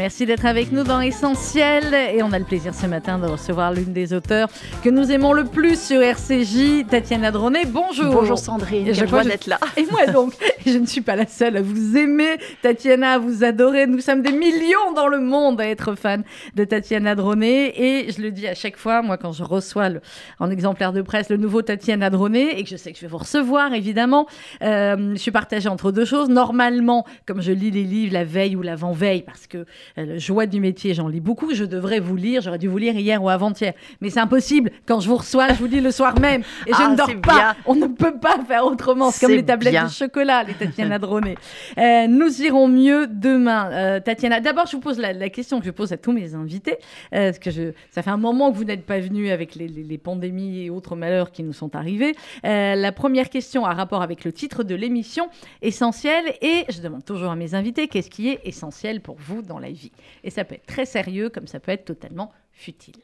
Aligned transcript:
Merci 0.00 0.24
d'être 0.24 0.46
avec 0.46 0.72
nous 0.72 0.82
dans 0.82 1.02
Essentiel 1.02 1.92
et 1.92 2.22
on 2.22 2.32
a 2.32 2.38
le 2.38 2.46
plaisir 2.46 2.72
ce 2.74 2.86
matin 2.86 3.18
de 3.18 3.26
recevoir 3.26 3.70
l'une 3.70 3.92
des 3.92 4.14
auteurs 4.14 4.48
que 4.82 4.88
nous 4.88 5.12
aimons 5.12 5.34
le 5.34 5.44
plus 5.44 5.78
sur 5.78 6.00
RCJ, 6.00 6.86
Tatiana 6.88 7.30
Dronet. 7.30 7.66
Bonjour. 7.66 8.10
Bonjour 8.14 8.38
Sandrine, 8.38 8.86
Et 8.88 8.94
je 8.94 9.04
crois 9.04 9.24
d'être 9.24 9.46
là. 9.46 9.58
Et 9.76 9.84
moi 9.90 10.06
donc, 10.06 10.32
je 10.64 10.78
ne 10.78 10.86
suis 10.86 11.02
pas 11.02 11.16
la 11.16 11.26
seule 11.26 11.58
à 11.58 11.60
vous 11.60 11.98
aimer, 11.98 12.38
Tatiana, 12.62 13.12
à 13.12 13.18
vous 13.18 13.44
adorer. 13.44 13.86
Nous 13.86 14.00
sommes 14.00 14.22
des 14.22 14.32
millions 14.32 14.92
dans 14.96 15.06
le 15.06 15.20
monde 15.20 15.60
à 15.60 15.66
être 15.66 15.94
fans 15.96 16.22
de 16.54 16.64
Tatiana 16.64 17.14
Dronet. 17.14 17.74
Et 17.78 18.10
je 18.10 18.22
le 18.22 18.30
dis 18.30 18.46
à 18.48 18.54
chaque 18.54 18.78
fois, 18.78 19.02
moi, 19.02 19.18
quand 19.18 19.32
je 19.32 19.44
reçois 19.44 19.90
le- 19.90 20.00
en 20.38 20.50
exemplaire 20.50 20.94
de 20.94 21.02
presse 21.02 21.28
le 21.28 21.36
nouveau 21.36 21.60
Tatiana 21.60 22.08
Dronet, 22.08 22.58
et 22.58 22.64
que 22.64 22.70
je 22.70 22.76
sais 22.76 22.90
que 22.92 22.96
je 22.96 23.02
vais 23.02 23.10
vous 23.10 23.18
recevoir, 23.18 23.74
évidemment, 23.74 24.26
euh, 24.62 25.10
je 25.12 25.18
suis 25.20 25.30
partagée 25.30 25.68
entre 25.68 25.92
deux 25.92 26.06
choses. 26.06 26.30
Normalement, 26.30 27.04
comme 27.26 27.42
je 27.42 27.52
lis 27.52 27.70
les 27.70 27.84
livres 27.84 28.14
la 28.14 28.24
veille 28.24 28.56
ou 28.56 28.62
l'avant-veille, 28.62 29.20
parce 29.24 29.46
que 29.46 29.66
euh, 29.98 30.04
le 30.06 30.18
joie 30.18 30.46
du 30.46 30.60
métier, 30.60 30.94
j'en 30.94 31.08
lis 31.08 31.20
beaucoup, 31.20 31.54
je 31.54 31.64
devrais 31.64 32.00
vous 32.00 32.16
lire. 32.16 32.42
J'aurais 32.42 32.58
dû 32.58 32.68
vous 32.68 32.78
lire 32.78 32.94
hier 32.96 33.22
ou 33.22 33.28
avant-hier. 33.28 33.72
Mais 34.00 34.10
c'est 34.10 34.20
impossible. 34.20 34.70
Quand 34.86 35.00
je 35.00 35.08
vous 35.08 35.16
reçois, 35.16 35.48
je 35.48 35.54
vous 35.54 35.66
lis 35.66 35.80
le 35.80 35.90
soir 35.90 36.18
même. 36.20 36.42
Et 36.66 36.72
je 36.72 36.76
Ah, 36.78 36.88
ne 36.90 36.96
dors 36.96 37.06
pas. 37.20 37.34
bien. 37.34 37.56
On 37.66 37.74
ne 37.74 37.86
peut 37.86 38.18
pas 38.18 38.38
faire 38.46 38.64
autrement. 38.66 39.10
C'est 39.10 39.26
comme 39.26 39.34
les 39.34 39.44
tablettes 39.44 39.72
bien. 39.72 39.84
de 39.86 39.90
chocolat, 39.90 40.44
les 40.44 40.54
Tatiana 40.54 40.98
Dronet. 40.98 41.36
Euh, 41.78 42.06
nous 42.06 42.42
irons 42.42 42.68
mieux 42.68 43.06
demain. 43.06 43.70
Euh, 43.72 44.00
Tatiana, 44.00 44.40
d'abord, 44.40 44.66
je 44.66 44.72
vous 44.72 44.80
pose 44.80 44.98
la, 44.98 45.12
la 45.12 45.28
question 45.30 45.58
que 45.60 45.66
je 45.66 45.70
pose 45.70 45.92
à 45.92 45.96
tous 45.96 46.12
mes 46.12 46.34
invités. 46.34 46.76
euh, 47.14 47.26
parce 47.30 47.38
que 47.38 47.50
je, 47.50 47.72
ça 47.90 48.02
fait 48.02 48.10
un 48.10 48.16
moment 48.16 48.50
que 48.52 48.56
vous 48.56 48.64
n'êtes 48.64 48.84
pas 48.86 48.98
venus 49.00 49.30
avec 49.30 49.54
les, 49.54 49.68
les- 49.68 49.82
les 49.82 49.98
pandémies 49.98 50.64
et 50.64 50.70
autres 50.70 50.96
malheurs 50.96 51.30
qui 51.32 51.42
nous 51.42 51.52
sont 51.52 51.74
arrivés. 51.76 52.14
La 52.44 52.92
première 52.92 53.30
question 53.30 53.64
a 53.66 53.72
rapport 53.74 54.02
avec 54.02 54.24
le 54.24 54.32
titre 54.32 54.62
de 54.64 54.74
l'émission, 54.74 55.28
essentiel. 55.62 56.24
Et 56.42 56.64
je 56.68 56.80
demande 56.80 57.04
toujours 57.04 57.30
à 57.30 57.36
mes 57.36 57.54
invités 57.54 57.88
qu'est-ce 57.88 58.10
qui 58.10 58.28
est 58.28 58.40
essentiel 58.44 59.00
pour 59.00 59.16
vous 59.18 59.42
dans 59.42 59.58
la 59.58 59.70
vie. 59.70 59.79
Et 60.24 60.30
ça 60.30 60.44
peut 60.44 60.54
être 60.56 60.66
très 60.66 60.86
sérieux 60.86 61.28
comme 61.28 61.46
ça 61.46 61.60
peut 61.60 61.72
être 61.72 61.84
totalement 61.84 62.32
futile. 62.52 62.94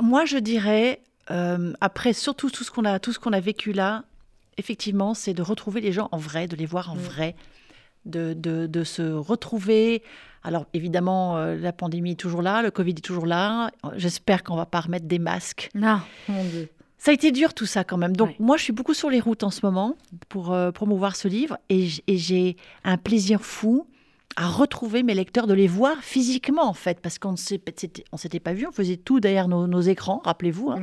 Moi, 0.00 0.24
je 0.24 0.36
dirais, 0.38 1.00
euh, 1.30 1.72
après 1.80 2.12
surtout 2.12 2.50
tout 2.50 2.64
ce 2.64 2.70
qu'on 2.70 2.84
a, 2.84 2.98
tout 2.98 3.12
ce 3.12 3.18
qu'on 3.18 3.32
a 3.32 3.40
vécu 3.40 3.72
là, 3.72 4.04
effectivement, 4.58 5.14
c'est 5.14 5.34
de 5.34 5.42
retrouver 5.42 5.80
les 5.80 5.92
gens 5.92 6.08
en 6.12 6.18
vrai, 6.18 6.46
de 6.46 6.56
les 6.56 6.66
voir 6.66 6.90
en 6.90 6.96
Mm. 6.96 6.98
vrai, 6.98 7.36
de, 8.06 8.34
de, 8.34 8.66
de 8.66 8.84
se 8.84 9.02
retrouver. 9.02 10.02
Alors 10.42 10.66
évidemment, 10.74 11.36
euh, 11.36 11.56
la 11.56 11.72
pandémie 11.72 12.12
est 12.12 12.20
toujours 12.20 12.40
là, 12.42 12.62
le 12.62 12.70
Covid 12.70 12.92
est 12.92 13.04
toujours 13.04 13.26
là. 13.26 13.70
J'espère 13.96 14.42
qu'on 14.42 14.56
va 14.56 14.66
pas 14.66 14.80
remettre 14.80 15.06
des 15.06 15.18
masques. 15.18 15.68
Non, 15.74 16.00
mon 16.28 16.44
Dieu. 16.44 16.68
Ça 16.96 17.10
a 17.12 17.14
été 17.14 17.32
dur 17.32 17.54
tout 17.54 17.64
ça 17.66 17.82
quand 17.84 17.96
même. 17.96 18.14
Donc 18.14 18.28
Ouais. 18.28 18.36
moi, 18.38 18.56
je 18.58 18.62
suis 18.64 18.72
beaucoup 18.74 18.92
sur 18.94 19.08
les 19.10 19.20
routes 19.20 19.42
en 19.42 19.50
ce 19.50 19.64
moment 19.64 19.96
pour 20.28 20.52
euh, 20.52 20.70
promouvoir 20.70 21.16
ce 21.16 21.28
livre 21.28 21.56
et 21.70 21.86
j'ai 22.08 22.56
un 22.84 22.96
plaisir 22.98 23.40
fou 23.42 23.86
à 24.36 24.48
retrouver 24.48 25.02
mes 25.02 25.14
lecteurs, 25.14 25.46
de 25.46 25.54
les 25.54 25.66
voir 25.66 25.96
physiquement 26.02 26.64
en 26.68 26.72
fait, 26.72 27.00
parce 27.00 27.18
qu'on 27.18 27.32
ne 27.32 27.36
s'était- 27.36 28.04
pas 28.40 28.52
vu, 28.52 28.66
on 28.66 28.72
faisait 28.72 28.96
tout 28.96 29.20
derrière 29.20 29.48
nos, 29.48 29.66
écrans, 29.80 30.20
rappelez-vous. 30.24 30.70
hein. 30.70 30.78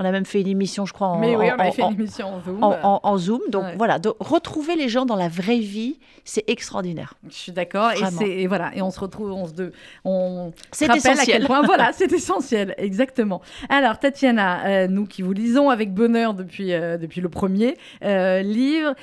On 0.00 0.04
a 0.06 0.12
même 0.12 0.24
fait 0.24 0.40
une 0.40 0.46
émission, 0.48 0.86
je 0.86 0.94
crois, 0.94 1.08
en, 1.08 1.18
Mais 1.18 1.36
oui 1.36 1.46
on 1.50 1.54
en- 1.54 1.58
avait 1.58 1.72
fait 1.72 1.82
en- 1.82 1.90
une 1.90 2.00
émission 2.00 2.28
en 2.34 2.40
Zoom. 2.40 2.62
en- 2.62 3.18
Zoom. 3.18 3.40
Donc 3.50 3.64
Ouais. 3.64 3.74
voilà, 3.76 3.98
retrouver 4.18 4.74
les 4.74 4.88
gens 4.88 5.04
dans 5.04 5.14
la 5.16 5.28
vraie 5.28 5.58
vie, 5.58 5.98
c'est 6.24 6.48
extraordinaire. 6.48 7.14
Je 7.28 7.34
suis 7.34 7.52
d'accord. 7.52 7.90
Et, 8.22 8.46
voilà, 8.46 8.70
et 8.74 8.80
on 8.80 8.90
se 8.90 8.98
retrouve, 8.98 9.30
on 9.32 9.46
se, 9.46 9.52
de, 9.52 9.72
on 10.06 10.52
C'est 10.72 10.86
rappelle 10.86 11.06
à 11.06 11.12
essentiel. 11.12 11.36
quel 11.38 11.46
point, 11.46 11.60
voilà, 11.62 11.90
c'est 11.92 12.10
essentiel, 12.12 12.74
exactement. 12.78 13.42
Alors, 13.68 13.98
Tatiana, 13.98 14.66
euh, 14.66 14.86
nous 14.88 15.04
qui 15.06 15.20
vous 15.20 15.32
lisons 15.34 15.68
avec 15.68 15.92
bonheur 15.92 16.32
depuis, 16.32 16.72
euh, 16.72 16.96
depuis 16.96 17.20
le 17.20 17.28
premier 17.28 17.76
euh, 18.02 18.40
livre, 18.40 18.94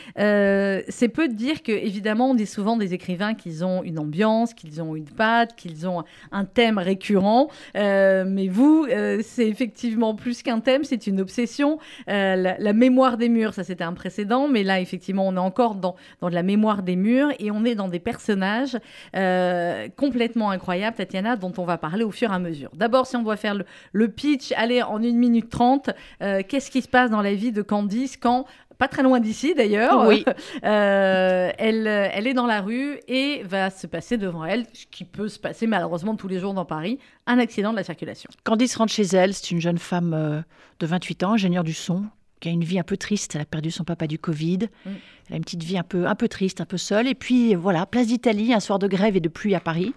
c'est 0.90 1.10
peu 1.10 1.28
de 1.28 1.34
dire 1.34 1.62
que, 1.62 1.72
évidemment, 1.72 2.32
on 2.32 2.34
dit 2.34 2.48
souvent 2.48 2.76
des 2.76 2.94
écrivains 2.96 3.36
qu'ils 3.36 3.64
ont 3.64 3.84
une 3.84 4.00
ambiance, 4.00 4.54
qu'ils 4.56 4.82
ont 4.82 4.96
une 4.96 5.06
patte, 5.06 5.56
qu'ils 5.56 5.88
ont 5.88 6.04
un 6.32 6.46
thème 6.46 6.80
récurrent. 6.80 7.50
Mais 7.76 8.48
vous, 8.48 8.88
c'est 9.22 9.48
effectivement 9.48 10.16
plus 10.16 10.42
qu'un 10.42 10.60
thème, 10.60 10.84
c'est 10.88 11.08
une 11.08 11.22
obsession. 11.22 11.80
Euh, 12.10 12.56
la, 12.58 12.74
mémoire 12.74 13.18
des 13.18 13.30
murs, 13.30 13.54
ça 13.54 13.64
c'était 13.64 13.84
un 13.84 13.94
précédent, 13.94 14.48
mais 14.48 14.64
là, 14.64 14.80
effectivement, 14.80 15.28
on 15.28 15.36
est 15.36 15.40
encore 15.40 15.76
dans, 15.76 15.96
la 16.22 16.44
mémoire 16.44 16.84
des 16.84 16.96
murs 16.96 17.30
et 17.40 17.52
on 17.52 17.66
est 17.66 17.76
dans 17.76 17.88
des 17.88 18.00
personnages 18.00 18.78
euh, 19.16 19.88
complètement 19.96 20.50
incroyables, 20.50 20.96
Tatiana, 20.96 21.36
dont 21.36 21.54
on 21.58 21.66
va 21.66 21.78
parler 21.78 22.04
au 22.04 22.12
fur 22.12 22.32
et 22.32 22.36
à 22.36 22.40
mesure. 22.40 22.72
D'abord, 22.74 23.08
si 23.08 23.16
on 23.16 23.24
doit 23.24 23.38
faire 23.38 23.56
le, 23.56 23.66
le 23.92 24.08
pitch, 24.08 24.54
allez, 24.56 24.82
en 24.82 24.98
1 24.98 25.14
minute 25.14 25.50
30, 25.50 25.90
euh, 26.22 26.42
qu'est-ce 26.48 26.72
qui 26.72 26.82
se 26.82 26.88
passe 26.88 27.10
dans 27.10 27.22
la 27.22 27.34
vie 27.34 27.52
de 27.52 27.62
Candice 27.62 28.18
quand 28.18 28.46
pas 28.78 28.88
très 28.88 29.04
loin 29.04 29.20
d'ici 29.20 29.54
d'ailleurs. 29.56 30.08
Oui. 30.08 30.24
Euh, 30.64 31.52
elle, 31.58 31.88
euh, 31.88 32.10
elle 32.12 32.28
est 32.28 32.34
dans 32.34 32.46
la 32.46 32.62
rue 32.62 33.00
et 33.08 33.44
va 33.44 33.70
se 33.70 33.86
passer 33.86 34.18
devant 34.18 34.44
elle, 34.44 34.66
ce 34.74 34.86
qui 34.90 35.06
peut 35.06 35.30
se 35.30 35.40
passer 35.40 35.68
malheureusement 35.68 36.16
tous 36.16 36.28
les 36.28 36.40
jours 36.40 36.54
dans 36.54 36.66
Paris, 36.66 37.00
un 37.26 37.38
accident 37.38 37.72
de 37.72 37.78
la 37.78 37.84
circulation. 37.84 38.30
Candice 38.44 38.76
rentre 38.76 38.92
chez 38.92 39.04
elle, 39.04 39.34
c'est 39.34 39.52
une 39.52 39.62
jeune 39.62 39.78
femme 39.78 40.14
euh, 40.14 40.42
de 40.80 40.88
28 40.88 41.24
ans, 41.24 41.34
ingénieure 41.34 41.64
du 41.64 41.74
son, 41.74 42.06
qui 42.40 42.50
a 42.50 42.52
une 42.52 42.64
vie 42.64 42.80
un 42.80 42.84
peu 42.84 42.98
triste. 42.98 43.36
Elle 43.36 43.42
a 43.42 43.46
perdu 43.46 43.72
son 43.72 43.84
papa 43.84 44.08
du 44.08 44.20
Covid. 44.20 44.70
Mm. 44.86 44.90
Elle 45.28 45.34
a 45.34 45.38
une 45.38 45.44
petite 45.44 45.64
vie 45.64 45.78
un 45.78 45.84
peu, 45.84 46.08
un 46.08 46.16
peu 46.16 46.28
triste, 46.28 46.62
un 46.62 46.66
peu 46.66 46.78
seule. 46.78 47.08
Et 47.08 47.16
puis 47.16 47.56
voilà, 47.56 47.86
place 47.86 48.08
d'Italie, 48.08 48.54
un 48.54 48.60
soir 48.60 48.80
de 48.80 48.88
grève 48.88 49.16
et 49.16 49.22
de 49.22 49.30
pluie 49.30 49.56
à 49.56 49.60
Paris. 49.60 49.94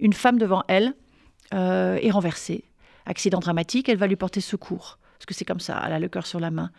Une 0.00 0.12
femme 0.12 0.38
devant 0.38 0.64
elle 0.68 0.94
euh, 1.54 1.98
est 2.00 2.10
renversée. 2.10 2.64
Accident 3.06 3.40
dramatique, 3.40 3.88
elle 3.88 3.98
va 3.98 4.06
lui 4.06 4.16
porter 4.16 4.40
secours. 4.40 4.98
Parce 5.18 5.26
que 5.26 5.34
c'est 5.34 5.44
comme 5.44 5.60
ça, 5.60 5.82
elle 5.86 5.92
a 5.92 5.98
le 5.98 6.08
cœur 6.08 6.26
sur 6.26 6.40
la 6.40 6.50
main. 6.50 6.70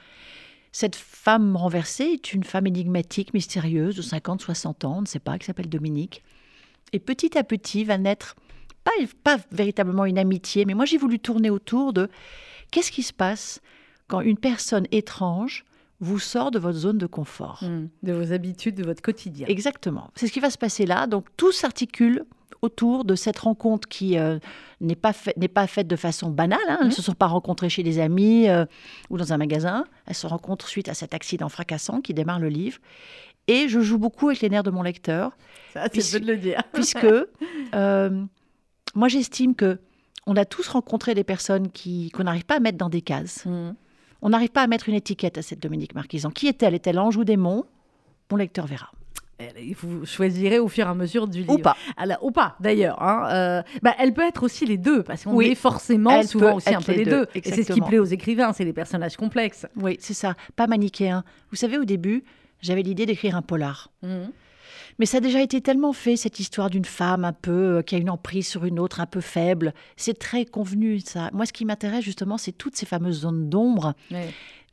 Cette 0.72 0.96
femme 0.96 1.56
renversée 1.56 2.06
est 2.06 2.34
une 2.34 2.44
femme 2.44 2.68
énigmatique, 2.68 3.34
mystérieuse, 3.34 3.96
de 3.96 4.02
50, 4.02 4.42
60 4.42 4.86
ans, 4.86 4.98
on 4.98 5.02
ne 5.02 5.08
sait 5.08 5.20
pas, 5.20 5.38
qui 5.38 5.46
s'appelle 5.46 5.70
Dominique. 5.70 6.24
Et 6.94 7.00
petit 7.00 7.38
à 7.38 7.44
petit 7.44 7.84
va 7.84 7.98
naître, 7.98 8.36
pas, 8.84 8.92
pas 9.24 9.38
véritablement 9.52 10.06
une 10.06 10.18
amitié, 10.18 10.66
mais 10.66 10.74
moi 10.74 10.86
j'ai 10.86 10.98
voulu 10.98 11.20
tourner 11.20 11.50
autour 11.50 11.94
de 11.94 12.10
qu'est-ce 12.72 12.92
qui 12.92 13.04
se 13.04 13.14
passe 13.14 13.62
quand 14.08 14.22
une 14.22 14.38
personne 14.38 14.88
étrange 14.92 15.66
vous 16.00 16.20
sort 16.20 16.52
de 16.52 16.60
votre 16.60 16.78
zone 16.78 16.98
de 16.98 17.08
confort. 17.08 17.64
De 18.04 18.14
vos 18.14 18.32
habitudes, 18.32 18.76
de 18.76 18.84
votre 18.84 19.02
quotidien. 19.02 19.48
Exactement. 19.48 20.12
C'est 20.16 20.28
ce 20.28 20.32
qui 20.32 20.40
va 20.40 20.50
se 20.50 20.58
passer 20.58 20.86
là. 20.86 21.08
Donc 21.08 21.28
tout 21.36 21.52
s'articule 21.52 22.26
autour 22.62 23.06
de 23.06 23.16
cette 23.16 23.40
rencontre 23.40 23.88
qui 23.88 24.18
euh, 24.18 24.40
n'est 24.82 24.96
pas, 24.96 25.14
fait- 25.14 25.36
pas 25.48 25.68
faite 25.68 25.88
de 25.88 25.96
façon 25.96 26.30
banale. 26.30 26.60
hein. 26.68 26.78
Elles 26.82 26.88
ne 26.88 26.92
se 26.94 27.02
sont 27.02 27.14
pas 27.14 27.28
rencontrées 27.28 27.70
chez 27.70 27.84
des 27.84 28.00
amis 28.00 28.50
euh, 28.50 28.66
ou 29.10 29.18
dans 29.18 29.32
un 29.34 29.38
magasin. 29.38 29.86
Elles 30.06 30.16
se 30.16 30.28
rencontrent 30.28 30.68
suite 30.68 30.90
à 30.90 30.94
cet 30.94 31.14
accident 31.14 31.50
fracassant 31.50 32.02
qui 32.02 32.14
démarre 32.14 32.40
le 32.40 32.50
livre. 32.50 32.80
Et 33.48 33.68
je 33.70 33.80
joue 33.80 33.98
beaucoup 33.98 34.28
avec 34.28 34.42
les 34.42 34.50
nerfs 34.50 34.64
de 34.64 34.70
mon 34.72 34.84
lecteur, 34.84 35.36
Ça, 35.74 35.86
c'est 35.94 36.20
de 36.20 36.26
le 36.28 36.38
dire. 36.38 36.62
puisque 36.74 37.08
euh, 37.76 38.24
moi 38.96 39.08
j'estime 39.08 39.56
que 39.56 39.80
on 40.28 40.36
a 40.36 40.46
tous 40.46 40.68
rencontré 40.68 41.16
des 41.16 41.24
personnes 41.24 41.72
qui, 41.72 42.12
qu'on 42.12 42.26
n'arrive 42.26 42.46
pas 42.46 42.58
à 42.58 42.60
mettre 42.60 42.78
dans 42.78 42.90
des 42.90 43.02
cases. 43.02 43.46
Mm. 43.46 43.74
On 44.22 44.30
n'arrive 44.30 44.50
pas 44.50 44.62
à 44.62 44.68
mettre 44.68 44.90
une 44.90 44.96
étiquette 44.96 45.38
à 45.38 45.42
cette 45.42 45.60
Dominique 45.62 45.96
Marquisan. 45.96 46.30
Qui 46.30 46.48
est-elle? 46.48 46.76
Est-elle 46.76 47.00
ange 47.00 47.16
ou 47.18 47.24
démon? 47.24 47.64
Mon 48.30 48.38
lecteur 48.38 48.68
verra. 48.68 48.92
Vous 49.82 50.06
choisirez 50.06 50.60
au 50.60 50.68
fur 50.68 50.86
et 50.86 50.90
à 50.90 50.94
mesure 50.94 51.28
du 51.28 51.40
livre. 51.40 51.54
Ou 51.54 51.58
pas. 51.60 51.78
Alors, 51.98 52.18
ou 52.24 52.32
pas, 52.32 52.56
d'ailleurs. 52.60 53.02
hein. 53.02 53.28
Euh, 53.32 53.62
bah, 53.82 53.96
elle 54.00 54.14
peut 54.14 54.28
être 54.28 54.44
aussi 54.44 54.66
les 54.66 54.78
deux, 54.78 55.04
parce 55.04 55.24
qu'on 55.24 55.34
Oui. 55.34 55.48
est 55.48 55.56
forcément 55.56 56.12
Elle 56.12 56.28
souvent 56.28 56.56
aussi 56.56 56.74
un 56.74 56.82
peu 56.82 56.92
les 56.92 57.00
les 57.00 57.06
deux. 57.06 57.12
deux, 57.12 57.28
Et 57.36 57.42
c'est 57.44 57.64
ce 57.64 57.72
qui 57.74 57.82
plaît 57.82 58.00
aux 58.00 58.06
écrivains, 58.06 58.52
c'est 58.54 58.66
les 58.66 58.74
personnages 58.74 59.16
complexes. 59.18 59.66
Oui, 59.78 59.98
c'est 60.00 60.14
ça. 60.14 60.36
Pas 60.56 60.68
manichéen. 60.68 61.24
Vous 61.52 61.56
savez, 61.56 61.78
au 61.78 61.86
début, 61.86 62.24
j'avais 62.62 62.82
l'idée 62.82 63.06
d'écrire 63.06 63.36
un 63.38 63.42
polar. 63.42 63.90
Mhm. 64.04 64.32
Mais 64.98 65.06
ça 65.06 65.18
a 65.18 65.22
déjà 65.22 65.42
été 65.42 65.62
tellement 65.62 65.94
fait, 65.94 66.18
cette 66.18 66.42
histoire 66.42 66.70
d'une 66.70 66.84
femme 66.84 67.24
un 67.24 67.32
peu 67.32 67.78
euh, 67.78 67.82
qui 67.82 67.96
a 67.96 67.98
une 68.00 68.10
emprise 68.10 68.46
sur 68.50 68.66
une 68.66 68.80
autre 68.80 69.00
un 69.00 69.06
peu 69.06 69.22
faible. 69.22 69.74
C'est 69.96 70.20
très 70.20 70.44
convenu, 70.44 71.00
ça. 71.00 71.30
Moi, 71.32 71.46
ce 71.46 71.54
qui 71.54 71.64
m'intéresse 71.64 72.04
justement, 72.04 72.38
c'est 72.38 72.52
toutes 72.52 72.76
ces 72.76 72.86
fameuses 72.86 73.22
zones 73.22 73.48
d'ombre, 73.50 73.94
Ouais. 74.12 74.28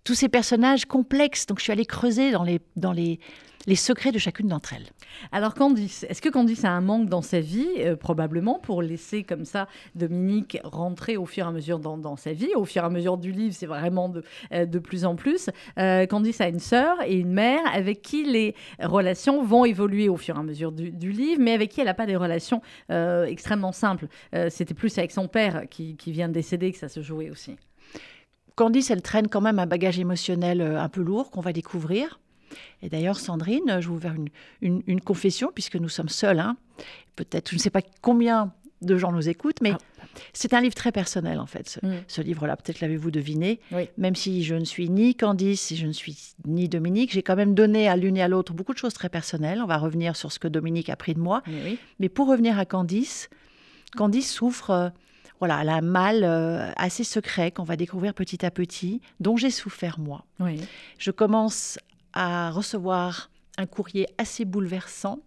Tous 0.07 0.15
ces 0.15 0.29
personnages 0.29 0.87
complexes. 0.87 1.47
Donc, 1.47 1.59
je 1.59 1.65
suis 1.65 1.73
allée 1.73 1.85
creuser 1.85 2.31
dans 2.31 2.45
les, 2.45 2.61
dans 2.77 2.93
les, 2.93 3.19
les 3.67 3.75
secrets 3.75 4.13
de 4.13 4.19
chacune 4.19 4.47
d'entre 4.47 4.73
elles. 4.73 4.87
Alors 5.33 5.55
Candice, 5.55 6.07
est-ce 6.09 6.23
que 6.23 6.29
Candice 6.29 6.65
a 6.65 6.71
un 6.71 6.81
manque 6.81 7.09
dans 7.09 7.23
sa 7.23 7.41
vie, 7.41 7.67
euh, 7.79 7.97
probablement, 7.97 8.61
pour 8.61 8.83
laisser 8.83 9.25
comme 9.25 9.45
ça 9.45 9.67
Dominique 9.97 10.59
rentrer 10.63 11.17
au 11.17 11.27
fur 11.27 11.45
et 11.45 11.49
à 11.49 11.51
mesure 11.51 11.81
dans, 11.81 11.99
dans 11.99 12.15
sa 12.15 12.33
vie 12.33 12.51
Au 12.55 12.65
fur 12.65 12.83
et 12.83 12.87
à 12.87 12.89
mesure 12.89 13.17
du 13.17 13.33
livre, 13.33 13.53
c'est 13.59 13.67
vraiment 13.67 14.09
de, 14.09 14.23
euh, 14.53 14.65
de 14.65 14.79
plus 14.79 15.05
en 15.05 15.17
plus. 15.17 15.51
Euh, 15.79 16.07
Candice 16.07 16.41
a 16.41 16.47
une 16.47 16.61
sœur 16.61 17.03
et 17.05 17.15
une 17.15 17.33
mère 17.33 17.63
avec 17.73 18.01
qui 18.01 18.23
les 18.23 18.55
relations 18.81 19.43
vont 19.43 19.65
évoluer 19.65 20.09
au 20.09 20.17
fur 20.17 20.37
et 20.37 20.39
à 20.39 20.45
mesure 20.45 20.71
du, 20.71 21.11
livre, 21.11 21.41
mais 21.43 21.53
avec 21.53 21.71
qui 21.71 21.81
elle 21.81 21.87
n'a 21.87 21.95
pas 21.95 22.07
des 22.07 22.17
relations 22.17 22.61
extrêmement 22.89 23.73
simples. 23.73 24.07
C'était 24.51 24.75
plus 24.75 24.97
avec 24.99 25.11
son 25.11 25.29
père 25.29 25.65
qui, 25.69 25.97
qui 25.97 26.13
vient 26.13 26.29
de 26.29 26.35
décéder 26.35 26.71
que 26.73 26.79
ça 26.79 26.89
se 26.89 27.01
jouait 27.01 27.31
aussi. 27.31 27.57
Candice, 28.57 28.91
elle 28.91 29.03
traîne 29.03 29.29
quand 29.29 29.41
même 29.43 29.59
un 29.59 29.67
bagage 29.67 29.99
émotionnel 29.99 30.61
euh, 30.61 30.81
un 30.81 30.89
peu 30.89 31.03
lourd 31.03 31.31
qu'on 31.31 31.41
va 31.43 31.53
découvrir. 31.53 32.19
Et 32.83 32.89
d'ailleurs, 32.89 33.19
Sandrine, 33.21 33.65
je 33.67 33.75
vais 33.89 33.95
vous 33.95 34.01
faire 34.01 34.15
une, 34.15 34.29
une, 34.63 34.83
une 34.87 35.01
confession, 35.01 35.51
puisque 35.55 35.77
nous 35.77 35.89
sommes 35.91 36.09
seuls. 36.09 36.41
hein. 36.41 36.57
Peut-être, 37.17 37.51
je 37.51 37.57
ne 37.57 37.61
sais 37.61 37.71
pas 37.71 37.83
combien 38.01 38.53
de 38.83 38.97
gens 38.97 39.11
nous 39.13 39.29
écoutent, 39.29 39.61
mais 39.63 39.73
Ah. 39.73 39.79
c'est 40.33 40.55
un 40.55 40.61
livre 40.61 40.75
très 40.75 40.93
personnel, 40.93 41.39
en 41.41 41.47
fait, 41.47 41.69
ce, 41.69 41.85
Mm. 41.85 41.95
ce 42.09 42.21
livre-là. 42.23 42.57
Peut-être 42.57 42.81
l'avez-vous 42.81 43.11
deviné. 43.11 43.61
Oui. 43.73 43.89
Même 43.99 44.15
si 44.15 44.43
je 44.45 44.55
ne 44.55 44.65
suis 44.65 44.89
ni 44.91 45.15
Candice 45.15 45.75
je 45.75 45.87
ne 45.87 45.93
suis 45.93 46.17
ni 46.47 46.69
Dominique, 46.69 47.13
j'ai 47.13 47.23
quand 47.23 47.37
même 47.37 47.55
donné 47.55 47.89
à 47.89 47.97
l'une 47.97 48.17
et 48.17 48.23
à 48.23 48.29
l'autre 48.29 48.53
beaucoup 48.55 48.73
de 48.75 48.79
choses 48.79 48.93
très 48.95 49.09
personnelles. 49.09 49.61
On 49.63 49.67
va 49.67 49.79
revenir 49.79 50.15
sur 50.17 50.31
ce 50.33 50.39
que 50.39 50.49
Dominique 50.49 50.89
a 50.91 50.97
pris 50.97 51.15
de 51.15 51.21
moi. 51.21 51.43
Mais 51.47 51.63
oui. 51.65 51.79
Mais 52.01 52.09
pour 52.11 52.29
revenir 52.29 52.59
à 52.59 52.65
Candice, 52.67 53.29
Candice 53.97 54.31
souffre, 54.33 54.71
euh, 54.71 54.89
voilà, 55.39 55.61
elle 55.63 55.69
a 55.69 55.77
un 55.77 55.81
mal 55.83 56.25
euh, 56.25 56.71
assez 56.77 57.05
secret 57.05 57.51
qu'on 57.51 57.65
va 57.65 57.77
découvrir 57.77 58.15
petit 58.15 58.45
à 58.45 58.51
petit, 58.51 59.01
dont 59.21 59.37
j'ai 59.37 59.51
souffert 59.51 59.99
moi. 59.99 60.25
Oui. 60.41 60.61
Je 60.99 61.11
commence 61.11 61.79
à 62.13 62.51
recevoir 62.51 63.31
un 63.59 63.67
courrier 63.67 64.07
assez 64.19 64.45
bouleversant. 64.45 65.21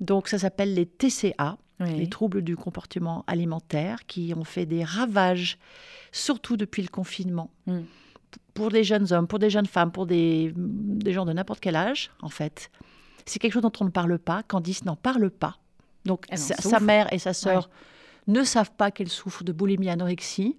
Donc 0.00 0.28
ça 0.28 0.38
s'appelle 0.38 0.74
les 0.74 0.86
TCA, 0.86 1.58
oui. 1.80 1.94
les 1.96 2.08
troubles 2.08 2.42
du 2.42 2.56
comportement 2.56 3.24
alimentaire, 3.26 4.06
qui 4.06 4.32
ont 4.36 4.44
fait 4.44 4.66
des 4.66 4.84
ravages, 4.84 5.58
surtout 6.12 6.56
depuis 6.56 6.82
le 6.82 6.88
confinement, 6.88 7.50
Mm. 7.66 7.80
pour 8.54 8.70
des 8.70 8.84
jeunes 8.84 9.12
hommes, 9.12 9.26
pour 9.26 9.38
des 9.38 9.50
jeunes 9.50 9.66
femmes, 9.66 9.92
pour 9.92 10.06
des, 10.06 10.52
des 10.56 11.12
gens 11.12 11.24
de 11.24 11.32
n'importe 11.32 11.60
quel 11.60 11.76
âge, 11.76 12.10
en 12.22 12.28
fait. 12.28 12.70
C'est 13.26 13.38
quelque 13.38 13.52
chose 13.52 13.62
dont 13.62 13.72
on 13.80 13.84
ne 13.84 13.90
parle 13.90 14.18
pas. 14.18 14.42
Candice 14.42 14.84
n'en 14.84 14.96
parle 14.96 15.30
pas. 15.30 15.58
Donc 16.04 16.24
sa, 16.34 16.80
mère 16.80 17.12
et 17.12 17.18
sa 17.18 17.34
sœur 17.34 17.68
ne 18.28 18.42
savent 18.44 18.70
pas 18.76 18.90
qu'elle 18.90 19.08
souffre 19.08 19.42
de 19.44 19.52
boulimie 19.52 19.90
anorexie. 19.90 20.56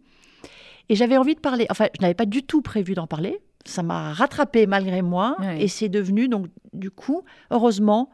Et 0.89 0.95
j'avais 0.95 1.17
envie 1.17 1.35
de 1.35 1.39
parler, 1.39 1.67
enfin, 1.69 1.87
je 1.97 2.01
n'avais 2.01 2.13
pas 2.15 2.25
du 2.25 2.43
tout 2.43 2.61
prévu 2.61 2.93
d'en 2.95 3.07
parler. 3.07 3.39
Ça 3.65 3.83
m'a 3.83 4.11
rattrapé 4.13 4.65
malgré 4.67 5.01
moi. 5.01 5.37
Et 5.59 5.67
c'est 5.67 5.89
devenu, 5.89 6.27
donc, 6.27 6.47
du 6.73 6.89
coup, 6.91 7.23
heureusement, 7.51 8.09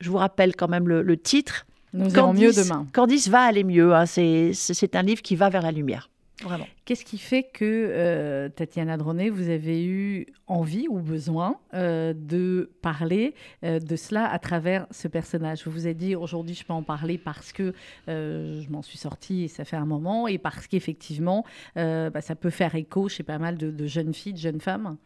je 0.00 0.10
vous 0.10 0.16
rappelle 0.16 0.56
quand 0.56 0.68
même 0.68 0.88
le, 0.88 1.02
le 1.02 1.16
titre. 1.16 1.64
Nous 1.92 2.06
irons 2.24 2.32
mieux 2.32 2.52
demain. 2.64 2.86
Candice 2.92 3.28
va 3.28 3.42
aller 3.42 3.64
mieux. 3.64 3.94
hein. 3.94 4.06
C'est 4.06 4.96
un 4.96 5.02
livre 5.02 5.22
qui 5.22 5.36
va 5.36 5.48
vers 5.48 5.62
la 5.62 5.70
lumière. 5.72 6.08
Vraiment. 6.42 6.66
Qu'est-ce 6.86 7.04
qui 7.04 7.18
fait 7.18 7.44
que, 7.44 7.64
euh, 7.64 8.48
Tatiana 8.48 8.96
Dronet, 8.96 9.28
vous 9.28 9.48
avez 9.48 9.84
eu 9.84 10.26
envie 10.48 10.88
ou 10.88 10.98
besoin 10.98 11.56
euh, 11.74 12.14
de 12.16 12.70
parler 12.82 13.34
euh, 13.64 13.78
de 13.78 13.94
cela 13.96 14.26
à 14.28 14.38
travers 14.40 14.86
ce 14.90 15.06
personnage? 15.08 15.62
Vous 15.64 15.70
vous 15.70 15.86
êtes 15.86 15.98
dit, 15.98 16.16
aujourd'hui, 16.16 16.54
je 16.56 16.64
peux 16.64 16.72
en 16.72 16.82
parler 16.82 17.16
parce 17.18 17.52
que 17.52 17.74
euh, 18.08 18.60
je 18.60 18.70
m'en 18.70 18.82
suis 18.82 18.98
sortie 18.98 19.44
et 19.44 19.48
ça 19.48 19.64
fait 19.64 19.76
un 19.76 19.84
moment, 19.84 20.26
et 20.26 20.38
parce 20.38 20.66
qu'effectivement, 20.66 21.44
bah, 21.76 22.20
ça 22.20 22.34
peut 22.34 22.50
faire 22.50 22.74
écho 22.74 23.08
chez 23.08 23.22
pas 23.22 23.38
mal 23.38 23.56
de, 23.56 23.70
de 23.70 23.86
jeunes 23.86 24.14
filles, 24.14 24.32
de 24.32 24.38
jeunes 24.38 24.60
femmes, 24.60 24.96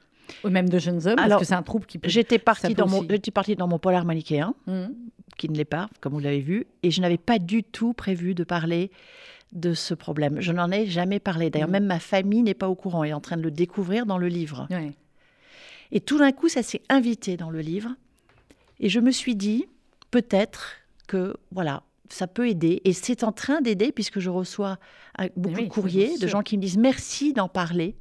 ou 0.43 0.49
même 0.49 0.69
de 0.71 0.79
jeunes 0.79 1.07
hommes, 1.07 1.19
Alors, 1.19 1.39
parce 1.39 1.43
que 1.43 1.47
c'est 1.49 1.55
un 1.55 1.63
trouble 1.63 1.87
qui 1.87 1.99
peut... 1.99 2.09
J'étais 2.09 2.39
partie, 2.39 2.75
dans 2.75 2.89
mon- 2.89 3.07
j'étais 3.09 3.31
partie 3.31 3.57
dans 3.57 3.69
mon 3.69 3.79
polar 3.79 4.05
manichéen, 4.07 4.55
Mhm. 4.67 4.95
qui 5.37 5.51
ne 5.51 5.57
l'est 5.57 5.65
pas, 5.67 5.89
comme 6.01 6.15
vous 6.15 6.21
l'avez 6.21 6.41
vu, 6.41 6.67
et 6.83 6.91
je 6.91 7.01
n'avais 7.03 7.19
pas 7.19 7.39
du 7.39 7.63
tout 7.63 7.93
prévu 7.93 8.35
de 8.35 8.43
parler 8.45 8.91
de 9.53 9.75
ce 9.75 9.95
problème. 9.95 10.41
Je 10.41 10.53
n'en 10.53 10.71
ai 10.71 10.87
jamais 10.87 11.21
parlé. 11.21 11.51
D'ailleurs, 11.51 11.69
Mhm. 11.69 11.73
même 11.73 11.87
ma 11.87 12.01
famille 12.01 12.43
n'est 12.43 12.55
pas 12.55 12.69
au 12.69 12.75
courant. 12.75 13.05
Elle 13.05 13.11
est 13.11 13.15
en 13.15 13.21
train 13.21 13.37
de 13.37 13.43
le 13.43 13.51
découvrir 13.51 14.05
dans 14.07 14.19
le 14.19 14.29
livre. 14.29 14.67
Ouais. 14.71 14.93
Et 15.93 16.01
tout 16.01 16.19
d'un 16.19 16.33
coup, 16.33 16.49
ça 16.49 16.63
s'est 16.63 16.83
invité 16.89 17.37
dans 17.37 17.51
le 17.51 17.61
livre. 17.61 17.91
Et 18.81 18.89
je 18.89 19.01
me 19.01 19.11
suis 19.11 19.37
dit, 19.37 19.67
peut-être 20.11 20.73
que, 21.07 21.37
voilà, 21.53 21.83
ça 22.11 22.27
peut 22.27 22.49
aider. 22.49 22.83
Et 22.85 22.93
c'est 22.93 23.25
en 23.25 23.33
train 23.33 23.61
d'aider, 23.61 23.93
puisque 23.93 24.19
je 24.21 24.31
reçois 24.31 24.79
euh, 25.21 25.29
beaucoup 25.37 25.57
oui, 25.57 25.65
de 25.65 25.69
courriers 25.73 26.19
de 26.19 26.27
gens 26.27 26.43
qui 26.43 26.57
me 26.57 26.63
disent 26.63 26.77
merci 26.79 27.33
d'en 27.33 27.49
parler. 27.49 27.97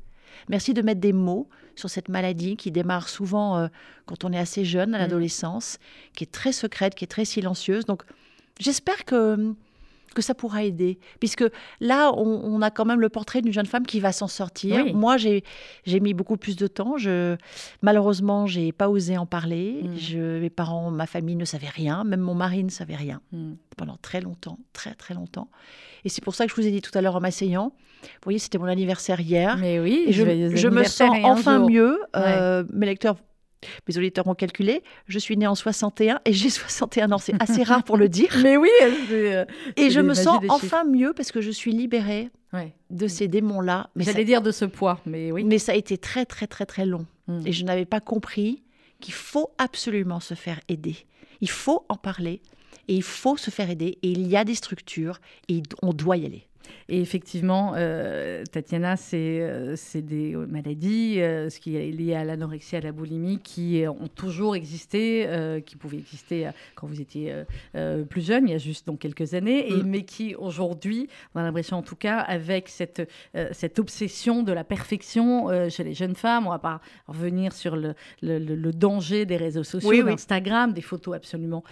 Merci 0.50 0.74
de 0.74 0.82
mettre 0.82 1.00
des 1.00 1.14
mots 1.14 1.48
sur 1.76 1.90
cette 1.90 2.10
maladie 2.10 2.56
qui 2.58 2.72
démarre 2.72 3.08
souvent 3.10 3.58
euh, 3.58 3.68
quand 4.06 4.24
on 4.26 4.34
est 4.34 4.38
assez 4.38 4.66
jeune, 4.66 4.94
à 4.94 4.98
Mm. 4.98 5.02
l'adolescence, 5.02 5.78
qui 6.14 6.24
est 6.24 6.32
très 6.32 6.52
secrète, 6.52 6.96
qui 6.96 7.04
est 7.04 7.08
très 7.08 7.26
silencieuse. 7.26 7.86
Donc, 7.86 8.04
j'espère 8.60 9.06
que, 9.06 9.54
que 10.16 10.24
ça 10.24 10.34
pourra 10.34 10.64
aider. 10.64 10.98
Puisque 11.20 11.46
là, 11.80 12.12
on, 12.18 12.42
on 12.44 12.62
a 12.64 12.72
quand 12.72 12.86
même 12.86 13.00
le 13.02 13.10
portrait 13.10 13.42
d'une 13.44 13.54
jeune 13.54 13.68
femme 13.68 13.86
qui 13.86 14.00
va 14.00 14.12
s'en 14.12 14.28
sortir. 14.28 14.84
Oui. 14.86 14.94
Moi, 14.94 15.18
j'ai 15.18 15.44
mis 16.02 16.16
beaucoup 16.16 16.38
plus 16.38 16.56
de 16.56 16.66
temps. 16.66 16.98
Je, 16.98 17.36
malheureusement, 17.84 18.48
j'ai 18.48 18.72
pas 18.72 18.90
osé 18.90 19.18
en 19.18 19.26
parler. 19.28 19.82
Mm. 19.84 19.98
Je, 19.98 20.40
mes 20.40 20.50
parents, 20.50 20.90
ma 20.90 21.06
famille 21.06 21.36
ne 21.36 21.46
savaient 21.46 21.70
rien. 21.70 22.04
Même 22.04 22.22
mon 22.22 22.34
mari 22.36 22.64
ne 22.64 22.70
savait 22.70 22.96
rien 22.96 23.22
Mhm. 23.32 23.58
pendant 23.78 23.98
très 24.02 24.22
longtemps, 24.22 24.58
très 24.74 24.94
très 24.96 25.14
longtemps. 25.14 25.50
Et 26.06 26.10
c'est 26.10 26.24
pour 26.24 26.34
ça 26.36 26.46
que 26.46 26.52
je 26.52 26.56
vous 26.56 26.66
ai 26.66 26.72
dit 26.72 26.82
tout 26.82 26.96
à 26.98 27.02
l'heure 27.02 27.16
en 27.16 27.20
m'asseyant, 27.22 27.74
vous 28.04 28.10
voyez, 28.24 28.40
c'était 28.40 28.58
mon 28.58 28.66
anniversaire 28.66 29.20
hier. 29.20 29.58
Mais 29.58 29.80
oui, 29.80 30.06
Et 30.08 30.12
je, 30.14 30.68
me 30.70 30.84
sens 30.84 31.10
enfin 31.24 31.58
jour. 31.60 31.70
mieux. 31.70 32.00
Euh, 32.16 32.64
mes 32.72 32.86
lecteurs, 32.86 33.16
mes 33.88 33.98
auditeurs 33.98 34.28
ont 34.28 34.36
calculé. 34.36 34.84
Je 35.08 35.20
suis 35.20 35.38
née 35.38 35.48
en 35.48 35.56
61 35.56 36.20
et 36.26 36.34
j'ai 36.34 36.50
61 36.50 37.12
ans. 37.12 37.18
C'est 37.18 37.34
assez 37.42 37.64
rare 37.64 37.84
pour 37.84 37.98
le 37.98 38.10
dire. 38.10 38.30
Mais 38.44 38.58
oui, 38.58 38.70
euh, 39.12 39.46
Et 39.76 39.90
je 39.90 40.00
me 40.00 40.14
sens 40.14 40.40
enfin 40.50 40.84
mieux 40.84 41.14
parce 41.14 41.32
que 41.32 41.42
je 41.42 41.52
suis 41.52 41.72
libérée 41.72 42.30
ouais. 42.54 42.74
de 42.90 43.08
ces 43.08 43.28
démons-là. 43.28 43.90
Mais, 43.96 44.04
ça- 44.04 44.12
J'allais 44.12 44.26
dire 44.26 44.42
de 44.42 44.52
ce 44.52 44.66
poids, 44.66 45.00
mais 45.06 45.32
oui. 45.32 45.44
mais 45.44 45.58
ça 45.60 45.72
a 45.72 45.76
été 45.76 45.98
très 45.98 46.26
très 46.26 46.48
très 46.48 46.66
très 46.66 46.86
long. 46.86 47.06
Mm. 47.28 47.48
Et 47.48 47.52
je 47.52 47.64
n'avais 47.66 47.86
pas 47.86 48.00
compris 48.00 48.64
qu'il 49.00 49.14
faut 49.14 49.52
absolument 49.58 50.20
se 50.20 50.34
faire 50.34 50.60
aider. 50.70 50.96
Il 51.42 51.50
faut 51.50 51.86
en 51.90 51.96
parler 51.96 52.42
et 52.88 52.96
il 52.96 53.04
faut 53.04 53.38
se 53.38 53.50
faire 53.52 53.70
aider. 53.70 53.98
Et 54.04 54.10
il 54.10 54.28
y 54.28 54.38
a 54.38 54.44
des 54.44 54.56
structures 54.56 55.20
et 55.50 55.62
on 55.82 55.94
doit 55.94 56.18
y 56.18 56.26
aller. 56.26 56.48
Et 56.90 57.02
effectivement, 57.02 57.74
euh, 57.76 58.44
Tatiana, 58.52 58.96
c'est 58.98 59.40
euh, 59.42 59.76
des 59.96 60.36
euh, 60.36 60.46
maladies, 60.46 61.22
euh, 61.22 61.50
ce 61.50 61.60
qui 61.60 61.76
est 61.76 61.92
lié 61.92 62.16
à 62.16 62.24
l'anorexie, 62.24 62.76
à 62.76 62.82
la 62.82 62.92
boulimie, 62.92 63.40
qui 63.40 63.84
ont 63.88 64.08
toujours 64.08 64.56
existé, 64.56 65.28
qui 65.66 65.76
pouvaient 65.76 65.98
exister 65.98 66.50
quand 66.76 66.88
vous 66.88 67.02
étiez 67.02 67.34
plus 68.10 68.26
jeune, 68.26 68.48
il 68.48 68.52
y 68.52 68.56
a 68.56 68.60
juste 68.60 68.88
donc 68.88 69.00
quelques 69.00 69.34
années, 69.34 69.70
et, 69.72 69.84
Mm. 69.84 69.88
mais 69.88 70.04
qui 70.04 70.36
aujourd'hui, 70.36 71.08
on 71.34 71.40
a 71.40 71.44
l'impression 71.44 71.78
en 71.78 71.82
tout 71.82 71.96
cas, 71.96 72.20
avec 72.20 72.70
cette, 72.70 73.10
cette 73.52 73.80
obsession 73.80 74.44
de 74.44 74.52
la 74.52 74.64
perfection 74.64 75.48
chez 75.70 75.84
les 75.84 75.94
jeunes 75.94 76.16
femmes, 76.16 76.48
on 76.48 76.52
va 76.52 76.60
pas 76.60 76.82
revenir 77.08 77.54
sur 77.54 77.76
le, 77.76 77.96
le, 78.22 78.72
danger 78.72 79.26
des 79.26 79.38
réseaux 79.38 79.64
sociaux, 79.64 79.90
Oui, 79.90 80.04
des 80.74 80.82
photos 80.82 81.16
absolument 81.16 81.64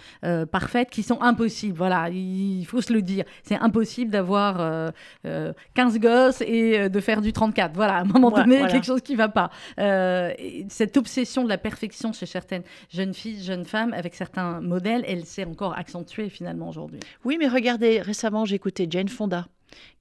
parfaites 0.50 0.90
qui 0.90 1.02
sont 1.02 1.20
impossibles. 1.20 1.76
Voilà, 1.76 2.08
il 2.10 2.64
faut 2.66 2.80
se 2.80 2.92
le 2.92 3.02
dire. 3.02 3.24
C'est 3.42 3.56
impossible 3.56 4.10
d'avoir 4.10 4.83
euh, 4.88 4.92
euh, 5.26 5.52
15 5.74 5.98
gosses 5.98 6.40
et 6.42 6.78
euh, 6.78 6.88
de 6.88 7.00
faire 7.00 7.20
du 7.20 7.32
34. 7.32 7.72
Voilà, 7.74 7.96
à 7.96 8.00
un 8.00 8.04
moment 8.04 8.30
donné, 8.30 8.58
voilà. 8.58 8.72
quelque 8.72 8.84
chose 8.86 9.00
qui 9.02 9.14
va 9.16 9.28
pas. 9.28 9.50
Euh, 9.78 10.32
et 10.38 10.66
cette 10.68 10.96
obsession 10.96 11.44
de 11.44 11.48
la 11.48 11.58
perfection 11.58 12.12
chez 12.12 12.26
certaines 12.26 12.62
jeunes 12.90 13.14
filles, 13.14 13.42
jeunes 13.42 13.64
femmes, 13.64 13.92
avec 13.92 14.14
certains 14.14 14.60
modèles, 14.60 15.04
elle 15.06 15.24
s'est 15.24 15.44
encore 15.44 15.76
accentuée 15.78 16.28
finalement 16.28 16.68
aujourd'hui. 16.68 17.00
Oui, 17.24 17.36
mais 17.38 17.48
regardez, 17.48 18.00
récemment, 18.00 18.44
j'ai 18.44 18.54
écouté 18.56 18.86
Jane 18.90 19.08
Fonda, 19.08 19.46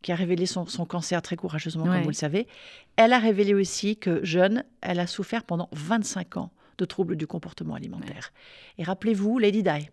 qui 0.02 0.12
a 0.12 0.16
révélé 0.16 0.46
son, 0.46 0.66
son 0.68 0.86
cancer 0.86 1.22
très 1.22 1.36
courageusement, 1.36 1.84
Ouais. 1.86 1.90
comme 1.96 2.04
vous 2.04 2.10
le 2.10 2.14
savez. 2.16 2.48
Elle 2.96 3.14
a 3.14 3.20
révélé 3.20 3.54
aussi 3.54 3.98
que 3.98 4.24
jeune, 4.24 4.64
elle 4.82 5.00
a 5.00 5.08
souffert 5.08 5.44
pendant 5.44 5.70
25 5.72 6.38
ans 6.38 6.52
de 6.78 6.86
troubles 6.86 7.16
du 7.16 7.28
comportement 7.28 7.76
alimentaire. 7.76 8.32
Et 8.78 8.84
rappelez-vous, 8.84 9.38
Lady 9.40 9.64
Di, 9.64 9.90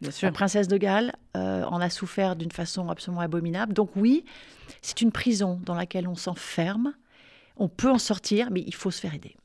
Bien 0.00 0.10
la 0.22 0.32
princesse 0.32 0.68
de 0.68 0.76
Galles, 0.76 1.12
euh, 1.36 1.64
en 1.64 1.80
a 1.80 1.88
souffert 1.88 2.36
d'une 2.36 2.50
façon 2.50 2.88
absolument 2.88 3.22
abominable. 3.22 3.72
Donc 3.72 3.90
oui, 3.96 4.24
c'est 4.82 5.00
une 5.00 5.12
prison 5.12 5.60
dans 5.64 5.74
laquelle 5.74 6.08
on 6.08 6.14
s'enferme. 6.14 6.94
On 7.56 7.68
peut 7.68 7.90
en 7.90 7.98
sortir, 7.98 8.50
mais 8.50 8.62
il 8.66 8.74
faut 8.74 8.90
se 8.90 9.00
faire 9.00 9.14
aider. 9.14 9.36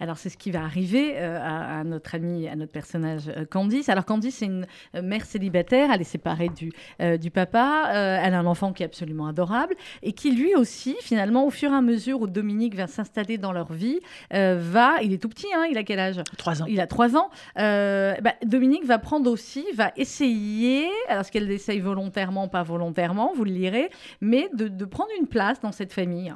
Alors 0.00 0.18
c'est 0.18 0.28
ce 0.28 0.36
qui 0.36 0.50
va 0.50 0.62
arriver 0.62 1.14
euh, 1.16 1.38
à, 1.40 1.80
à 1.80 1.84
notre 1.84 2.14
ami, 2.14 2.48
à 2.48 2.56
notre 2.56 2.72
personnage 2.72 3.28
euh, 3.28 3.44
Candice. 3.44 3.88
Alors 3.88 4.04
Candice, 4.04 4.36
c'est 4.36 4.46
une 4.46 4.66
euh, 4.94 5.02
mère 5.02 5.24
célibataire, 5.24 5.90
elle 5.92 6.00
est 6.00 6.04
séparée 6.04 6.48
du, 6.48 6.70
euh, 7.00 7.16
du 7.16 7.30
papa, 7.30 7.90
elle 7.92 8.34
a 8.34 8.38
un 8.38 8.46
enfant 8.46 8.72
qui 8.72 8.82
est 8.82 8.86
absolument 8.86 9.26
adorable 9.26 9.74
et 10.02 10.12
qui 10.12 10.30
lui 10.30 10.54
aussi, 10.54 10.96
finalement, 11.00 11.46
au 11.46 11.50
fur 11.50 11.72
et 11.72 11.74
à 11.74 11.80
mesure 11.80 12.20
où 12.20 12.26
Dominique 12.26 12.74
va 12.74 12.86
s'installer 12.86 13.38
dans 13.38 13.52
leur 13.52 13.72
vie, 13.72 14.00
va, 14.30 15.02
il 15.02 15.12
est 15.12 15.18
tout 15.18 15.28
petit, 15.28 15.46
hein, 15.54 15.66
il 15.70 15.76
a 15.78 15.82
quel 15.82 15.98
âge? 15.98 16.22
Trois 16.36 16.62
ans. 16.62 16.66
il 16.68 16.80
a 16.80 16.86
trois 16.86 17.16
ans. 17.16 17.30
Bah, 17.56 18.34
Dominique 18.44 18.84
va 18.84 18.98
prendre 18.98 19.30
aussi, 19.30 19.64
va 19.74 19.92
essayer, 19.96 20.88
alors 21.08 21.24
ce 21.24 21.32
qu'elle 21.32 21.50
essaye 21.50 21.80
volontairement, 21.80 22.48
pas 22.48 22.62
volontairement, 22.62 23.32
vous 23.34 23.44
le 23.44 23.52
lirez, 23.52 23.90
mais 24.20 24.48
de, 24.54 24.68
de 24.68 24.84
prendre 24.84 25.10
une 25.20 25.26
place 25.26 25.60
dans 25.60 25.72
cette 25.72 25.92
famille. 25.92 26.34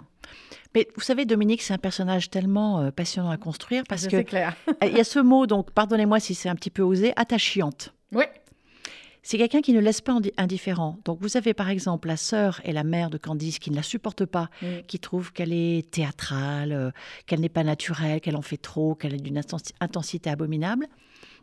Mais 0.74 0.88
vous 0.94 1.02
savez, 1.02 1.24
Dominique, 1.26 1.62
c'est 1.62 1.74
un 1.74 1.78
personnage 1.78 2.30
tellement 2.30 2.80
euh, 2.80 2.90
passionnant 2.90 3.30
à 3.30 3.36
construire 3.36 3.82
parce 3.88 4.04
que 4.06 4.16
c'est 4.18 4.24
clair. 4.24 4.56
il 4.82 4.96
y 4.96 5.00
a 5.00 5.04
ce 5.04 5.18
mot, 5.18 5.46
donc 5.46 5.70
pardonnez-moi 5.72 6.18
si 6.20 6.34
c'est 6.34 6.48
un 6.48 6.54
petit 6.54 6.70
peu 6.70 6.82
osé, 6.82 7.12
attachante. 7.16 7.92
Oui. 8.12 8.24
C'est 9.24 9.38
quelqu'un 9.38 9.60
qui 9.60 9.72
ne 9.72 9.78
laisse 9.78 10.00
pas 10.00 10.12
indi- 10.14 10.32
indifférent. 10.36 10.98
Donc 11.04 11.18
vous 11.20 11.36
avez 11.36 11.54
par 11.54 11.68
exemple 11.68 12.08
la 12.08 12.16
sœur 12.16 12.60
et 12.64 12.72
la 12.72 12.82
mère 12.82 13.08
de 13.08 13.18
Candice 13.18 13.60
qui 13.60 13.70
ne 13.70 13.76
la 13.76 13.82
supportent 13.84 14.24
pas, 14.26 14.48
Mm. 14.62 14.66
qui 14.88 14.98
trouvent 14.98 15.32
qu'elle 15.32 15.52
est 15.52 15.88
théâtrale, 15.92 16.72
euh, 16.72 16.90
qu'elle 17.26 17.38
n'est 17.40 17.48
pas 17.48 17.62
naturelle, 17.62 18.20
qu'elle 18.20 18.34
en 18.36 18.42
fait 18.42 18.56
trop, 18.56 18.94
qu'elle 18.96 19.14
est 19.14 19.22
d'une 19.22 19.38
intensi- 19.38 19.74
intensité 19.80 20.28
abominable. 20.28 20.88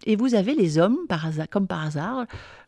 Et 0.06 0.16
vous 0.16 0.36
avez 0.36 0.56
les 0.56 0.78
hommes, 0.78 0.98
par 1.08 1.26
hasard, 1.26 1.48
comme 1.50 1.68
par 1.68 1.84
hasard, 1.86 2.26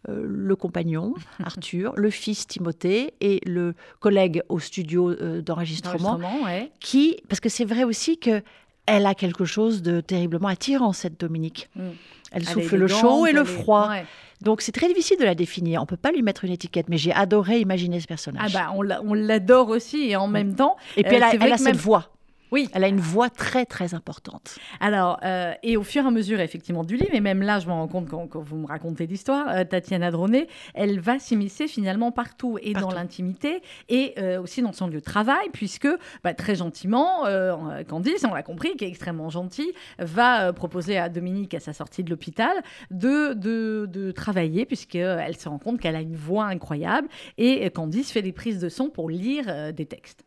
euh, 0.10 0.22
le 0.26 0.56
compagnon, 0.56 1.14
Arthur, 1.44 1.94
le 1.96 2.10
fils 2.10 2.48
Timothée 2.48 3.14
et 3.22 3.40
le 3.46 3.74
collègue 4.00 4.42
au 4.50 4.60
studio 4.60 5.10
euh, 5.12 5.42
d'enregistrement 5.42 6.20
ouais. 6.46 6.72
qui, 6.80 7.18
parce 7.30 7.40
que 7.40 7.50
c'est 7.50 7.66
vrai 7.66 7.84
aussi 7.84 8.18
que 8.18 8.42
elle 8.88 9.06
a 9.06 9.14
quelque 9.14 9.46
chose 9.46 9.82
de 9.84 10.02
terriblement 10.02 10.48
attirant, 10.48 10.92
cette 10.92 11.20
Dominique. 11.20 11.70
Mm. 11.76 11.82
Elle 11.82 12.42
Elle 12.42 12.46
souffle 12.48 12.76
le 12.78 12.88
chaud 12.88 13.28
et 13.28 13.32
le 13.32 13.42
est- 13.42 13.46
froid. 13.46 13.90
ouais. 13.90 14.06
Donc 14.42 14.62
c'est 14.62 14.72
très 14.72 14.88
difficile 14.88 15.18
de 15.20 15.24
la 15.24 15.36
définir. 15.36 15.84
On 15.84 15.86
peut 15.86 15.98
pas 15.98 16.12
lui 16.12 16.24
mettre 16.24 16.46
une 16.46 16.52
étiquette, 16.52 16.90
mais 16.90 16.98
j'ai 16.98 17.14
adoré 17.14 17.60
imaginer 17.60 18.00
ce 18.00 18.06
Ah 18.06 18.08
personnage. 18.08 18.54
bah, 18.54 18.72
on 18.74 18.82
l'a- 18.82 19.02
on 19.04 19.14
l'adore 19.14 19.70
aussi 19.70 20.10
et 20.10 20.16
en 20.16 20.28
même 20.28 20.56
temps. 20.56 20.78
et 20.98 21.04
puis 21.04 21.14
euh, 21.14 21.18
elle 21.18 21.24
a, 21.24 21.34
elle 21.46 21.54
a 21.54 21.58
cette 21.58 21.76
voix. 21.78 22.10
Oui. 22.52 22.70
Elle 22.74 22.84
a 22.84 22.88
une 22.90 23.00
voix 23.00 23.30
très 23.30 23.66
très 23.66 23.94
importante. 23.94 24.58
Alors, 24.80 25.20
euh, 25.24 25.54
et 25.64 25.78
au 25.78 25.84
fur 25.84 26.04
et 26.04 26.08
à 26.08 26.12
mesure, 26.12 26.40
effectivement, 26.42 26.84
du 26.84 26.98
livre, 26.98 27.14
et 27.14 27.22
même 27.22 27.42
là, 27.42 27.60
je 27.60 27.68
me 27.68 27.72
rends 27.72 27.88
compte 27.88 28.10
quand, 28.10 28.28
quand 28.28 28.42
vous 28.42 28.58
me 28.58 28.68
racontez 28.68 29.08
l'histoire, 29.08 29.48
euh, 29.50 29.64
Tatiana 29.64 30.12
Droné, 30.12 30.48
elle 30.74 31.00
va 31.00 31.18
s'immiscer 31.18 31.68
finalement 31.68 32.12
partout, 32.12 32.58
et 32.62 32.74
dans 32.74 32.92
l'intimité, 32.92 33.62
et 33.88 34.14
euh, 34.18 34.42
aussi 34.42 34.62
dans 34.62 34.74
son 34.74 34.88
lieu 34.88 35.00
de 35.00 35.06
travail, 35.06 35.50
puisque 35.54 35.88
très 36.24 36.34
très 36.34 36.56
gentiment, 36.56 37.24
Candice, 37.88 38.26
on 38.30 38.34
l'a 38.34 38.44
compris, 38.44 38.76
qui 38.76 38.86
est 38.86 38.88
extrêmement 38.88 39.30
gentille, 39.30 39.72
va 40.00 40.52
proposer 40.54 40.98
à 40.98 41.10
Dominique, 41.10 41.54
à 41.54 41.60
sa 41.60 41.74
sortie 41.74 42.04
de 42.04 42.10
l'hôpital, 42.10 42.52
de, 42.90 43.34
de, 43.34 43.88
de 43.90 44.12
travailler, 44.12 44.66
puisqu'elle 44.66 45.38
se 45.38 45.48
rend 45.48 45.60
compte 45.60 45.80
qu'elle 45.80 45.96
a 45.96 46.02
une 46.02 46.16
voix 46.16 46.46
incroyable, 46.46 47.08
et 47.38 47.70
Candice 47.70 48.12
fait 48.12 48.22
des 48.22 48.34
prises 48.34 48.60
de 48.60 48.70
son 48.70 48.90
pour 48.90 49.10
lire 49.10 49.74
des 49.74 49.86
textes. 49.86 50.26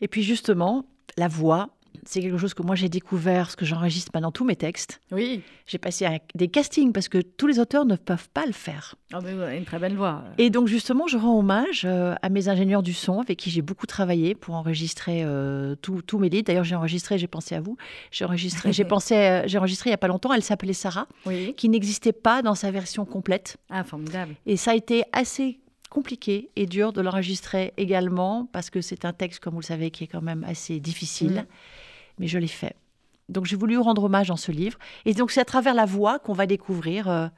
Et 0.00 0.08
puis 0.08 0.22
justement, 0.22 0.84
la 1.16 1.28
voix, 1.28 1.68
c'est 2.06 2.20
quelque 2.20 2.36
chose 2.36 2.52
que 2.54 2.62
moi 2.62 2.74
j'ai 2.74 2.88
découvert, 2.88 3.50
ce 3.50 3.56
que 3.56 3.64
j'enregistre 3.64 4.10
maintenant 4.12 4.32
tous 4.32 4.44
mes 4.44 4.56
textes. 4.56 5.00
Oui, 5.12 5.42
J'ai 5.66 5.78
passé 5.78 6.04
un- 6.04 6.18
des 6.34 6.48
castings 6.48 6.92
parce 6.92 7.08
que 7.08 7.18
tous 7.18 7.46
les 7.46 7.58
auteurs 7.60 7.86
ne 7.86 7.96
peuvent 7.96 8.28
pas 8.34 8.44
le 8.44 8.52
faire. 8.52 8.96
Ah, 9.12 9.20
mais 9.22 9.56
une 9.56 9.64
très 9.64 9.78
belle 9.78 9.96
voix. 9.96 10.22
Et 10.36 10.50
donc 10.50 10.66
justement, 10.66 11.06
je 11.06 11.16
rends 11.16 11.38
hommage 11.38 11.82
euh, 11.86 12.14
à 12.20 12.28
mes 12.28 12.48
ingénieurs 12.48 12.82
du 12.82 12.92
son 12.92 13.20
avec 13.20 13.38
qui 13.38 13.48
j'ai 13.48 13.62
beaucoup 13.62 13.86
travaillé 13.86 14.34
pour 14.34 14.56
enregistrer 14.56 15.22
euh, 15.24 15.76
tous 15.76 16.18
mes 16.18 16.28
livres. 16.28 16.44
D'ailleurs, 16.44 16.64
j'ai 16.64 16.74
enregistré, 16.74 17.16
j'ai 17.16 17.28
pensé 17.28 17.54
à 17.54 17.60
vous. 17.60 17.78
J'ai 18.10 18.24
enregistré, 18.26 18.72
j'ai 18.74 18.84
pensé, 18.84 19.42
j'ai 19.46 19.56
enregistré 19.56 19.88
il 19.88 19.92
y 19.92 19.94
a 19.94 19.98
pas 19.98 20.08
longtemps. 20.08 20.32
Elle 20.34 20.42
s'appelait 20.42 20.72
Sarah, 20.74 21.06
Oui. 21.24 21.54
qui 21.56 21.68
n'existait 21.70 22.12
pas 22.12 22.42
dans 22.42 22.54
sa 22.56 22.70
version 22.70 23.06
complète. 23.06 23.56
Ah, 23.70 23.84
formidable. 23.84 24.34
Et 24.44 24.56
ça 24.58 24.72
a 24.72 24.74
été 24.74 25.04
assez 25.12 25.60
compliqué 25.94 26.50
et 26.56 26.66
dur 26.66 26.92
de 26.92 27.00
l'enregistrer 27.00 27.72
également 27.76 28.48
parce 28.52 28.68
que 28.68 28.80
c'est 28.80 29.04
un 29.04 29.12
texte, 29.12 29.38
comme 29.38 29.54
vous 29.54 29.60
le 29.60 29.64
savez, 29.64 29.92
qui 29.92 30.02
est 30.02 30.08
quand 30.08 30.22
même 30.22 30.42
assez 30.42 30.80
difficile. 30.80 31.32
Mm. 31.32 31.46
Mais 32.18 32.26
je 32.26 32.38
l'ai 32.38 32.48
fait. 32.48 32.74
Donc 33.28 33.46
j'ai 33.46 33.54
voulu 33.54 33.78
rendre 33.78 34.02
hommage 34.02 34.26
dans 34.26 34.36
ce 34.36 34.50
livre. 34.50 34.76
Et 35.04 35.14
donc 35.14 35.30
c'est 35.30 35.40
à 35.40 35.44
travers 35.44 35.72
la 35.72 35.86
voix 35.86 36.18
qu'on 36.18 36.32
va 36.32 36.46
découvrir, 36.46 37.08
euh, 37.08 37.28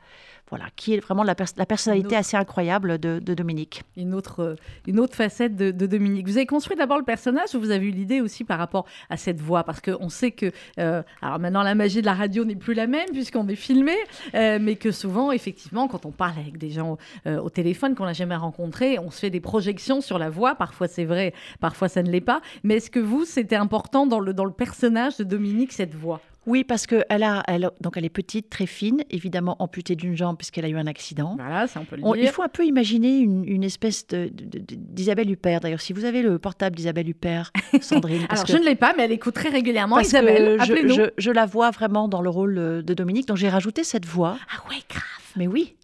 voilà, 0.48 0.66
qui 0.76 0.94
est 0.94 1.00
vraiment 1.00 1.22
la, 1.24 1.34
pers- 1.34 1.54
la 1.56 1.66
personnalité 1.66 2.08
autre- 2.08 2.16
assez 2.18 2.36
incroyable 2.36 2.98
de, 2.98 3.18
de 3.18 3.34
Dominique. 3.34 3.82
une 3.96 4.14
autre, 4.14 4.40
euh, 4.42 4.54
une 4.86 5.00
autre 5.00 5.14
facette 5.14 5.56
de, 5.56 5.70
de 5.70 5.86
Dominique. 5.86 6.28
Vous 6.28 6.36
avez 6.36 6.46
construit 6.46 6.76
d'abord 6.76 6.98
le 6.98 7.04
personnage 7.04 7.54
ou 7.54 7.60
vous 7.60 7.70
avez 7.70 7.86
eu 7.86 7.90
l'idée 7.90 8.20
aussi 8.20 8.44
par 8.44 8.58
rapport 8.58 8.86
à 9.10 9.16
cette 9.16 9.40
voix? 9.40 9.64
Parce 9.64 9.80
qu'on 9.80 10.08
sait 10.08 10.30
que, 10.30 10.52
euh, 10.78 11.02
alors 11.20 11.38
maintenant 11.38 11.62
la 11.62 11.74
magie 11.74 12.00
de 12.00 12.06
la 12.06 12.14
radio 12.14 12.44
n'est 12.44 12.54
plus 12.56 12.74
la 12.74 12.86
même 12.86 13.08
puisqu'on 13.12 13.48
est 13.48 13.56
filmé, 13.56 13.94
euh, 14.34 14.58
mais 14.60 14.76
que 14.76 14.92
souvent, 14.92 15.32
effectivement, 15.32 15.88
quand 15.88 16.06
on 16.06 16.12
parle 16.12 16.38
avec 16.38 16.58
des 16.58 16.70
gens 16.70 16.96
euh, 17.26 17.40
au 17.40 17.50
téléphone 17.50 17.94
qu'on 17.94 18.04
n'a 18.06 18.12
jamais 18.12 18.36
rencontrés, 18.36 18.98
on 18.98 19.10
se 19.10 19.20
fait 19.20 19.30
des 19.30 19.40
projections 19.40 20.00
sur 20.00 20.18
la 20.18 20.30
voix. 20.30 20.54
Parfois 20.54 20.86
c'est 20.88 21.04
vrai, 21.04 21.34
parfois 21.60 21.88
ça 21.88 22.02
ne 22.02 22.10
l'est 22.10 22.20
pas. 22.20 22.40
Mais 22.62 22.76
est-ce 22.76 22.90
que 22.90 23.00
vous, 23.00 23.24
c'était 23.24 23.56
important 23.56 24.06
dans 24.06 24.20
le, 24.20 24.32
dans 24.32 24.44
le 24.44 24.52
personnage 24.52 25.16
de 25.16 25.24
Dominique, 25.24 25.72
cette 25.72 25.94
voix? 25.94 26.20
Oui, 26.46 26.62
parce 26.62 26.86
qu'elle 26.86 27.22
a, 27.24 27.42
elle, 27.48 27.70
donc 27.80 27.96
elle 27.96 28.04
est 28.04 28.08
petite, 28.08 28.48
très 28.48 28.66
fine, 28.66 29.02
évidemment 29.10 29.56
amputée 29.58 29.96
d'une 29.96 30.16
jambe 30.16 30.36
puisqu'elle 30.36 30.64
a 30.64 30.68
eu 30.68 30.76
un 30.76 30.86
accident. 30.86 31.34
Voilà, 31.36 31.66
ça 31.66 31.80
on 31.80 31.84
peut 31.84 31.96
le 31.96 32.04
On- 32.04 32.14
dire. 32.14 32.22
il 32.22 32.28
faut 32.30 32.42
un 32.42 32.48
peu 32.48 32.64
imaginer 32.64 33.18
une, 33.18 33.44
une 33.44 33.64
espèce 33.64 34.06
de- 34.06 34.28
de- 34.32 34.58
de- 34.60 34.64
d'Isabelle 34.76 35.28
Huppert. 35.30 35.58
D'ailleurs, 35.60 35.80
si 35.80 35.92
vous 35.92 36.04
avez 36.04 36.22
le 36.22 36.38
portable 36.38 36.76
d'Isabelle 36.76 37.08
Huppert, 37.08 37.50
Sandrine, 37.82 38.26
Alors 38.28 38.44
que- 38.44 38.52
je 38.52 38.56
ne 38.58 38.64
l'ai 38.64 38.76
pas, 38.76 38.94
mais 38.96 39.02
elle 39.04 39.12
écoute 39.12 39.34
très 39.34 39.48
régulièrement. 39.48 39.96
parce 39.96 40.06
que 40.12 40.16
Isabelle, 40.16 40.58
je, 40.64 40.94
je- 40.94 41.10
je 41.18 41.30
la 41.32 41.46
vois 41.46 41.70
vraiment 41.72 42.06
dans 42.08 42.22
le 42.22 42.30
rôle 42.30 42.58
euh, 42.58 42.80
de 42.82 42.94
Dominique, 42.94 43.26
donc 43.26 43.36
j'ai 43.38 43.48
rajouté 43.48 43.82
cette 43.82 44.06
voix. 44.06 44.38
Ah 44.50 44.62
ouais, 44.70 44.76
grave. 44.88 45.02
Mais 45.34 45.46
oui, 45.48 45.74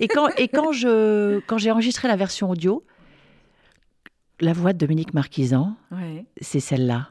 Et 0.00 0.08
quand, 0.08 0.28
et 0.36 0.48
quand 0.48 0.72
je 0.72 1.38
quand 1.46 1.56
j'ai 1.56 1.70
enregistré 1.70 2.08
la 2.08 2.16
version 2.16 2.50
audio, 2.50 2.82
la 4.40 4.52
voix 4.52 4.72
de 4.72 4.78
Dominique 4.78 5.14
Marquisan, 5.14 5.76
Ouais. 5.90 6.24
c'est 6.40 6.60
celle-là. 6.60 7.10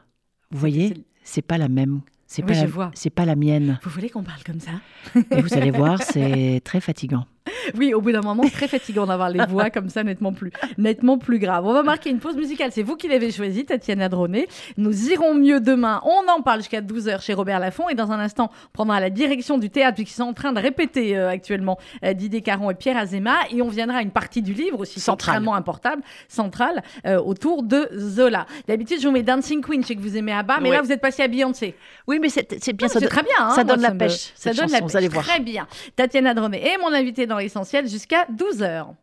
Vous 0.50 0.58
voyez, 0.58 0.88
C'est- 0.88 1.04
c'est 1.24 1.42
pas 1.42 1.58
la 1.58 1.68
même. 1.68 2.02
C'est 2.34 2.42
Oui, 2.42 2.48
pas 2.48 2.66
la, 2.66 3.10
pas 3.10 3.24
la 3.26 3.36
mienne. 3.36 3.78
Vous 3.84 3.90
voulez 3.90 4.10
qu'on 4.10 4.24
parle 4.24 4.42
comme 4.42 4.58
ça? 4.58 4.72
Et 5.14 5.40
vous 5.40 5.54
allez 5.54 5.70
voir, 5.70 6.02
c'est 6.02 6.60
très 6.64 6.80
fatigant. 6.80 7.26
Oui, 7.78 7.94
au 7.94 8.00
bout 8.00 8.12
d'un 8.12 8.20
moment, 8.20 8.42
c'est 8.44 8.50
très 8.52 8.68
fatigant 8.68 9.06
d'avoir 9.06 9.30
les 9.30 9.44
voix 9.46 9.70
comme 9.70 9.88
ça, 9.88 10.02
nettement 10.04 10.32
plus, 10.32 10.52
nettement 10.78 11.18
plus 11.18 11.38
grave. 11.38 11.66
On 11.66 11.72
va 11.72 11.82
marquer 11.82 12.10
une 12.10 12.18
pause 12.18 12.36
musicale. 12.36 12.70
C'est 12.72 12.82
vous 12.82 12.96
qui 12.96 13.08
l'avez 13.08 13.30
choisi, 13.30 13.64
Tatiana 13.64 14.08
Droné. 14.08 14.46
Nous 14.76 15.10
irons 15.10 15.34
mieux 15.34 15.60
demain. 15.60 16.00
On 16.04 16.30
en 16.30 16.42
parle 16.42 16.60
jusqu'à 16.60 16.80
12h 16.80 17.22
chez 17.22 17.34
Robert 17.34 17.60
Laffont. 17.60 17.88
Et 17.88 17.94
dans 17.94 18.12
un 18.12 18.18
instant, 18.20 18.50
on 18.52 18.72
prendra 18.72 19.00
la 19.00 19.10
direction 19.10 19.58
du 19.58 19.70
théâtre, 19.70 19.96
puisqu'ils 19.96 20.14
sont 20.16 20.22
en 20.24 20.32
train 20.32 20.52
de 20.52 20.60
répéter 20.60 21.16
euh, 21.16 21.28
actuellement 21.30 21.78
euh, 22.04 22.12
Didier 22.14 22.42
Caron 22.42 22.70
et 22.70 22.74
Pierre 22.74 22.96
Azéma. 22.96 23.36
Et 23.50 23.62
on 23.62 23.68
viendra 23.68 23.98
à 23.98 24.02
une 24.02 24.10
partie 24.10 24.42
du 24.42 24.52
livre 24.52 24.80
aussi 24.80 25.00
Centrale. 25.00 25.34
extrêmement 25.36 25.54
importante, 25.54 25.98
centrale, 26.28 26.82
euh, 27.06 27.20
autour 27.20 27.62
de 27.62 27.88
Zola. 27.96 28.46
D'habitude, 28.68 29.00
je 29.00 29.06
vous 29.06 29.12
mets 29.12 29.22
Dancing 29.22 29.62
Queen, 29.62 29.82
je 29.82 29.88
sais 29.88 29.96
que 29.96 30.00
vous 30.00 30.16
aimez 30.16 30.32
Abba, 30.32 30.58
mais 30.60 30.70
Oui. 30.70 30.76
là, 30.76 30.82
vous 30.82 30.92
êtes 30.92 31.00
passé 31.00 31.22
à 31.22 31.28
Beyoncé. 31.28 31.74
Oui, 32.06 32.18
mais 32.20 32.28
c'est 32.28 32.48
bien 32.72 32.86
Non, 32.86 32.92
ça. 32.92 32.94
c'est 32.94 33.00
donne- 33.00 33.08
très 33.08 33.22
bien. 33.22 33.32
hein, 33.38 33.50
ça 33.54 33.64
donne 33.64 33.80
la 33.80 33.90
pêche, 33.92 34.32
Ça 34.34 34.50
donne 34.52 34.66
la 34.70 34.78
chanson, 34.78 34.78
pêche. 34.84 34.90
vous 34.92 34.96
allez 34.96 35.08
voir. 35.08 35.24
Très 35.24 35.40
bien. 35.40 35.66
Tatiana 35.96 36.34
Droné 36.34 36.66
est 36.66 36.78
mon 36.78 36.92
invitée 36.92 37.26
dans 37.26 37.38
l'essentiel 37.44 37.86
jusqu'à 37.88 38.26
12h. 38.26 38.94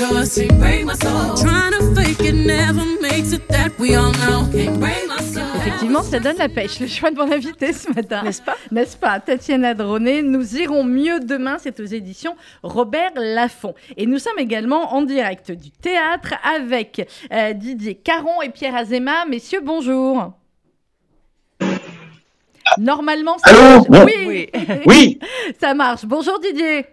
Yours. 0.00 0.34
Can't 0.34 0.58
break 0.58 0.84
my 0.84 0.94
soul. 0.94 1.34
Trying 1.36 1.72
to 1.72 1.94
fake 1.94 2.20
it 2.20 2.34
never 2.34 2.84
makes 3.00 3.32
it. 3.32 3.46
That 3.48 3.78
we 3.78 3.94
all 3.94 4.12
know. 4.12 4.46
Can't 4.52 4.78
break 4.80 5.06
my 5.08 5.18
soul. 5.22 5.42
Effectivement, 5.56 6.02
ça 6.02 6.18
donne 6.20 6.36
la 6.38 6.48
pêche, 6.48 6.80
le 6.80 6.86
choix 6.86 7.10
de 7.10 7.16
mon 7.16 7.30
invité 7.30 7.72
ce 7.72 7.88
matin. 7.92 8.22
N'est-ce 8.22 8.42
pas? 8.42 8.56
N'est-ce 8.70 8.96
pas? 8.96 9.20
Tatiana 9.20 9.74
Droné, 9.74 10.22
nous 10.22 10.56
irons 10.56 10.84
mieux 10.84 11.20
demain, 11.20 11.56
c'est 11.58 11.78
aux 11.80 11.84
éditions 11.84 12.36
Robert 12.62 13.12
Laffont. 13.16 13.74
Et 13.96 14.06
nous 14.06 14.18
sommes 14.18 14.38
également 14.38 14.94
en 14.94 15.02
direct 15.02 15.52
du 15.52 15.70
théâtre 15.70 16.34
avec 16.44 17.06
euh, 17.32 17.52
Didier 17.52 17.94
Caron 17.94 18.40
et 18.42 18.48
Pierre 18.50 18.76
Azéma. 18.76 19.26
Messieurs, 19.28 19.60
bonjour. 19.62 20.32
Normalement, 22.78 23.36
ça 23.38 23.50
Allô? 23.50 23.84
marche. 23.88 23.88
Bon. 23.88 24.06
Oui, 24.26 24.48
Oui, 24.86 25.18
ça 25.60 25.74
marche. 25.74 26.04
Bonjour 26.04 26.38
Didier, 26.38 26.86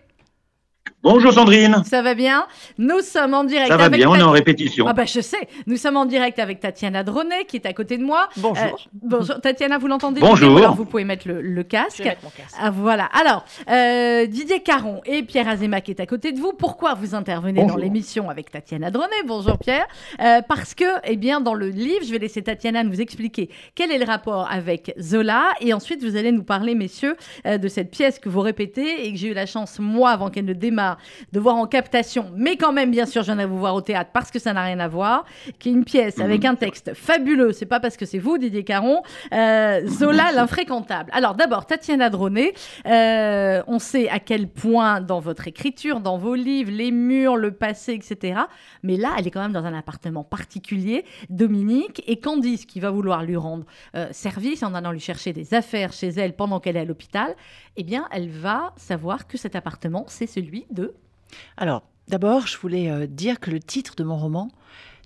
bonjour 1.03 1.31
Sandrine. 1.33 1.83
ça 1.85 2.01
va 2.01 2.13
bien? 2.13 2.45
Nous 2.77 2.99
sommes 3.01 3.33
en 3.33 3.43
direct 3.43 3.67
Ça 3.69 3.77
va 3.77 3.85
avec 3.85 3.99
bien, 3.99 4.09
on 4.09 4.15
est 4.15 4.21
en 4.21 4.31
répétition. 4.31 4.85
Ah 4.87 4.93
bah 4.93 5.05
je 5.05 5.21
sais, 5.21 5.47
nous 5.65 5.77
sommes 5.77 5.97
en 5.97 6.05
direct 6.05 6.39
avec 6.39 6.59
Tatiana 6.59 7.03
Dronet 7.03 7.45
qui 7.47 7.57
est 7.57 7.65
à 7.65 7.73
côté 7.73 7.97
de 7.97 8.03
moi. 8.03 8.27
Bonjour. 8.37 8.63
Euh, 8.65 8.89
bonjour. 8.93 9.39
Tatiana, 9.41 9.77
vous 9.77 9.87
l'entendez? 9.87 10.19
Bonjour. 10.21 10.57
Alors 10.57 10.75
vous 10.75 10.85
pouvez 10.85 11.03
mettre 11.03 11.27
le, 11.27 11.41
le 11.41 11.63
casque. 11.63 11.97
Je 11.99 12.03
vais 12.03 12.09
mettre 12.09 12.23
mon 12.23 12.29
casque. 12.29 12.55
Ah 12.59 12.71
voilà. 12.71 13.05
Alors, 13.13 13.45
euh, 13.69 14.25
Didier 14.25 14.61
Caron 14.61 15.01
et 15.05 15.23
Pierre 15.23 15.47
Azéma 15.47 15.81
qui 15.81 15.91
est 15.91 15.99
à 16.01 16.05
côté 16.05 16.31
de 16.31 16.39
vous. 16.39 16.53
Pourquoi 16.53 16.93
vous 16.93 17.15
intervenez 17.15 17.65
dans 17.65 17.77
l'émission 17.77 18.29
avec 18.29 18.51
Tatiana 18.51 18.91
Dronet? 18.91 19.23
Bonjour 19.25 19.57
Pierre. 19.57 19.87
Euh, 20.19 20.41
parce 20.47 20.73
que, 20.73 20.85
eh 21.05 21.15
bien, 21.15 21.41
dans 21.41 21.53
le 21.53 21.69
livre, 21.69 22.03
je 22.05 22.11
vais 22.11 22.19
laisser 22.19 22.41
Tatiana 22.41 22.83
nous 22.83 22.99
expliquer 23.01 23.49
quel 23.75 23.91
est 23.91 23.97
le 23.97 24.05
rapport 24.05 24.47
avec 24.51 24.93
Zola. 24.99 25.51
Et 25.61 25.73
ensuite, 25.73 26.03
vous 26.03 26.15
allez 26.15 26.31
nous 26.31 26.43
parler, 26.43 26.75
messieurs, 26.75 27.15
euh, 27.45 27.57
de 27.57 27.67
cette 27.67 27.91
pièce 27.91 28.19
que 28.19 28.29
vous 28.29 28.41
répétez 28.41 29.05
et 29.05 29.11
que 29.13 29.17
j'ai 29.19 29.29
eu 29.29 29.33
la 29.33 29.45
chance, 29.45 29.79
moi, 29.79 30.09
avant 30.11 30.29
qu'elle 30.29 30.45
ne 30.45 30.53
démarre, 30.53 30.87
de 31.34 31.39
voir 31.39 31.56
en 31.56 31.65
captation. 31.65 32.32
Mais 32.36 32.56
quand 32.56 32.72
même, 32.72 32.91
bien 32.91 33.06
sûr, 33.06 33.24
je 33.24 33.27
viendrai 33.27 33.46
vous 33.46 33.58
voir 33.58 33.75
au 33.75 33.82
théâtre 33.82 34.12
parce 34.13 34.32
que 34.32 34.39
ça 34.39 34.53
n'a 34.53 34.63
rien 34.63 34.79
à 34.79 34.88
voir. 34.88 35.25
Qui 35.60 35.70
est 35.70 35.74
une 35.74 35.86
pièce 35.86 36.20
avec 36.20 36.46
un 36.46 36.56
texte 36.56 36.94
fabuleux. 36.94 37.51
C'est 37.51 37.65
pas 37.65 37.79
parce 37.79 37.98
que 37.98 38.06
c'est 38.06 38.20
vous, 38.20 38.38
Didier 38.38 38.63
Caron. 38.63 39.01
Euh, 39.34 39.86
Zola, 39.88 40.32
l'infréquentable. 40.32 41.10
Alors, 41.13 41.36
d'abord, 41.36 41.65
Tatiana 41.65 42.10
Dronet. 42.10 42.53
Euh, 42.86 43.62
on 43.67 43.79
sait 43.79 44.10
à 44.10 44.20
quel 44.20 44.48
point 44.48 45.01
dans 45.01 45.20
votre 45.20 45.48
écriture, 45.48 46.00
dans 46.00 46.17
vos 46.17 46.36
livres, 46.36 46.72
les 46.72 46.91
murs, 46.91 47.36
le 47.36 47.51
passé, 47.51 47.94
etc. 47.94 48.41
Mais 48.84 48.98
là, 48.98 49.10
elle 49.17 49.27
est 49.27 49.32
quand 49.32 49.41
même 49.41 49.53
dans 49.53 49.65
un 49.65 49.77
appartement 49.77 50.24
particulier, 50.24 51.06
Dominique, 51.29 52.03
et 52.08 52.20
Candice 52.20 52.65
qui 52.65 52.79
va 52.79 52.91
vouloir 52.91 53.24
lui 53.24 53.36
rendre 53.36 53.65
euh, 53.96 54.08
service 54.12 54.63
en 54.63 54.74
allant 54.74 54.91
lui 54.91 55.00
chercher 55.00 55.34
des 55.34 55.53
affaires 55.53 55.94
chez 55.94 56.10
elle 56.10 56.34
pendant 56.34 56.60
qu'elle 56.60 56.77
est 56.77 56.82
à 56.82 56.86
l'hôpital. 56.86 57.36
Eh 57.77 57.84
bien, 57.84 58.07
elle 58.12 58.29
va 58.29 58.74
savoir 58.75 59.27
que 59.27 59.38
cet 59.38 59.55
appartement, 59.55 60.05
c'est 60.07 60.27
celui 60.27 60.65
de... 60.72 60.93
Alors, 61.57 61.84
d'abord, 62.07 62.48
je 62.48 62.57
voulais 62.57 62.89
euh, 62.89 63.06
dire 63.08 63.39
que 63.39 63.51
le 63.51 63.60
titre 63.60 63.95
de 63.95 64.04
mon 64.04 64.17
roman, 64.17 64.49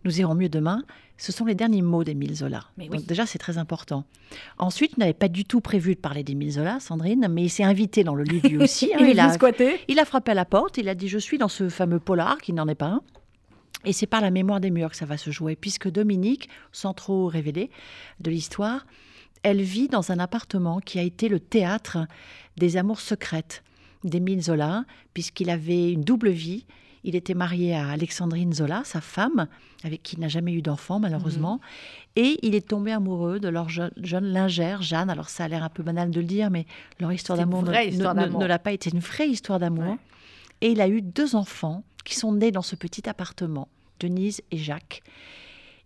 Nous 0.05 0.19
irons 0.19 0.33
mieux 0.35 0.49
demain, 0.49 0.83
ce 1.17 1.31
sont 1.31 1.45
les 1.45 1.53
derniers 1.53 1.83
mots 1.83 2.03
d'Émile 2.03 2.33
Zola. 2.33 2.63
Mais 2.77 2.87
oui. 2.89 2.97
Donc 2.97 3.05
déjà, 3.05 3.27
c'est 3.27 3.37
très 3.37 3.57
important. 3.59 4.05
Ensuite, 4.57 4.93
il 4.97 5.01
n'avait 5.01 5.13
pas 5.13 5.27
du 5.27 5.45
tout 5.45 5.61
prévu 5.61 5.93
de 5.93 5.99
parler 5.99 6.23
d'Émile 6.23 6.53
Zola, 6.53 6.79
Sandrine, 6.79 7.27
mais 7.29 7.43
il 7.43 7.49
s'est 7.49 7.63
invité 7.63 8.03
dans 8.03 8.15
le 8.15 8.23
livre 8.23 8.47
lui 8.47 8.57
aussi. 8.57 8.91
hein. 8.93 8.97
Il 9.01 9.19
a, 9.19 9.25
venu 9.25 9.35
squatter. 9.35 9.79
il 9.87 9.99
a 9.99 10.05
frappé 10.05 10.31
à 10.31 10.33
la 10.33 10.45
porte, 10.45 10.77
il 10.79 10.89
a 10.89 10.95
dit 10.95 11.07
«Je 11.09 11.19
suis 11.19 11.37
dans 11.37 11.49
ce 11.49 11.69
fameux 11.69 11.99
polar, 11.99 12.39
qui 12.39 12.53
n'en 12.53 12.67
est 12.67 12.75
pas 12.75 12.87
un». 12.87 13.01
Et 13.85 13.93
c'est 13.93 14.07
par 14.07 14.21
la 14.21 14.31
mémoire 14.31 14.59
des 14.59 14.71
murs 14.71 14.91
que 14.91 14.95
ça 14.95 15.05
va 15.05 15.17
se 15.17 15.29
jouer, 15.29 15.55
puisque 15.55 15.89
Dominique, 15.89 16.49
sans 16.71 16.93
trop 16.93 17.27
révéler 17.27 17.69
de 18.19 18.31
l'histoire, 18.31 18.85
elle 19.43 19.61
vit 19.61 19.87
dans 19.87 20.11
un 20.11 20.19
appartement 20.19 20.79
qui 20.79 20.99
a 20.99 21.03
été 21.03 21.29
le 21.29 21.39
théâtre 21.39 21.99
des 22.57 22.77
amours 22.77 22.99
secrètes 22.99 23.63
d'Émile 24.03 24.41
Zola, 24.41 24.85
puisqu'il 25.13 25.49
avait 25.49 25.91
une 25.91 26.03
double 26.03 26.29
vie. 26.29 26.65
Il 27.03 27.15
était 27.15 27.33
marié 27.33 27.75
à 27.75 27.89
Alexandrine 27.89 28.53
Zola, 28.53 28.83
sa 28.85 29.01
femme, 29.01 29.47
avec 29.83 30.03
qui 30.03 30.15
il 30.15 30.19
n'a 30.19 30.27
jamais 30.27 30.53
eu 30.53 30.61
d'enfant 30.61 30.99
malheureusement, 30.99 31.59
et 32.15 32.37
il 32.43 32.53
est 32.53 32.67
tombé 32.67 32.91
amoureux 32.91 33.39
de 33.39 33.47
leur 33.47 33.69
jeune, 33.69 33.91
jeune 33.97 34.25
lingère, 34.25 34.83
Jeanne. 34.83 35.09
Alors 35.09 35.29
ça 35.29 35.45
a 35.45 35.47
l'air 35.47 35.63
un 35.63 35.69
peu 35.69 35.81
banal 35.81 36.11
de 36.11 36.19
le 36.19 36.27
dire, 36.27 36.51
mais 36.51 36.65
leur 36.99 37.11
histoire 37.11 37.37
d'amour 37.37 37.63
ne, 37.63 38.45
l'a 38.45 38.59
pas 38.59 38.71
été. 38.71 38.91
Une 38.91 38.99
vraie 38.99 39.29
histoire 39.29 39.57
d'amour. 39.57 39.93
Ouais. 39.93 39.97
Et 40.61 40.71
il 40.71 40.81
a 40.81 40.87
eu 40.87 41.01
deux 41.01 41.35
enfants 41.35 41.83
qui 42.05 42.15
sont 42.15 42.33
nés 42.33 42.51
dans 42.51 42.61
ce 42.61 42.75
petit 42.75 43.09
appartement, 43.09 43.67
Denise 43.99 44.41
et 44.51 44.57
Jacques. 44.57 45.01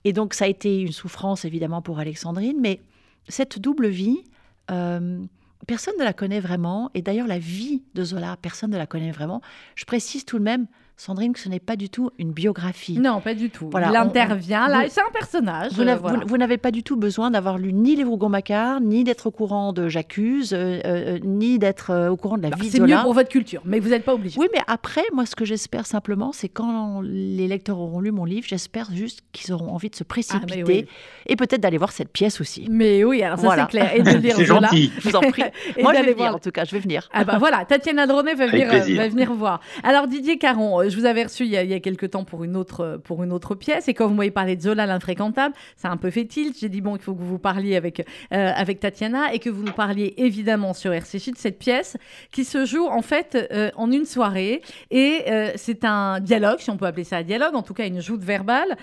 Et 0.03 0.11
donc 0.11 0.33
ça 0.33 0.45
a 0.45 0.47
été 0.49 0.81
une 0.81 0.91
souffrance 0.91 1.45
évidemment 1.45 1.81
pour 1.81 1.99
Alexandrine, 1.99 2.57
mais 2.59 2.81
cette 3.27 3.59
double 3.59 3.87
vie, 3.87 4.23
euh, 4.71 5.23
personne 5.67 5.95
ne 5.99 6.03
la 6.03 6.13
connaît 6.13 6.39
vraiment. 6.39 6.89
Et 6.93 7.01
d'ailleurs 7.01 7.27
la 7.27 7.39
vie 7.39 7.83
de 7.93 8.03
Zola, 8.03 8.37
personne 8.41 8.71
ne 8.71 8.77
la 8.77 8.87
connaît 8.87 9.11
vraiment. 9.11 9.41
Je 9.75 9.85
précise 9.85 10.25
tout 10.25 10.39
de 10.39 10.43
même, 10.43 10.67
Sandrine, 10.97 11.33
que 11.33 11.39
ce 11.39 11.49
n'est 11.49 11.59
pas 11.59 11.75
du 11.75 11.89
tout 11.89 12.09
une 12.19 12.31
biographie. 12.31 12.97
Non, 12.99 13.19
pas 13.19 13.33
du 13.33 13.49
tout. 13.49 13.67
Voilà, 13.69 13.87
il 13.91 13.97
on- 13.97 14.01
intervient 14.01 14.65
on- 14.67 14.71
là, 14.71 14.83
c'est 14.89 15.01
un 15.01 15.11
personnage. 15.11 15.73
Vous 15.73 15.81
euh, 15.81 15.85
n'avez- 15.85 15.99
voilà. 15.99 16.19
vous- 16.19 16.27
vous 16.27 16.37
n'avez 16.37 16.57
pas 16.57 16.71
du 16.71 16.83
tout 16.83 16.95
besoin 16.95 17.31
d'avoir 17.31 17.57
lu 17.57 17.73
ni 17.73 17.97
les 17.97 18.03
Rougon-Macquart, 18.05 18.79
ni 18.79 19.03
d'être 19.03 19.27
au 19.27 19.31
courant 19.31 19.73
de 19.73 19.89
J'accuse, 19.89 20.53
euh, 20.53 20.79
euh, 20.85 21.19
ni 21.23 21.59
d'être 21.59 21.91
euh, 21.91 22.09
au 22.09 22.15
courant 22.15 22.37
de 22.37 22.43
la 22.43 22.49
Bah, 22.51 22.57
vie 22.59 22.67
de 22.67 22.71
c'est 22.71 22.79
mieux 22.79 22.95
pour 23.03 23.13
votre 23.13 23.27
culture, 23.29 23.61
mais 23.65 23.79
vous 23.81 23.89
n'êtes 23.89 24.05
pas 24.05 24.13
obligé. 24.13 24.39
Oui, 24.39 24.47
mais 24.53 24.61
après, 24.67 25.03
moi, 25.13 25.25
ce 25.25 25.35
que 25.35 25.43
j'espère 25.43 25.85
simplement, 25.85 26.31
c'est 26.31 26.47
quand 26.49 27.01
les 27.03 27.47
lecteurs 27.49 27.77
auront 27.79 27.99
lu 27.99 28.11
mon 28.11 28.23
livre, 28.23 28.47
j'espère 28.47 28.89
juste 28.93 29.19
qu'ils 29.33 29.53
auront 29.53 29.71
envie 29.73 29.89
de 29.89 29.95
se 29.95 30.05
précipiter 30.05 30.61
Ah, 30.61 30.67
oui. 30.67 30.85
et 31.27 31.35
peut-être 31.35 31.59
d'aller 31.61 31.77
voir 31.77 31.91
cette 31.91 32.09
pièce 32.13 32.39
aussi. 32.39 32.67
Mais 32.69 33.03
oui, 33.03 33.21
alors 33.21 33.37
ça 33.37 33.43
Voilà. 33.45 33.63
c'est 33.63 33.77
clair. 33.77 33.95
Et 33.95 34.01
de 34.01 34.11
lire 34.11 34.35
C'est 34.37 34.45
Zola. 34.45 34.69
gentil. 34.69 34.91
Je 34.97 35.09
vous 35.09 35.15
en 35.17 35.21
prie. 35.21 35.43
Et 35.77 35.83
moi, 35.83 35.91
je 35.93 35.97
vais 35.97 36.03
venir, 36.03 36.15
voir- 36.17 36.35
en 36.35 36.39
tout 36.39 36.51
cas, 36.51 36.63
je 36.63 36.71
vais 36.71 36.79
venir. 36.79 37.09
Ah 37.11 37.25
bah 37.25 37.37
voilà, 37.37 37.65
Tatiana 37.65 38.07
Dronet 38.07 38.33
va 38.33 38.47
venir, 38.47 38.67
va 38.69 39.07
venir 39.09 39.33
voir. 39.33 39.59
Alors 39.83 40.07
Didier 40.07 40.37
Caron, 40.37 40.83
euh, 40.85 40.89
je 40.89 40.97
vous 40.97 41.05
avais 41.05 41.23
reçu 41.23 41.43
il 41.43 41.51
y 41.51 41.57
a, 41.57 41.63
il 41.63 41.69
y 41.69 41.73
a 41.73 41.79
quelques 41.79 42.11
temps 42.11 42.23
pour 42.23 42.43
une 42.43 42.55
autre 42.55 42.81
euh, 42.81 42.97
pour 42.97 43.23
une 43.23 43.31
autre 43.31 43.55
pièce 43.55 43.87
et 43.87 43.93
quand 43.93 44.07
vous 44.07 44.13
m'avez 44.13 44.31
parlé 44.31 44.55
de 44.55 44.61
Zola 44.61 44.85
l'infréquentable, 44.85 45.55
ça 45.75 45.89
a 45.89 45.91
un 45.91 45.97
peu 45.97 46.09
fait 46.09 46.25
tilt. 46.25 46.57
J'ai 46.59 46.69
dit 46.69 46.81
bon, 46.81 46.95
il 46.95 47.01
faut 47.01 47.13
que 47.13 47.21
vous 47.21 47.39
parliez 47.39 47.75
avec 47.75 48.05
euh, 48.33 48.51
avec 48.55 48.79
Tatiana 48.79 49.33
et 49.33 49.39
que 49.39 49.49
vous 49.49 49.63
nous 49.63 49.73
parliez 49.73 50.13
évidemment 50.17 50.73
sur 50.73 50.93
RCJ 50.93 51.31
de 51.31 51.37
cette 51.37 51.59
pièce 51.59 51.97
qui 52.31 52.43
se 52.43 52.65
joue 52.65 52.85
en 52.85 53.01
fait 53.01 53.37
euh, 53.51 53.69
en 53.75 53.91
une 53.91 54.05
soirée 54.05 54.61
et 54.91 55.23
euh, 55.27 55.51
c'est 55.55 55.85
un 55.85 56.19
dialogue, 56.19 56.59
si 56.59 56.69
on 56.69 56.77
peut 56.77 56.85
appeler 56.85 57.03
ça 57.03 57.17
un 57.17 57.23
dialogue, 57.23 57.55
en 57.55 57.61
tout 57.61 57.73
cas 57.73 57.85
une 57.87 58.01
joute 58.01 58.23
verbale 58.23 58.75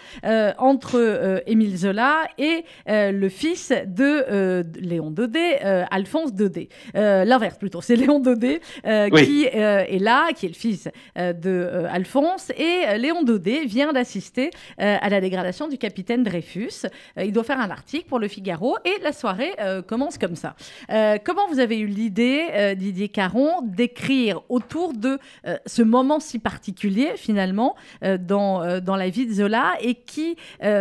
entre 0.58 1.42
Émile 1.46 1.76
Zola 1.76 2.22
et 2.38 2.64
le 2.86 3.28
fils 3.28 3.72
de 3.86 4.64
Léon 4.80 5.10
Daudet, 5.10 5.60
Alphonse 5.90 6.32
Daudet. 6.32 6.68
L'inverse 6.94 7.58
plutôt, 7.58 7.80
c'est 7.80 7.96
Léon 7.96 8.20
Daudet 8.20 8.60
Oui. 8.84 9.24
qui 9.24 9.44
est 9.44 10.00
là, 10.00 10.32
qui 10.32 10.46
est 10.46 10.50
le 10.50 10.54
fils 10.54 10.88
de 11.16 11.86
Alphonse, 11.92 12.50
et 12.57 12.85
euh, 12.87 12.96
Léon 12.96 13.22
Daudet 13.22 13.66
vient 13.66 13.92
d'assister 13.92 14.50
euh, 14.81 14.96
à 15.00 15.09
la 15.11 15.20
dégradation 15.20 15.68
du 15.68 15.76
capitaine 15.76 16.22
Dreyfus. 16.22 16.87
Euh, 17.18 17.24
il 17.24 17.33
doit 17.33 17.44
faire 17.44 17.61
un 17.61 17.70
article 17.70 18.07
pour 18.07 18.18
le 18.18 18.28
Figaro 18.28 18.76
et 18.85 19.02
la 19.02 19.12
soirée 19.12 19.52
commence 19.87 20.16
comme 20.18 20.37
ça. 20.37 20.55
Comment 21.24 21.46
vous 21.48 21.59
avez 21.59 21.78
eu 21.78 21.87
l'idée, 21.87 22.74
Didier 22.76 23.09
Caron, 23.09 23.62
d'écrire 23.62 24.40
autour 24.48 24.94
de 24.94 25.18
ce 25.66 25.83
moment 25.83 26.20
si 26.20 26.38
particulier 26.38 27.12
finalement 27.16 27.74
dans, 28.20 28.81
dans 28.81 28.96
la 28.96 29.09
vie 29.09 29.26
de 29.26 29.33
Zola 29.33 29.74
et 29.81 29.94
qui 29.94 30.37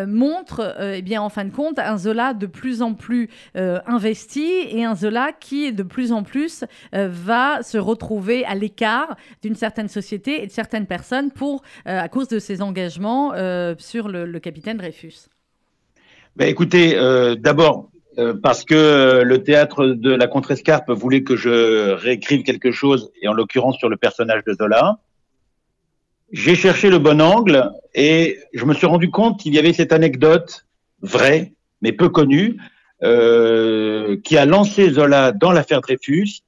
montre, 0.08 0.76
eh 0.80 1.02
bien, 1.02 1.22
en 1.22 1.30
fin 1.30 1.46
de 1.46 1.52
compte, 1.52 1.80
un 1.80 1.98
Zola 1.98 2.34
de 2.34 2.46
plus 2.46 2.82
en 2.82 2.94
plus 2.94 3.30
investi 3.56 4.50
et 4.70 4.86
un 4.86 4.96
Zola 4.96 5.32
qui, 5.34 5.74
de 5.74 5.84
plus 5.84 6.12
en 6.12 6.24
plus, 6.24 6.64
va 6.94 7.64
se 7.64 7.78
retrouver 7.78 8.46
à 8.46 8.56
l'écart 8.56 9.16
d'une 9.42 9.56
certaine 9.56 9.90
société 9.90 10.44
et 10.44 10.48
de 10.48 10.52
certaines 10.52 10.86
personnes? 10.86 11.01
Pour, 11.34 11.62
euh, 11.88 12.00
à 12.00 12.08
cause 12.10 12.28
de 12.28 12.40
ses 12.40 12.62
engagements 12.62 13.34
euh, 13.34 13.76
sur 13.78 14.08
le, 14.08 14.40
capitaine 14.40 14.78
Dreyfus. 14.78 15.30
Ben, 16.36 16.48
écoutez, 16.48 16.96
euh, 16.96 17.36
d'abord, 17.36 17.90
parce 18.44 18.66
que 18.66 19.22
le 19.24 19.44
théâtre 19.44 19.88
de 19.88 20.12
la 20.12 20.28
Contrescarpe 20.28 20.92
voulait 20.92 21.24
que 21.24 21.38
je 21.38 21.92
réécrive 21.92 22.44
quelque 22.44 22.72
chose, 22.72 23.10
et 23.22 23.28
en 23.28 23.34
l'occurrence 23.34 23.78
sur 23.78 23.88
le 23.88 23.96
personnage 23.96 24.44
de 24.46 24.54
Zola, 24.54 25.00
j'ai 26.32 26.56
cherché 26.56 26.90
le 26.90 27.00
bon 27.00 27.22
angle 27.22 27.72
et 27.96 28.38
je 28.54 28.66
me 28.66 28.74
suis 28.74 28.86
rendu 28.86 29.10
compte 29.10 29.40
qu'il 29.40 29.54
y 29.54 29.60
avait 29.60 29.74
cette 29.74 29.94
anecdote 29.94 30.66
vraie, 31.02 31.54
mais 31.82 31.94
peu 31.94 32.10
connue, 32.10 32.58
qui 33.02 34.38
a 34.38 34.46
lancé 34.46 34.90
Zola 34.92 35.32
dans 35.32 35.52
l'affaire 35.54 35.80
Dreyfus. 35.80 36.42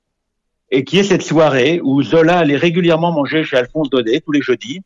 Et 0.76 0.84
qui 0.84 0.98
est 0.98 1.04
cette 1.04 1.22
soirée 1.22 1.80
où 1.84 2.02
Zola 2.02 2.40
allait 2.40 2.58
régulièrement 2.58 3.12
manger 3.12 3.44
chez 3.44 3.56
Alphonse 3.56 3.92
Daudet 3.92 4.22
tous 4.22 4.32
les 4.32 4.42
jeudis. 4.42 4.82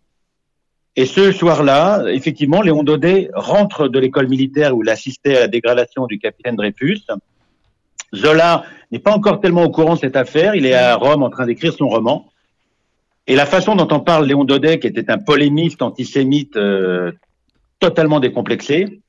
Et 0.97 1.05
ce 1.05 1.31
soir-là, 1.31 2.03
effectivement, 2.09 2.61
Léon 2.61 2.83
Daudet 2.83 3.29
rentre 3.33 3.87
de 3.87 3.97
l'école 3.97 4.27
militaire 4.27 4.75
où 4.75 4.83
il 4.83 4.89
assistait 4.89 5.37
à 5.37 5.39
la 5.39 5.47
dégradation 5.47 6.05
du 6.05 6.19
capitaine 6.19 6.57
Dreyfus. 6.57 7.03
Zola 8.13 8.65
n'est 8.91 8.99
pas 8.99 9.13
encore 9.13 9.39
tellement 9.39 9.63
au 9.63 9.69
courant 9.69 9.93
de 9.93 9.99
cette 9.99 10.17
affaire. 10.17 10.55
Il 10.55 10.65
est 10.65 10.73
à 10.73 10.97
Rome 10.97 11.23
en 11.23 11.29
train 11.29 11.45
d'écrire 11.45 11.71
son 11.71 11.87
roman. 11.87 12.29
Et 13.25 13.37
la 13.37 13.45
façon 13.45 13.75
dont 13.75 13.87
en 13.87 14.01
parle 14.01 14.25
Léon 14.25 14.43
Daudet, 14.43 14.79
qui 14.79 14.87
était 14.87 15.09
un 15.09 15.19
polémiste 15.19 15.81
antisémite 15.81 16.57
euh, 16.57 17.13
totalement 17.79 18.19
décomplexé, 18.19 18.99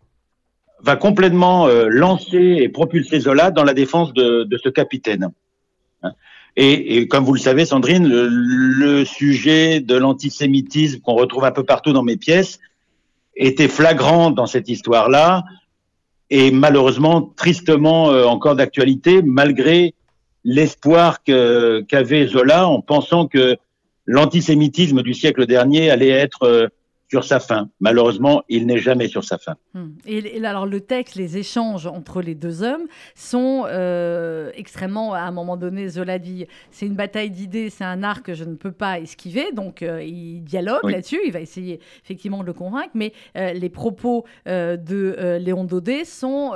va 0.80 0.94
complètement 0.94 1.66
euh, 1.66 1.88
lancer 1.88 2.58
et 2.60 2.68
propulser 2.68 3.18
Zola 3.18 3.50
dans 3.50 3.64
la 3.64 3.74
défense 3.74 4.12
de 4.12 4.60
ce 4.62 4.68
capitaine. 4.68 5.32
Et, 6.60 6.96
et, 6.96 7.06
comme 7.06 7.24
vous 7.24 7.34
le 7.34 7.38
savez, 7.38 7.64
Sandrine, 7.64 8.08
le, 8.08 8.26
le 8.26 9.04
sujet 9.04 9.78
de 9.78 9.94
l'antisémitisme 9.94 10.98
qu'on 11.00 11.14
retrouve 11.14 11.44
un 11.44 11.52
peu 11.52 11.62
partout 11.62 11.92
dans 11.92 12.02
mes 12.02 12.16
pièces 12.16 12.58
était 13.36 13.68
flagrant 13.68 14.32
dans 14.32 14.46
cette 14.46 14.68
histoire-là 14.68 15.44
et 16.30 16.50
malheureusement 16.50 17.22
tristement 17.36 18.10
euh, 18.10 18.24
encore 18.24 18.56
d'actualité 18.56 19.22
malgré 19.22 19.94
l'espoir 20.42 21.22
qu'avait 21.22 22.26
Zola 22.26 22.68
en 22.68 22.80
pensant 22.80 23.28
que 23.28 23.56
l'antisémitisme 24.06 25.02
du 25.02 25.14
siècle 25.14 25.46
dernier 25.46 25.90
allait 25.90 26.08
être 26.08 26.42
euh, 26.42 26.66
sur 27.10 27.24
sa 27.24 27.40
fin. 27.40 27.70
Malheureusement, 27.80 28.42
il 28.48 28.66
n'est 28.66 28.78
jamais 28.78 29.08
sur 29.08 29.24
sa 29.24 29.38
fin. 29.38 29.56
Hmm. 29.74 29.88
Et, 30.06 30.36
et 30.36 30.44
alors 30.44 30.66
le 30.66 30.80
texte, 30.80 31.14
les 31.16 31.38
échanges 31.38 31.86
entre 31.86 32.20
les 32.20 32.34
deux 32.34 32.62
hommes 32.62 32.86
sont 33.14 33.64
euh, 33.66 34.50
extrêmement, 34.54 35.14
à 35.14 35.20
un 35.20 35.30
moment 35.30 35.56
donné, 35.56 35.88
Zola 35.88 36.18
dit, 36.18 36.46
c'est 36.70 36.86
une 36.86 36.94
bataille 36.94 37.30
d'idées, 37.30 37.70
c'est 37.70 37.84
un 37.84 38.02
art 38.02 38.22
que 38.22 38.34
je 38.34 38.44
ne 38.44 38.54
peux 38.54 38.72
pas 38.72 38.98
esquiver, 39.00 39.52
donc 39.52 39.82
euh, 39.82 40.02
il 40.02 40.42
dialogue 40.44 40.80
Oui. 40.84 40.92
là-dessus, 40.92 41.20
il 41.24 41.32
va 41.32 41.40
essayer 41.40 41.80
effectivement 42.04 42.40
de 42.40 42.46
le 42.46 42.52
convaincre, 42.52 42.90
mais 42.94 43.12
euh, 43.36 43.52
les 43.52 43.68
propos 43.70 44.24
de 44.46 45.38
Léon 45.38 45.64
Daudet 45.64 46.04
sont 46.04 46.52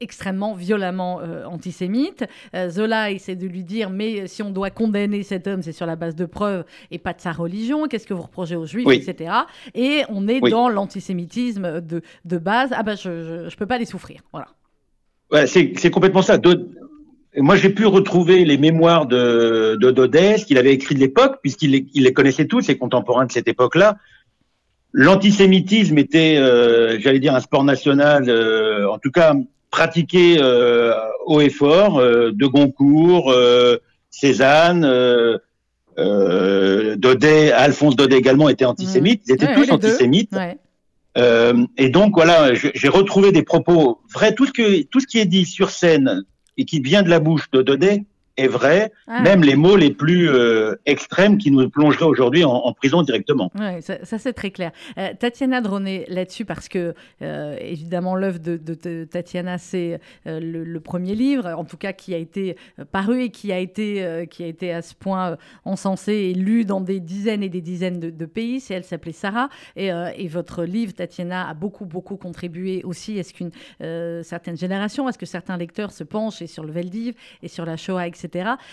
extrêmement 0.00 0.54
violemment 0.54 1.20
antisémites. 1.46 2.24
Zola 2.68 3.10
essaie 3.10 3.36
de 3.36 3.46
lui 3.46 3.64
dire, 3.64 3.90
mais 3.90 4.26
si 4.26 4.42
on 4.42 4.50
doit 4.50 4.70
condamner 4.70 5.22
cet 5.22 5.46
homme, 5.46 5.62
c'est 5.62 5.72
sur 5.72 5.86
la 5.86 5.96
base 5.96 6.14
de 6.14 6.24
preuves 6.26 6.64
et 6.90 6.98
pas 6.98 7.12
de 7.12 7.20
sa 7.20 7.32
religion, 7.32 7.86
qu'est-ce 7.88 8.06
que 8.06 8.14
vous 8.14 8.22
reprochez 8.22 8.56
aux 8.56 8.66
juifs, 8.66 8.86
Oui. 8.86 8.96
etc. 9.06 9.32
Et 9.74 10.02
on 10.08 10.28
est 10.28 10.40
Oui. 10.42 10.50
dans 10.50 10.68
l'antisémitisme 10.68 11.80
de, 11.80 12.02
de 12.24 12.38
base. 12.38 12.70
Ah 12.72 12.82
ben, 12.82 12.96
je, 12.96 13.48
je 13.48 13.56
peux 13.56 13.66
pas 13.66 13.78
les 13.78 13.84
souffrir. 13.86 14.20
Voilà. 14.32 14.48
Ouais, 15.32 15.46
c'est 15.46 15.72
c'est 15.76 15.90
complètement 15.90 16.22
ça. 16.22 16.38
Moi, 17.36 17.54
j'ai 17.54 17.70
pu 17.70 17.86
retrouver 17.86 18.44
les 18.44 18.58
mémoires 18.58 19.06
de, 19.06 19.76
de 19.80 20.36
ce 20.36 20.44
qu'il 20.44 20.58
avait 20.58 20.72
écrit 20.74 20.96
de 20.96 21.00
l'époque, 21.00 21.36
puisqu'il 21.42 21.70
les, 21.70 21.86
il 21.94 22.02
les 22.02 22.12
connaissait 22.12 22.46
tous, 22.46 22.62
ses 22.62 22.76
contemporains 22.76 23.26
de 23.26 23.32
cette 23.32 23.46
époque-là. 23.46 23.96
L'antisémitisme 24.92 25.96
était, 25.98 26.36
euh, 26.38 26.98
j'allais 26.98 27.20
dire, 27.20 27.34
un 27.36 27.40
sport 27.40 27.62
national, 27.62 28.28
euh, 28.28 28.90
en 28.90 28.98
tout 28.98 29.12
cas 29.12 29.34
pratiqué 29.70 30.38
euh, 30.40 30.92
haut 31.26 31.40
et 31.40 31.50
fort, 31.50 32.00
euh, 32.00 32.32
de 32.32 32.46
Goncourt, 32.46 33.32
Cézanne, 34.10 34.84
euh, 36.00 36.96
Daudet, 36.96 37.52
Alphonse 37.52 37.96
Daudet 37.96 38.16
également 38.16 38.48
était 38.48 38.64
antisémite. 38.64 39.22
Ils 39.26 39.34
étaient 39.34 39.46
Ouais, 39.46 39.54
tous 39.54 39.70
antisémites. 39.70 40.32
Ouais. 40.32 40.58
Euh, 41.18 41.66
et 41.76 41.88
donc 41.88 42.14
voilà, 42.14 42.54
j'ai 42.54 42.88
retrouvé 42.88 43.32
des 43.32 43.42
propos 43.42 44.00
vrais. 44.12 44.34
Tout 44.34 44.46
ce 44.46 44.52
que 44.52 44.82
tout 44.82 45.00
ce 45.00 45.06
qui 45.06 45.18
est 45.18 45.26
dit 45.26 45.44
sur 45.44 45.70
scène 45.70 46.24
et 46.56 46.64
qui 46.64 46.80
vient 46.80 47.02
de 47.02 47.10
la 47.10 47.20
bouche 47.20 47.50
de 47.50 47.62
Daudet 47.62 48.04
est 48.40 48.48
vrai. 48.48 48.92
Ah. 49.06 49.22
Même 49.22 49.42
les 49.42 49.56
mots 49.56 49.76
les 49.76 49.90
plus 49.92 50.28
euh, 50.28 50.74
extrêmes 50.86 51.38
qui 51.38 51.50
nous 51.50 51.68
plongeraient 51.70 52.06
aujourd'hui 52.06 52.44
en, 52.44 52.50
en 52.52 52.72
prison 52.72 53.02
directement. 53.02 53.50
Ça, 53.80 54.04
ça, 54.04 54.18
c'est 54.18 54.32
très 54.32 54.50
clair. 54.50 54.72
Euh, 54.98 55.08
Tatiana 55.18 55.60
Droné 55.60 56.04
là-dessus 56.08 56.44
parce 56.44 56.68
que 56.68 56.94
euh, 57.22 57.56
évidemment 57.60 58.14
l'œuvre 58.16 58.38
de, 58.38 58.56
de- 58.56 58.74
de 58.74 59.04
Tatiana 59.04 59.58
c'est 59.58 60.00
le, 60.26 60.64
le 60.64 60.80
premier 60.80 61.14
livre, 61.14 61.46
en 61.56 61.64
tout 61.64 61.76
cas 61.76 61.92
qui 61.92 62.14
a 62.14 62.18
été 62.18 62.56
paru 62.92 63.22
et 63.24 63.30
qui 63.30 63.52
a 63.52 63.58
été 63.58 64.26
qui 64.30 64.42
a 64.44 64.46
été 64.46 64.72
à 64.72 64.82
ce 64.82 64.94
point 64.94 65.36
encensé 65.64 66.12
et 66.12 66.34
lu 66.34 66.64
dans 66.64 66.80
des 66.80 67.00
dizaines 67.00 67.42
et 67.42 67.48
des 67.48 67.60
dizaines 67.60 68.00
de, 68.00 68.10
de 68.10 68.26
pays. 68.26 68.60
C'est 68.60 68.74
elle 68.74 68.84
s'appelait 68.84 69.12
Sarah 69.12 69.48
et, 69.76 69.88
et 70.16 70.28
votre 70.28 70.64
livre 70.64 70.92
Tatiana 70.92 71.48
a 71.48 71.54
beaucoup 71.54 71.84
beaucoup 71.86 72.16
contribué 72.16 72.82
aussi. 72.84 73.18
Est-ce 73.18 73.34
qu'une 73.34 73.50
certaine 74.24 74.56
génération, 74.56 75.08
est-ce 75.08 75.18
que 75.18 75.26
certains 75.26 75.56
lecteurs 75.56 75.90
se 75.92 76.04
penchent 76.04 76.42
et 76.42 76.46
sur 76.46 76.64
le 76.64 76.72
Veldiv 76.72 77.14
et 77.42 77.48
sur 77.48 77.64
la 77.64 77.76
Shoah, 77.76 78.06
etc. 78.06 78.29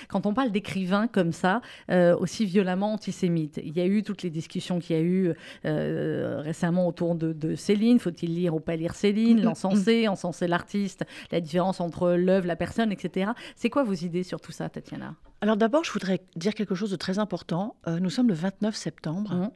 Quand 0.07 0.25
on 0.25 0.33
parle 0.33 0.51
d'écrivains 0.51 1.07
comme 1.07 1.31
ça, 1.31 1.61
euh, 1.91 2.15
aussi 2.17 2.45
violemment 2.45 2.93
antisémites, 2.93 3.59
il 3.63 3.75
y 3.75 3.81
a 3.81 3.85
eu 3.85 4.03
toutes 4.03 4.23
les 4.23 4.29
discussions 4.29 4.79
qu'il 4.79 4.95
y 4.95 4.99
a 4.99 5.01
eu 5.01 5.33
euh, 5.65 6.41
récemment 6.41 6.87
autour 6.87 7.15
de, 7.15 7.33
de 7.33 7.55
Céline. 7.55 7.99
Faut-il 7.99 8.33
lire 8.33 8.55
ou 8.55 8.59
pas 8.59 8.75
lire 8.75 8.95
Céline 8.95 9.41
L'encenser, 9.41 10.07
encenser 10.07 10.47
l'artiste, 10.47 11.05
la 11.31 11.41
différence 11.41 11.79
entre 11.79 12.11
l'œuvre, 12.11 12.47
la 12.47 12.55
personne, 12.55 12.91
etc. 12.91 13.31
C'est 13.55 13.69
quoi 13.69 13.83
vos 13.83 13.93
idées 13.93 14.23
sur 14.23 14.39
tout 14.39 14.51
ça, 14.51 14.69
Tatiana? 14.69 15.15
Alors 15.41 15.55
d'abord, 15.55 15.83
je 15.83 15.91
voudrais 15.91 16.21
dire 16.35 16.55
quelque 16.55 16.73
chose 16.73 16.89
de 16.89 16.95
très 16.95 17.19
important. 17.19 17.75
Euh, 17.87 17.99
nous 17.99 18.09
sommes 18.09 18.27
le 18.27 18.33
29 18.33 18.75
septembre. 18.75 19.33
Mhm. 19.33 19.49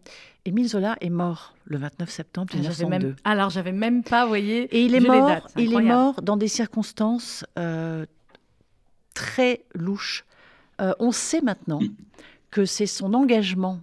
Émile 0.45 0.67
Zola 0.67 0.95
est 1.01 1.09
mort 1.09 1.55
le 1.65 1.77
29 1.77 2.09
septembre 2.09 2.49
J'avais 2.51 2.69
1902. 2.69 3.07
même... 3.07 3.15
Alors, 3.23 3.49
j'avais 3.49 3.71
même 3.71 4.03
pas, 4.03 4.23
vous 4.23 4.29
voyez, 4.29 4.63
Et 4.75 4.85
il 4.85 4.95
est 4.95 4.99
mort, 4.99 5.27
dates, 5.27 5.53
il 5.57 5.73
est 5.73 5.81
mort 5.81 6.21
dans 6.21 6.37
des 6.37 6.47
circonstances 6.47 7.45
euh, 7.57 8.05
très 9.13 9.63
louches. 9.73 10.25
Euh, 10.79 10.93
on 10.99 11.11
sait 11.11 11.41
maintenant 11.41 11.79
que 12.49 12.65
c'est 12.65 12.85
son 12.87 13.13
engagement, 13.13 13.79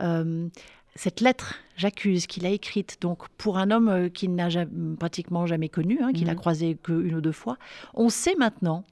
euh, 0.00 0.48
cette 0.94 1.20
lettre, 1.20 1.54
j'accuse, 1.76 2.26
qu'il 2.26 2.44
a 2.44 2.50
écrite 2.50 2.98
donc 3.00 3.28
pour 3.38 3.56
un 3.58 3.70
homme 3.70 3.88
euh, 3.88 4.08
qu'il 4.08 4.34
n'a 4.34 4.48
jamais- 4.48 4.96
pratiquement 4.96 5.46
jamais 5.46 5.68
connu, 5.68 6.00
hein, 6.02 6.12
qu'il 6.12 6.28
a 6.28 6.32
Mhm. 6.32 6.38
croisé 6.38 6.76
qu'une 6.82 7.14
ou 7.14 7.20
deux 7.20 7.32
fois. 7.32 7.56
On 7.94 8.08
sait 8.08 8.34
maintenant 8.36 8.84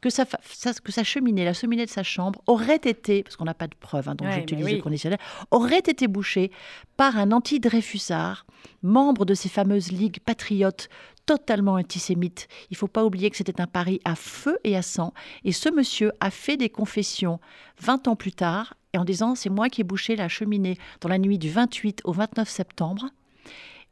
que 0.00 0.08
sa, 0.10 0.24
que 0.24 0.92
sa 0.92 1.02
cheminée, 1.02 1.44
la 1.44 1.52
cheminée 1.54 1.84
de 1.86 1.90
sa 1.90 2.02
chambre, 2.04 2.40
aurait 2.46 2.76
été, 2.84 3.22
parce 3.24 3.34
qu'on 3.36 3.44
n'a 3.44 3.54
pas 3.54 3.66
de 3.66 3.74
preuves, 3.74 4.08
hein, 4.08 4.14
donc 4.14 4.28
Ouais, 4.28 4.34
j'utilise 4.34 4.70
le 4.70 4.80
conditionnel, 4.82 5.18
aurait 5.50 5.78
été 5.78 6.06
bouchée 6.06 6.52
par 6.96 7.16
un 7.16 7.32
anti-Dreyfusard, 7.32 8.46
membre 8.82 9.24
de 9.24 9.34
ces 9.34 9.48
fameuses 9.48 9.90
ligues 9.90 10.20
patriotes 10.20 10.88
totalement 11.26 11.74
antisémites. 11.74 12.48
Il 12.70 12.76
faut 12.76 12.88
pas 12.88 13.04
oublier 13.04 13.30
que 13.30 13.36
c'était 13.36 13.60
un 13.60 13.66
pari 13.66 14.00
à 14.04 14.14
feu 14.14 14.58
et 14.64 14.76
à 14.76 14.82
sang. 14.82 15.12
Et 15.44 15.52
ce 15.52 15.68
monsieur 15.68 16.12
a 16.20 16.30
fait 16.30 16.56
des 16.56 16.68
confessions 16.68 17.40
20 17.80 18.08
ans 18.08 18.16
plus 18.16 18.32
tard, 18.32 18.74
et 18.92 18.98
en 18.98 19.04
disant 19.04 19.34
c'est 19.34 19.50
moi 19.50 19.68
qui 19.68 19.80
ai 19.80 19.84
bouché 19.84 20.16
la 20.16 20.28
cheminée 20.28 20.78
dans 21.00 21.08
la 21.08 21.18
nuit 21.18 21.38
du 21.38 21.50
28 21.50 22.02
au 22.04 22.12
29 22.12 22.48
septembre 22.48 23.06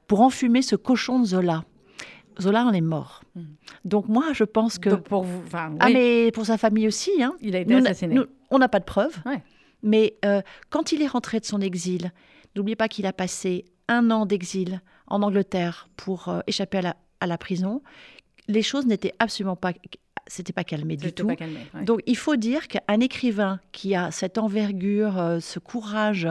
pour 0.07 0.21
enfumer 0.21 0.63
ce 0.63 0.77
cochon 0.77 1.21
de 1.21 1.25
Zola. 1.27 1.65
Zola 2.41 2.65
en 2.65 2.73
est 2.73 2.81
mort. 2.81 3.23
Mhm. 3.35 3.47
Donc 3.85 4.09
moi, 4.09 4.33
je 4.33 4.45
pense 4.45 4.79
que... 4.79 4.91
Donc, 4.91 5.05
pour 5.05 5.23
vous, 5.23 5.43
enfin, 5.47 5.75
Ah 5.81 5.91
mais 5.91 6.31
pour 6.33 6.47
sa 6.47 6.57
famille 6.59 6.87
aussi, 6.87 7.23
hein. 7.23 7.35
il 7.41 7.57
a 7.57 7.61
été 7.61 7.75
Nous, 7.75 7.81
assassiné. 7.85 8.15
nous, 8.15 8.25
on 8.51 8.59
n'a 8.59 8.69
pas 8.69 8.81
de 8.81 8.85
preuves. 8.85 9.19
Ouais. 9.27 9.43
Mais 9.83 10.17
euh, 10.25 10.41
quand 10.71 10.93
il 10.93 11.03
est 11.03 11.07
rentré 11.09 11.41
de 11.41 11.45
son 11.45 11.61
exil, 11.61 12.13
n'oubliez 12.57 12.77
pas 12.77 12.89
qu'il 12.89 13.07
a 13.07 13.13
passé 13.13 13.65
un 13.89 14.11
an 14.11 14.27
d'exil 14.27 14.81
en 15.09 15.23
Angleterre 15.23 15.89
pour 15.97 16.29
euh, 16.29 16.41
échapper 16.47 16.79
à 16.79 16.83
la, 16.83 16.97
à 17.23 17.27
la 17.27 17.39
prison. 17.39 17.83
Les 18.49 18.63
choses 18.63 18.87
n'étaient 18.87 19.15
absolument 19.19 19.57
pas, 19.57 19.73
c'était 20.27 20.53
pas 20.53 20.65
calmé 20.65 20.97
du 20.97 21.13
tout. 21.13 21.27
pas 21.27 21.37
calmé, 21.37 21.61
ouais. 21.75 21.85
Donc 21.85 22.01
il 22.07 22.17
faut 22.17 22.37
dire 22.37 22.67
qu'un 22.69 23.01
écrivain 23.01 23.61
qui 23.73 23.95
a 23.95 24.11
cette 24.11 24.37
envergure, 24.39 25.19
euh, 25.19 25.41
ce 25.41 25.59
courage, 25.59 26.29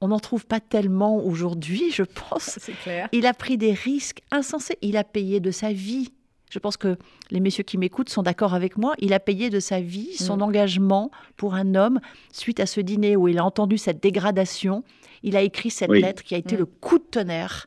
on 0.00 0.08
n'en 0.08 0.20
trouve 0.20 0.46
pas 0.46 0.60
tellement 0.60 1.16
aujourd'hui, 1.24 1.90
je 1.90 2.02
pense. 2.04 2.58
c'est 2.60 2.72
clair. 2.84 3.08
Il 3.12 3.26
a 3.26 3.34
pris 3.34 3.56
des 3.58 3.72
risques 3.72 4.20
insensés. 4.30 4.78
Il 4.82 4.96
a 4.96 5.04
payé 5.04 5.40
de 5.40 5.50
sa 5.50 5.72
vie. 5.72 6.12
Je 6.50 6.58
pense 6.58 6.76
que 6.78 6.96
les 7.30 7.40
messieurs 7.40 7.64
qui 7.64 7.76
m'écoutent 7.78 8.08
sont 8.08 8.22
d'accord 8.22 8.54
avec 8.54 8.78
moi. 8.78 8.94
Il 8.98 9.12
a 9.12 9.20
payé 9.20 9.50
de 9.50 9.60
sa 9.60 9.80
vie 9.80 10.14
son 10.16 10.36
Mm. 10.38 10.42
engagement 10.42 11.10
pour 11.36 11.54
un 11.54 11.74
homme 11.74 12.00
suite 12.32 12.60
à 12.60 12.66
ce 12.66 12.80
dîner 12.80 13.16
où 13.16 13.28
il 13.28 13.38
a 13.38 13.44
entendu 13.44 13.76
cette 13.76 14.02
dégradation. 14.02 14.82
Il 15.22 15.36
a 15.36 15.42
écrit 15.42 15.70
cette 15.70 15.90
Oui. 15.90 16.00
lettre 16.00 16.22
qui 16.22 16.34
a 16.34 16.38
été 16.38 16.54
Mm. 16.56 16.58
le 16.60 16.66
coup 16.66 16.98
de 16.98 17.04
tonnerre. 17.04 17.66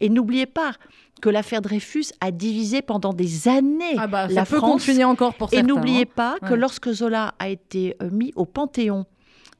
Et 0.00 0.08
n'oubliez 0.08 0.46
pas 0.46 0.72
que 1.20 1.28
l'affaire 1.28 1.60
Dreyfus 1.62 2.06
a 2.20 2.30
divisé 2.30 2.80
pendant 2.82 3.12
des 3.12 3.48
années 3.48 3.96
Ah 3.98 4.06
bah, 4.06 4.28
ça 4.28 4.34
la 4.34 4.44
peut 4.46 4.56
France. 4.58 4.70
continuer 4.84 5.04
encore 5.04 5.34
pour 5.34 5.48
Et 5.52 5.56
certains. 5.56 5.66
n'oubliez 5.66 6.02
hein. 6.02 6.12
pas 6.14 6.36
que 6.40 6.50
Ouais. 6.52 6.56
lorsque 6.56 6.90
Zola 6.92 7.34
a 7.38 7.48
été 7.48 7.96
euh, 8.02 8.08
mis 8.10 8.32
au 8.36 8.44
Panthéon, 8.44 9.04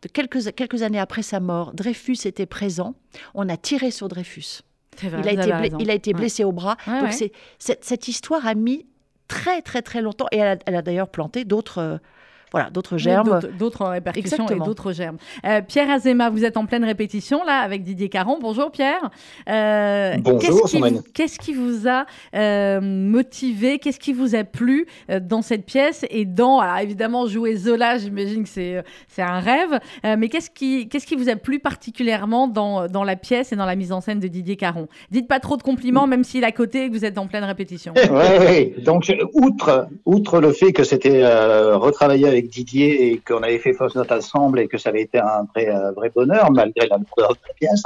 de 0.02 0.08
quelques, 0.08 0.54
quelques 0.54 0.82
années 0.82 1.00
après 1.00 1.22
sa 1.22 1.40
mort, 1.40 1.72
Dreyfus 1.74 2.18
était 2.24 2.46
présent. 2.46 2.94
On 3.34 3.48
a 3.48 3.56
tiré 3.56 3.90
sur 3.90 4.06
Dreyfus. 4.08 4.60
Vrai, 5.02 5.20
Il 5.22 5.28
a, 5.28 5.32
été, 5.32 5.40
avez 5.40 5.46
bla- 5.46 5.58
raison. 5.58 5.76
il 5.80 5.90
a 5.90 5.94
été 5.94 6.10
Ouais. 6.12 6.18
blessé 6.20 6.44
au 6.44 6.52
bras. 6.52 6.76
Ouais, 6.86 7.00
Donc 7.00 7.10
ouais. 7.10 7.30
cette, 7.58 7.84
cette 7.84 8.06
histoire 8.08 8.46
a 8.46 8.54
mis 8.54 8.86
très 9.26 9.60
très 9.62 9.82
très 9.82 10.00
longtemps 10.00 10.26
et 10.32 10.38
elle 10.38 10.56
a, 10.58 10.62
elle 10.66 10.74
a 10.76 10.82
d'ailleurs 10.82 11.08
planté 11.08 11.44
d'autres 11.44 11.78
euh, 11.78 11.98
voilà, 12.52 12.70
d'autres 12.70 12.94
Oui, 12.96 12.98
germes. 13.02 13.26
d'autres- 13.40 13.48
D'autres 13.58 13.84
répercussions 13.86 14.36
Exactement. 14.44 14.64
et 14.64 14.66
d'autres 14.66 14.92
germes. 14.92 15.16
Euh, 15.44 15.60
Pierre 15.66 15.90
Azema, 15.90 16.30
vous 16.30 16.44
êtes 16.44 16.56
en 16.56 16.66
pleine 16.66 16.84
répétition 16.84 17.44
là 17.44 17.58
avec 17.58 17.82
Didier 17.82 18.08
Caron. 18.08 18.38
Bonjour 18.40 18.70
Pierre. 18.70 19.10
Euh, 19.48 20.14
Bonjour, 20.20 20.40
qu'est-ce 20.40 20.70
qui, 20.76 20.80
vous- 20.80 21.02
qu'est-ce 21.14 21.38
qui 21.38 21.52
vous 21.54 21.88
a 21.88 22.06
euh, 22.34 22.80
motivé 22.80 23.78
Qu'est-ce 23.78 23.98
qui 23.98 24.12
vous 24.12 24.34
a 24.34 24.44
plu 24.44 24.86
euh, 25.10 25.20
dans 25.20 25.42
cette 25.42 25.64
pièce 25.66 26.04
et 26.10 26.24
dans, 26.24 26.60
alors 26.60 26.78
évidemment, 26.78 27.26
jouer 27.26 27.56
Zola, 27.56 27.98
j'imagine 27.98 28.42
que 28.44 28.48
c'est, 28.48 28.76
euh, 28.76 28.82
c'est 29.08 29.22
un 29.22 29.40
rêve, 29.40 29.78
euh, 30.04 30.16
mais 30.18 30.28
qu'est-ce 30.28 30.50
qui, 30.50 30.88
qu'est-ce 30.88 31.06
qui 31.06 31.16
vous 31.16 31.28
a 31.28 31.36
plu 31.36 31.58
particulièrement 31.58 32.48
dans, 32.48 32.86
dans 32.88 33.04
la 33.04 33.16
pièce 33.16 33.52
et 33.52 33.56
dans 33.56 33.66
la 33.66 33.76
mise 33.76 33.92
en 33.92 34.00
scène 34.00 34.20
de 34.20 34.28
Didier 34.28 34.56
Caron? 34.56 34.88
Dites 35.10 35.28
pas 35.28 35.40
trop 35.40 35.56
de 35.56 35.62
compliments, 35.62 36.06
même 36.06 36.24
s'il 36.24 36.42
est 36.44 36.46
à 36.46 36.52
côté 36.52 36.84
et 36.84 36.88
que 36.88 36.94
vous 36.94 37.04
êtes 37.04 37.18
en 37.18 37.26
pleine 37.26 37.44
répétition. 37.44 37.92
Ouais, 38.08 38.38
ouais. 38.38 38.74
Donc, 38.84 39.12
outre, 39.34 39.86
outre 40.06 40.40
le 40.40 40.52
fait 40.52 40.72
que 40.72 40.82
c'était 40.82 41.22
euh, 41.22 41.76
retravaillé 41.76 42.26
avec 42.26 42.37
Didier 42.42 43.12
et 43.12 43.18
qu'on 43.18 43.42
avait 43.42 43.58
fait 43.58 43.72
fausse 43.72 43.94
note 43.94 44.12
ensemble 44.12 44.60
et 44.60 44.68
que 44.68 44.78
ça 44.78 44.90
avait 44.90 45.02
été 45.02 45.18
un 45.18 45.46
vrai, 45.54 45.68
euh, 45.68 45.92
vrai 45.92 46.10
bonheur 46.14 46.50
malgré 46.52 46.86
la 46.86 46.96
lourdeur 46.96 47.30
de 47.30 47.38
la 47.46 47.54
pièce, 47.54 47.82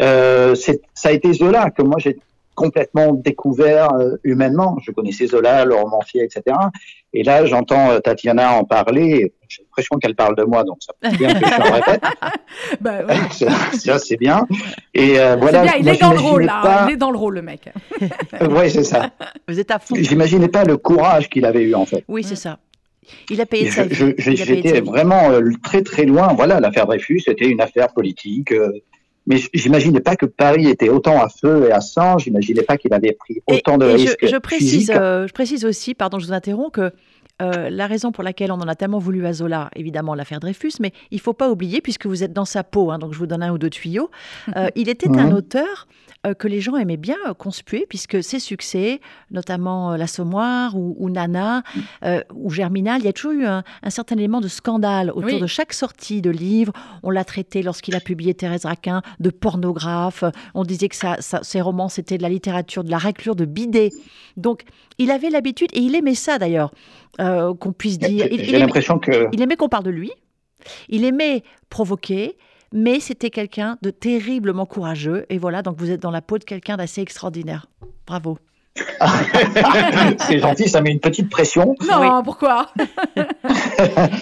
euh, 0.00 0.54
ça 0.54 1.08
a 1.08 1.12
été 1.12 1.32
Zola 1.32 1.70
que 1.70 1.82
moi 1.82 1.96
j'ai 1.98 2.18
complètement 2.58 3.12
découvert 3.12 3.92
euh, 3.94 4.16
humainement. 4.24 4.78
Je 4.82 4.90
connaissais 4.90 5.28
Zola, 5.28 5.64
le 5.64 5.76
romancier, 5.76 6.24
etc. 6.24 6.56
Et 7.12 7.22
là, 7.22 7.46
j'entends 7.46 7.90
euh, 7.90 8.00
Tatiana 8.00 8.54
en 8.54 8.64
parler. 8.64 9.06
et 9.10 9.32
J'ai 9.48 9.62
l'impression 9.62 9.96
qu'elle 9.98 10.16
parle 10.16 10.34
de 10.34 10.42
moi, 10.42 10.64
donc 10.64 10.78
ça 10.80 10.92
fait 11.00 11.16
bien 11.16 11.34
que 11.34 11.46
je 11.46 11.62
me 11.62 11.72
répète. 11.72 12.02
Bah, 12.80 13.04
ouais. 13.06 13.16
ça, 13.30 13.48
ça, 13.72 13.98
c'est 13.98 14.16
bien. 14.16 14.46
Et 14.92 15.20
euh, 15.20 15.36
voilà. 15.36 15.62
c'est 15.62 15.68
bien, 15.68 15.74
il 15.78 15.84
moi, 15.84 15.94
est 15.94 16.00
dans 16.00 16.12
le 16.12 16.18
rôle 16.18 16.42
là, 16.44 16.86
il 16.88 16.92
est 16.94 16.96
dans 16.96 17.10
le 17.10 17.18
rôle 17.18 17.34
le 17.34 17.42
mec. 17.42 17.70
Ouais, 18.50 18.68
c'est 18.68 18.84
ça. 18.84 19.10
Vous 19.46 19.60
êtes 19.60 19.70
à 19.70 19.78
fond. 19.78 19.94
J'imaginais 19.96 20.48
pas 20.48 20.64
le 20.64 20.76
courage 20.76 21.28
qu'il 21.28 21.44
avait 21.44 21.62
eu 21.62 21.74
en 21.74 21.86
fait. 21.86 22.04
Oui, 22.08 22.24
c'est 22.24 22.36
ça. 22.36 22.58
Il 23.30 23.40
a 23.40 23.46
payé 23.46 23.66
de 23.68 23.70
sa 23.72 23.84
vie. 23.84 24.14
J'étais 24.18 24.80
vraiment 24.80 25.30
euh, 25.30 25.40
très 25.62 25.82
très 25.82 26.04
loin. 26.04 26.32
Voilà, 26.34 26.60
l'affaire 26.60 26.86
Dreyfus, 26.86 27.20
c'était 27.20 27.46
une 27.48 27.60
affaire 27.60 27.88
politique. 27.92 28.52
euh, 28.52 28.70
mais 29.26 29.36
j'imaginais 29.52 30.00
pas 30.00 30.16
que 30.16 30.24
Paris 30.24 30.68
était 30.68 30.88
autant 30.88 31.22
à 31.22 31.28
feu 31.28 31.66
et 31.68 31.72
à 31.72 31.82
sang. 31.82 32.16
J'imaginais 32.16 32.62
pas 32.62 32.78
qu'il 32.78 32.94
avait 32.94 33.12
pris 33.12 33.42
Et- 33.46 33.56
autant 33.56 33.76
de 33.76 33.86
et 33.86 33.92
risques. 33.94 34.16
je, 34.22 34.26
je 34.26 34.36
précise, 34.38 34.90
euh, 34.94 35.26
je 35.28 35.32
précise 35.34 35.66
aussi, 35.66 35.94
pardon, 35.94 36.18
je 36.18 36.26
vous 36.26 36.32
interromps, 36.32 36.72
que 36.72 36.90
euh, 37.40 37.70
la 37.70 37.86
raison 37.86 38.12
pour 38.12 38.24
laquelle 38.24 38.50
on 38.52 38.56
en 38.60 38.68
a 38.68 38.74
tellement 38.74 38.98
voulu 38.98 39.24
à 39.26 39.32
Zola, 39.32 39.70
évidemment, 39.76 40.14
l'affaire 40.14 40.40
Dreyfus, 40.40 40.72
mais 40.80 40.92
il 41.10 41.20
faut 41.20 41.32
pas 41.34 41.50
oublier, 41.50 41.80
puisque 41.80 42.06
vous 42.06 42.22
êtes 42.24 42.32
dans 42.32 42.44
sa 42.44 42.64
peau, 42.64 42.90
hein, 42.90 42.98
donc 42.98 43.12
je 43.12 43.18
vous 43.18 43.26
donne 43.26 43.42
un 43.42 43.52
ou 43.52 43.58
deux 43.58 43.70
tuyaux, 43.70 44.10
euh, 44.56 44.68
il 44.74 44.88
était 44.88 45.08
un 45.08 45.32
auteur 45.32 45.86
euh, 46.26 46.34
que 46.34 46.48
les 46.48 46.60
gens 46.60 46.76
aimaient 46.76 46.96
bien 46.96 47.16
conspuer, 47.38 47.86
puisque 47.88 48.22
ses 48.24 48.40
succès, 48.40 49.00
notamment 49.30 49.94
L'Assommoir 49.96 50.76
ou, 50.76 50.96
ou 50.98 51.10
Nana 51.10 51.62
ou 52.34 52.50
Germinal, 52.50 53.00
il 53.00 53.04
y 53.04 53.08
a 53.08 53.12
toujours 53.12 53.32
eu 53.32 53.44
un, 53.46 53.62
un 53.82 53.90
certain 53.90 54.16
élément 54.16 54.40
de 54.40 54.48
scandale 54.48 55.10
autour 55.10 55.24
Oui. 55.34 55.40
de 55.40 55.46
chaque 55.46 55.72
sortie 55.72 56.20
de 56.22 56.30
livre. 56.30 56.72
On 57.02 57.10
l'a 57.10 57.24
traité 57.24 57.62
lorsqu'il 57.62 57.94
a 57.94 58.00
publié 58.00 58.34
Thérèse 58.34 58.64
Raquin 58.64 59.02
de 59.20 59.30
pornographe. 59.30 60.24
On 60.54 60.64
disait 60.64 60.88
que 60.88 60.96
ça, 60.96 61.16
ça- 61.20 61.40
ses 61.42 61.60
romans, 61.60 61.88
c'était 61.88 62.18
de 62.18 62.22
la 62.22 62.28
littérature, 62.28 62.82
de 62.84 62.90
la 62.90 62.98
raclure, 62.98 63.36
de 63.36 63.44
bidet. 63.44 63.90
Donc, 64.36 64.62
il 64.98 65.10
avait 65.10 65.30
l'habitude, 65.30 65.70
et 65.72 65.80
il 65.80 65.94
aimait 65.94 66.14
ça 66.14 66.38
d'ailleurs, 66.38 66.72
euh, 67.20 67.54
qu'on 67.54 67.72
puisse 67.72 67.98
dire. 67.98 68.26
J'ai 68.30 68.48
aimait, 68.50 68.58
l'impression 68.58 68.98
que 68.98 69.28
il 69.32 69.40
aimait 69.42 69.56
qu'on 69.56 69.68
parle 69.68 69.84
de 69.84 69.90
lui. 69.90 70.10
Il 70.88 71.04
aimait 71.04 71.42
provoquer. 71.70 72.36
Mais 72.70 73.00
c'était 73.00 73.30
quelqu'un 73.30 73.78
de 73.80 73.88
terriblement 73.88 74.66
courageux. 74.66 75.24
Et 75.30 75.38
voilà, 75.38 75.62
donc 75.62 75.78
vous 75.78 75.90
êtes 75.90 76.02
dans 76.02 76.10
la 76.10 76.20
peau 76.20 76.36
de 76.36 76.44
quelqu'un 76.44 76.76
d'assez 76.76 77.00
extraordinaire. 77.00 77.64
Bravo. 78.06 78.36
c'est 80.18 80.38
gentil, 80.38 80.68
ça 80.68 80.82
met 80.82 80.90
une 80.90 81.00
petite 81.00 81.30
pression. 81.30 81.74
Non, 81.88 82.22
pourquoi? 82.22 82.70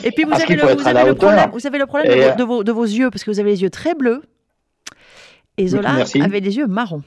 Et 0.04 0.12
puis 0.12 0.22
vous 0.24 0.30
Parce 0.30 0.44
avez, 0.44 0.54
le, 0.54 0.62
vous 0.62 0.86
avez 0.86 1.14
problème, 1.14 1.50
vous 1.52 1.66
avez 1.66 1.78
le 1.78 1.86
problème 1.86 2.08
de, 2.08 2.16
Et, 2.16 2.20
vos, 2.20 2.30
euh, 2.30 2.34
de 2.36 2.44
vos- 2.44 2.64
de 2.64 2.72
vos 2.72 2.84
yeux, 2.84 3.10
parce 3.10 3.24
que 3.24 3.30
vous 3.32 3.40
avez 3.40 3.50
les 3.50 3.62
yeux 3.62 3.70
très 3.70 3.94
bleus. 3.94 4.22
Et 5.58 5.66
Zola 5.66 5.96
avait 6.22 6.40
les 6.40 6.56
yeux 6.56 6.66
marrons. 6.68 7.02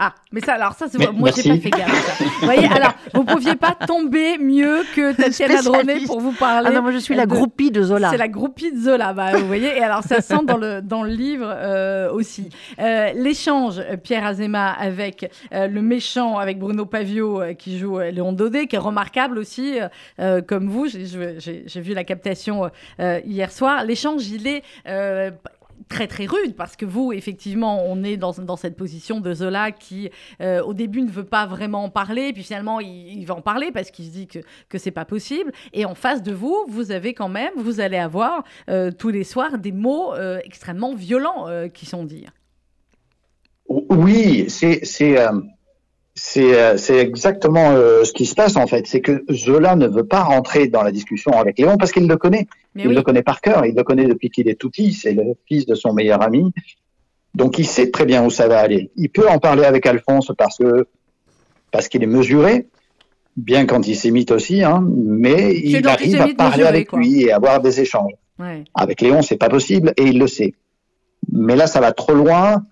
Ah, 0.00 0.14
mais 0.30 0.40
ça, 0.40 0.54
alors 0.54 0.74
ça, 0.74 0.86
c'est 0.88 0.98
moi, 1.12 1.30
j'ai 1.34 1.48
pas 1.50 1.56
fait 1.58 1.70
gaffe. 1.70 2.20
Vous 2.40 2.44
voyez, 2.46 2.66
alors, 2.72 2.92
vous 3.14 3.24
pouviez 3.24 3.56
pas 3.56 3.72
tomber 3.86 4.38
mieux 4.38 4.82
que 4.94 5.12
Tatiana 5.12 5.60
Dronet 5.62 5.80
Spécialiste. 5.82 6.06
pour 6.06 6.20
vous 6.20 6.32
parler. 6.32 6.68
Ah 6.70 6.74
non, 6.74 6.82
moi 6.82 6.92
je 6.92 6.98
suis 6.98 7.14
la 7.16 7.26
de- 7.26 7.30
groupie 7.34 7.70
de 7.72 7.82
Zola. 7.82 8.10
C'est 8.10 8.16
la 8.16 8.28
groupie 8.28 8.70
de 8.70 8.78
Zola, 8.78 9.12
bah, 9.12 9.36
vous 9.36 9.46
voyez. 9.46 9.76
Et 9.76 9.82
alors, 9.82 10.04
ça 10.04 10.20
sent 10.20 10.44
dans 10.44 10.56
le, 10.56 10.80
dans 10.82 11.02
le 11.02 11.10
livre 11.10 11.46
euh, 11.48 12.12
aussi. 12.12 12.48
Euh, 12.78 13.12
L'échange, 13.14 13.78
euh, 13.80 13.96
Pierre 13.96 14.24
Azéma, 14.24 14.70
avec 14.70 15.30
euh, 15.52 15.66
le 15.66 15.82
méchant, 15.82 16.38
avec 16.38 16.58
Bruno 16.60 16.86
Pavio, 16.86 17.40
euh, 17.42 17.54
qui 17.54 17.76
joue 17.78 17.98
euh, 17.98 18.10
Léon 18.12 18.32
Daudet, 18.32 18.66
qui 18.68 18.76
est 18.76 18.78
remarquable 18.78 19.36
aussi, 19.38 19.78
comme 20.46 20.68
vous. 20.68 20.86
J'ai- 20.86 21.06
J'ai 21.40 21.64
j'ai 21.66 21.80
vu 21.80 21.92
la 21.94 22.04
captation 22.04 22.70
euh, 23.00 23.20
hier 23.26 23.50
soir. 23.50 23.84
L'échange, 23.84 24.26
il 24.28 24.46
est. 24.46 24.62
très 25.88 26.06
très 26.06 26.26
rude 26.26 26.54
parce 26.56 26.76
que 26.76 26.84
vous 26.84 27.12
effectivement 27.12 27.84
on 27.86 28.02
est 28.04 28.16
dans, 28.16 28.32
dans 28.32 28.56
cette 28.56 28.76
position 28.76 29.20
de 29.20 29.32
Zola 29.32 29.72
qui 29.72 30.10
euh, 30.40 30.62
au 30.62 30.74
début 30.74 31.02
ne 31.02 31.10
veut 31.10 31.24
pas 31.24 31.46
vraiment 31.46 31.84
en 31.84 31.90
parler 31.90 32.32
puis 32.32 32.42
finalement 32.42 32.80
il, 32.80 33.24
va 33.24 33.34
en 33.34 33.40
parler 33.40 33.70
parce 33.72 33.90
qu'il 33.90 34.04
se 34.04 34.10
dit 34.10 34.26
que 34.26 34.38
que 34.68 34.78
c'est 34.78 34.90
pas 34.90 35.04
possible. 35.04 35.52
Et 35.72 35.84
en 35.84 35.94
face 35.94 36.22
de 36.22 36.32
vous 36.32 36.56
vous 36.68 36.92
avez 36.92 37.14
quand 37.14 37.28
même 37.28 37.52
vous 37.56 37.80
allez 37.80 37.96
avoir 37.96 38.44
euh, 38.68 38.90
tous 38.90 39.08
les 39.08 39.24
soirs 39.24 39.58
des 39.58 39.72
mots 39.72 40.14
euh, 40.14 40.40
extrêmement 40.44 40.94
violents 40.94 41.46
qui 41.72 41.86
sont 41.86 42.04
dits. 42.04 42.26
Oui, 43.68 44.46
c'est 44.48 44.82
c'est 46.18 46.54
euh, 46.54 46.76
c'est 46.76 46.98
exactement 46.98 47.70
euh, 47.70 48.02
ce 48.02 48.12
qui 48.12 48.26
se 48.26 48.34
passe 48.34 48.56
en 48.56 48.66
fait. 48.66 48.86
C'est 48.86 49.00
que 49.00 49.24
Zola 49.32 49.76
ne 49.76 49.86
veut 49.86 50.04
pas 50.04 50.22
rentrer 50.22 50.66
dans 50.66 50.82
la 50.82 50.90
discussion 50.90 51.32
avec 51.32 51.58
Léon 51.58 51.76
parce 51.76 51.92
qu'il 51.92 52.08
le 52.08 52.16
connaît. 52.16 52.48
mais 52.74 52.82
il 52.82 52.88
oui 52.88 52.94
le 52.94 53.02
connaît 53.02 53.22
par 53.22 53.40
cœur. 53.40 53.64
Il 53.64 53.74
le 53.74 53.84
connaît 53.84 54.06
depuis 54.06 54.28
qu'il 54.28 54.48
est 54.48 54.56
tout 54.56 54.68
petit. 54.68 54.92
C'est 54.92 55.12
le 55.12 55.22
fils 55.46 55.64
de 55.66 55.74
son 55.74 55.92
meilleur 55.92 56.20
ami. 56.22 56.52
Donc 57.34 57.58
il 57.58 57.66
sait 57.66 57.90
très 57.90 58.04
bien 58.04 58.24
où 58.24 58.30
ça 58.30 58.48
va 58.48 58.58
aller. 58.58 58.90
Il 58.96 59.10
peut 59.10 59.28
en 59.28 59.38
parler 59.38 59.64
avec 59.64 59.86
Alphonse 59.86 60.32
parce 60.36 60.58
que 60.58 60.86
parce 61.70 61.88
qu'il 61.88 62.02
est 62.02 62.06
mesuré, 62.06 62.66
bien 63.36 63.66
qu'antisémite 63.66 64.32
aussi, 64.32 64.64
hein, 64.64 64.84
mais 64.96 65.54
il 65.56 65.86
arrive 65.86 66.20
à 66.20 66.28
parler 66.34 66.36
mesuré, 66.36 66.68
avec 66.68 66.88
quoi. 66.88 66.98
lui 66.98 67.22
et 67.22 67.32
avoir 67.32 67.60
des 67.60 67.80
échanges. 67.80 68.12
Ouais. 68.40 68.64
Avec 68.74 69.00
Léon, 69.00 69.22
c'est 69.22 69.36
pas 69.36 69.48
possible 69.48 69.92
et 69.96 70.04
il 70.04 70.18
le 70.18 70.26
sait. 70.26 70.54
Mais 71.30 71.54
là, 71.54 71.66
ça 71.66 71.80
va 71.80 71.92
trop 71.92 72.14
loin. 72.14 72.64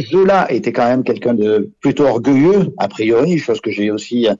Zola 0.00 0.50
était 0.50 0.72
quand 0.72 0.86
même 0.88 1.04
quelqu'un 1.04 1.34
de 1.34 1.70
plutôt 1.80 2.04
orgueilleux, 2.04 2.72
a 2.78 2.88
priori, 2.88 3.38
chose 3.38 3.60
que 3.60 3.70
j'ai 3.70 3.90
aussi. 3.90 4.28
euh, 4.28 4.34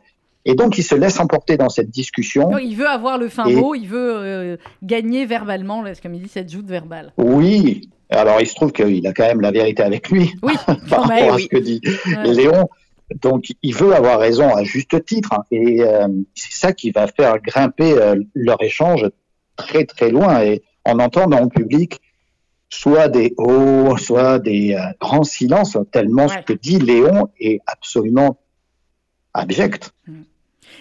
Et 0.45 0.55
donc, 0.55 0.77
il 0.79 0.83
se 0.83 0.95
laisse 0.95 1.19
emporter 1.21 1.57
dans 1.57 1.69
cette 1.69 1.91
discussion. 1.91 2.51
Non, 2.51 2.59
il 2.59 2.75
veut 2.75 2.89
avoir 2.89 3.19
le 3.19 3.29
fin 3.29 3.47
Et- 3.47 3.55
mot 3.55 3.75
il 3.75 3.87
veut 3.87 4.17
euh, 4.17 4.57
gagner 4.83 5.27
verbalement 5.27 5.83
là, 5.83 5.93
comme 6.03 6.15
il 6.15 6.23
dit 6.23 6.29
cette 6.29 6.51
joute 6.51 6.67
verbale 6.67 7.13
Oui. 7.19 7.89
Alors, 8.11 8.41
il 8.41 8.47
se 8.47 8.55
trouve 8.55 8.71
qu'il 8.73 9.07
a 9.07 9.13
quand 9.13 9.27
même 9.27 9.41
la 9.41 9.51
vérité 9.51 9.83
avec 9.83 10.11
lui 10.11 10.33
oui 10.43 10.53
par 10.91 11.03
rapport 11.05 11.33
à 11.33 11.37
oui. 11.37 11.43
ce 11.45 11.49
que 11.49 11.57
dit 11.57 11.81
Ouais. 12.07 12.33
Léon. 12.35 12.69
Donc, 13.23 13.45
il 13.63 13.75
veut 13.75 13.95
avoir 13.95 14.19
raison 14.19 14.55
à 14.55 14.65
juste 14.65 15.05
titre. 15.05 15.33
hein. 15.35 15.45
Et 15.51 15.83
euh, 15.83 16.09
c'est 16.35 16.53
ça 16.53 16.73
qui 16.73 16.91
va 16.91 17.07
faire 17.07 17.39
grimper 17.41 17.93
euh, 17.93 18.17
leur 18.35 18.63
échange 18.63 19.07
très, 19.57 19.85
très 19.85 20.11
loin. 20.11 20.43
Et 20.43 20.63
on 20.85 20.99
entend 20.99 21.27
dans 21.27 21.41
le 21.41 21.49
public 21.49 22.01
soit 22.81 23.09
des 23.09 23.35
hauts, 23.37 23.97
soit 23.97 24.39
des 24.39 24.75
euh, 24.75 24.81
grands 25.01 25.25
silences, 25.25 25.77
tellement 25.93 26.29
ce 26.29 26.39
que 26.39 26.53
dit 26.53 26.79
Léon 26.79 27.29
est 27.39 27.61
absolument 27.67 28.39
abject. 29.33 29.93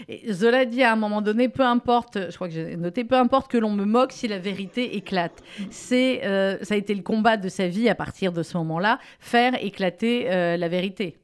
Et 0.10 0.34
Zola 0.34 0.66
dit 0.66 0.82
à 0.82 0.92
un 0.92 0.96
moment 0.96 1.22
donné, 1.22 1.50
peu 1.50 1.62
importe, 1.64 2.18
je 2.32 2.36
crois 2.36 2.48
que 2.48 2.54
j'ai 2.54 2.76
noté, 2.78 3.04
peu 3.04 3.16
importe 3.16 3.52
que 3.52 3.60
l'on 3.60 3.72
me 3.72 3.86
moque 3.86 4.12
si 4.12 4.28
la 4.28 4.40
vérité 4.40 4.96
éclate. 4.98 5.44
C'est, 5.70 6.26
euh, 6.26 6.58
ça 6.64 6.74
a 6.74 6.78
été 6.78 6.96
le 6.96 7.04
combat 7.04 7.38
de 7.38 7.48
sa 7.50 7.68
vie 7.68 7.88
à 7.90 7.96
partir 7.96 8.32
de 8.32 8.42
ce 8.42 8.58
moment-là, 8.58 8.98
faire 9.20 9.54
éclater 9.64 10.32
euh, 10.32 10.58
la 10.58 10.68
vérité. 10.68 11.18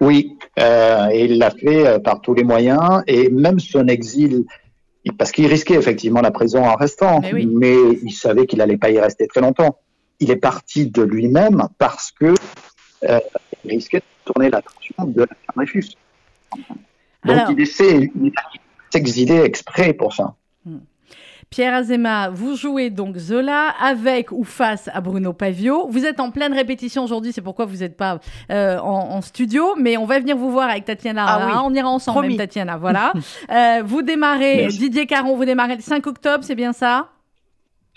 Oui, 0.00 0.38
euh, 0.58 1.08
et 1.10 1.24
il 1.26 1.38
l'a 1.38 1.50
fait 1.50 2.02
par 2.02 2.20
tous 2.20 2.32
les 2.34 2.44
moyens, 2.44 3.02
et 3.06 3.28
même 3.28 3.58
son 3.58 3.86
exil, 3.88 4.32
il- 4.32 4.44
parce 5.12 5.32
qu'il 5.32 5.46
risquait 5.46 5.74
effectivement 5.74 6.20
la 6.22 6.30
prison 6.30 6.64
en 6.64 6.76
restant, 6.76 7.20
Mais 7.20 7.32
oui. 7.34 7.46
mais 7.46 7.76
il 8.02 8.12
savait 8.12 8.46
qu'il 8.46 8.58
n'allait 8.58 8.78
pas 8.78 8.90
y 8.90 8.98
rester 8.98 9.26
très 9.26 9.40
longtemps. 9.40 9.78
Il 10.20 10.30
est 10.30 10.36
parti 10.36 10.86
de 10.86 11.02
lui-même 11.02 11.68
parce 11.78 12.10
que 12.12 12.34
euh, 13.08 13.20
il 13.64 13.72
risquait 13.72 13.98
de 13.98 14.04
tourner 14.32 14.48
l'attention 14.50 14.94
de 15.06 15.20
la 15.22 15.26
Dreyfus. 15.54 15.90
Donc 17.24 17.36
Alors- 17.36 17.50
il 17.50 17.60
essaie 17.60 18.10
il 18.14 18.32
s'exiler 18.90 19.40
exprès 19.40 19.92
pour 19.92 20.14
ça. 20.14 20.34
Pierre 21.50 21.74
Azéma, 21.74 22.30
vous 22.30 22.56
jouez 22.56 22.90
donc 22.90 23.16
Zola 23.16 23.68
avec 23.80 24.32
ou 24.32 24.44
face 24.44 24.88
à 24.92 25.00
Bruno 25.00 25.32
Pavio. 25.32 25.86
Vous 25.88 26.04
êtes 26.04 26.20
en 26.20 26.30
pleine 26.30 26.52
répétition 26.52 27.04
aujourd'hui, 27.04 27.32
c'est 27.32 27.42
pourquoi 27.42 27.64
vous 27.64 27.76
n'êtes 27.78 27.96
pas 27.96 28.18
euh, 28.50 28.78
en, 28.78 29.10
en 29.16 29.20
studio, 29.20 29.74
mais 29.78 29.96
on 29.96 30.06
va 30.06 30.18
venir 30.18 30.36
vous 30.36 30.50
voir 30.50 30.68
avec 30.70 30.84
Tatiana. 30.84 31.24
Ah 31.26 31.46
oui. 31.46 31.52
on 31.64 31.74
ira 31.74 31.88
ensemble, 31.88 32.26
même, 32.28 32.36
Tatiana. 32.36 32.76
Voilà. 32.76 33.12
Euh, 33.50 33.82
vous 33.84 34.02
démarrez, 34.02 34.56
Merci. 34.62 34.78
Didier 34.78 35.06
Caron, 35.06 35.36
vous 35.36 35.44
démarrez 35.44 35.76
le 35.76 35.82
5 35.82 36.06
octobre, 36.06 36.44
c'est 36.44 36.54
bien 36.54 36.72
ça? 36.72 37.08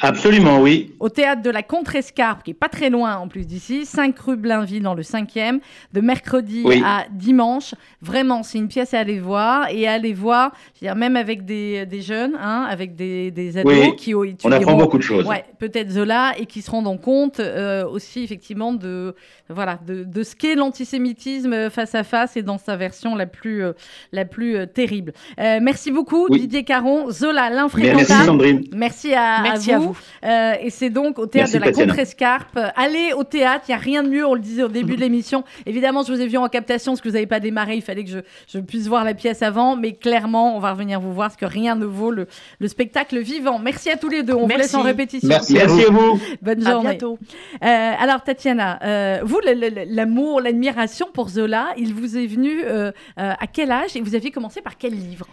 Absolument, 0.02 0.60
oui. 0.62 0.94
au 1.00 1.10
théâtre 1.10 1.42
de 1.42 1.50
la 1.50 1.64
Contrescarpe, 1.64 2.44
qui 2.44 2.52
est 2.52 2.54
pas 2.54 2.70
très 2.70 2.90
loin 2.90 3.16
en 3.18 3.28
plus 3.28 3.48
d'ici, 3.48 3.86
5 3.86 4.18
rue 4.20 4.36
Blainville 4.38 4.84
dans 4.84 4.94
le 4.94 5.02
5e, 5.02 5.60
de 5.94 6.02
mercredi 6.02 6.62
Oui. 6.66 6.82
à 6.86 7.06
dimanche. 7.12 7.74
Vraiment, 8.02 8.44
c'est 8.44 8.60
une 8.60 8.68
pièce 8.68 8.94
à 8.94 9.00
aller 9.00 9.20
voir 9.20 9.70
et 9.72 9.88
à 9.88 9.94
aller 9.94 10.14
voir, 10.14 10.52
je 10.76 10.82
veux 10.82 10.88
dire, 10.88 10.96
même 10.96 11.16
avec 11.16 11.46
des, 11.46 11.86
des 11.88 12.02
jeunes, 12.02 12.36
hein, 12.40 12.68
avec 12.70 12.96
des, 12.96 13.32
des 13.32 13.58
ados 13.58 13.74
Oui. 13.74 13.96
qui 13.96 14.14
On 14.14 14.24
étudieront 14.24 14.52
apprend 14.56 14.76
beaucoup 14.76 14.98
de 15.00 15.04
choses. 15.04 15.26
Ouais, 15.26 15.46
peut-être 15.58 15.90
Zola 15.90 16.34
et 16.38 16.46
qui 16.46 16.62
se 16.62 16.70
rendent 16.70 17.02
compte 17.02 17.40
euh, 17.40 17.86
aussi 17.88 18.24
effectivement 18.24 18.74
de 18.74 19.16
voilà 19.50 19.80
de, 19.86 20.04
de 20.04 20.24
ce 20.24 20.36
qu'est 20.36 20.56
l'antisémitisme 20.56 21.70
face 21.70 21.96
à 21.96 22.04
face 22.04 22.38
et 22.38 22.44
dans 22.44 22.58
sa 22.58 22.76
version 22.76 23.16
la 23.16 23.26
plus 23.26 23.64
euh, 23.64 23.74
la 24.12 24.26
plus 24.26 24.58
euh, 24.58 24.66
terrible. 24.66 25.14
Euh, 25.40 25.60
merci 25.62 25.92
beaucoup 25.92 26.28
Oui. 26.30 26.42
Didier 26.42 26.64
Caron, 26.64 27.10
Zola 27.10 27.50
merci 27.50 27.56
l'infréquentable. 27.56 28.26
Sandrine. 28.26 28.64
Merci 28.76 29.14
à, 29.14 29.42
Merci 29.42 29.72
à 29.74 29.80
vous. 29.80 29.87
Euh, 30.24 30.54
et 30.62 30.70
c'est 30.70 30.90
donc 30.90 31.20
au 31.20 31.26
théâtre 31.26 31.52
Merci, 31.60 31.80
de 31.80 31.86
la. 31.86 31.88
Contrescarpe. 31.88 32.60
Allez 32.76 33.14
au 33.14 33.24
théâtre, 33.24 33.66
il 33.68 33.72
n'y 33.72 33.76
a 33.76 33.80
rien 33.80 34.04
de 34.04 34.10
mieux, 34.10 34.26
on 34.26 34.34
le 34.34 34.40
disait 34.40 34.64
au 34.64 34.68
début 34.68 34.96
de 34.96 35.02
l'émission. 35.02 35.44
Évidemment, 35.66 36.04
je 36.04 36.14
vous 36.14 36.22
ai 36.22 36.28
vu 36.28 36.38
en 36.38 36.48
captation 36.50 36.94
parce 36.94 37.02
que 37.02 37.08
vous 37.10 37.14
n'avez 37.14 37.28
pas 37.28 37.40
démarré, 37.40 37.76
il 37.76 37.82
fallait 37.82 38.04
que 38.04 38.10
je, 38.10 38.20
je 38.48 38.60
puisse 38.60 38.88
voir 38.88 39.04
la 39.04 39.14
pièce 39.14 39.42
avant, 39.42 39.76
mais 39.76 39.94
clairement, 39.94 40.56
on 40.56 40.60
va 40.60 40.72
revenir 40.72 41.00
vous 41.00 41.14
voir 41.14 41.30
parce 41.30 41.40
que 41.40 41.46
rien 41.46 41.76
ne 41.76 41.86
vaut 41.86 42.12
le, 42.12 42.28
le 42.60 42.68
spectacle 42.68 43.20
vivant. 43.20 43.60
Merci 43.60 43.90
à 43.90 43.98
tous 43.98 44.10
les 44.10 44.24
deux, 44.24 44.34
on 44.34 44.48
vous 44.48 44.58
laisse 44.58 44.74
en 44.74 44.82
répétition. 44.82 45.28
Merci 45.30 45.58
à 45.60 45.66
Merci 45.68 45.86
à 45.86 45.92
vous. 45.92 46.20
Bonne 46.42 46.66
À 46.66 46.72
journée. 46.72 46.90
bientôt. 46.92 47.20
Euh, 47.64 47.94
alors, 48.00 48.24
Tatiana, 48.24 48.80
euh, 48.84 49.20
vous, 49.24 49.40
l'amour, 49.88 50.42
l'admiration 50.42 51.08
pour 51.14 51.30
Zola, 51.30 51.68
il 51.78 51.94
vous 51.94 52.18
est 52.18 52.28
venu 52.28 52.64
euh, 52.64 52.92
euh, 53.20 53.34
à 53.40 53.48
quel 53.48 53.72
âge 53.72 53.96
et 53.96 54.02
vous 54.02 54.16
aviez 54.16 54.32
commencé 54.32 54.62
par 54.62 54.78
quel 54.78 54.94
livre? 54.94 55.28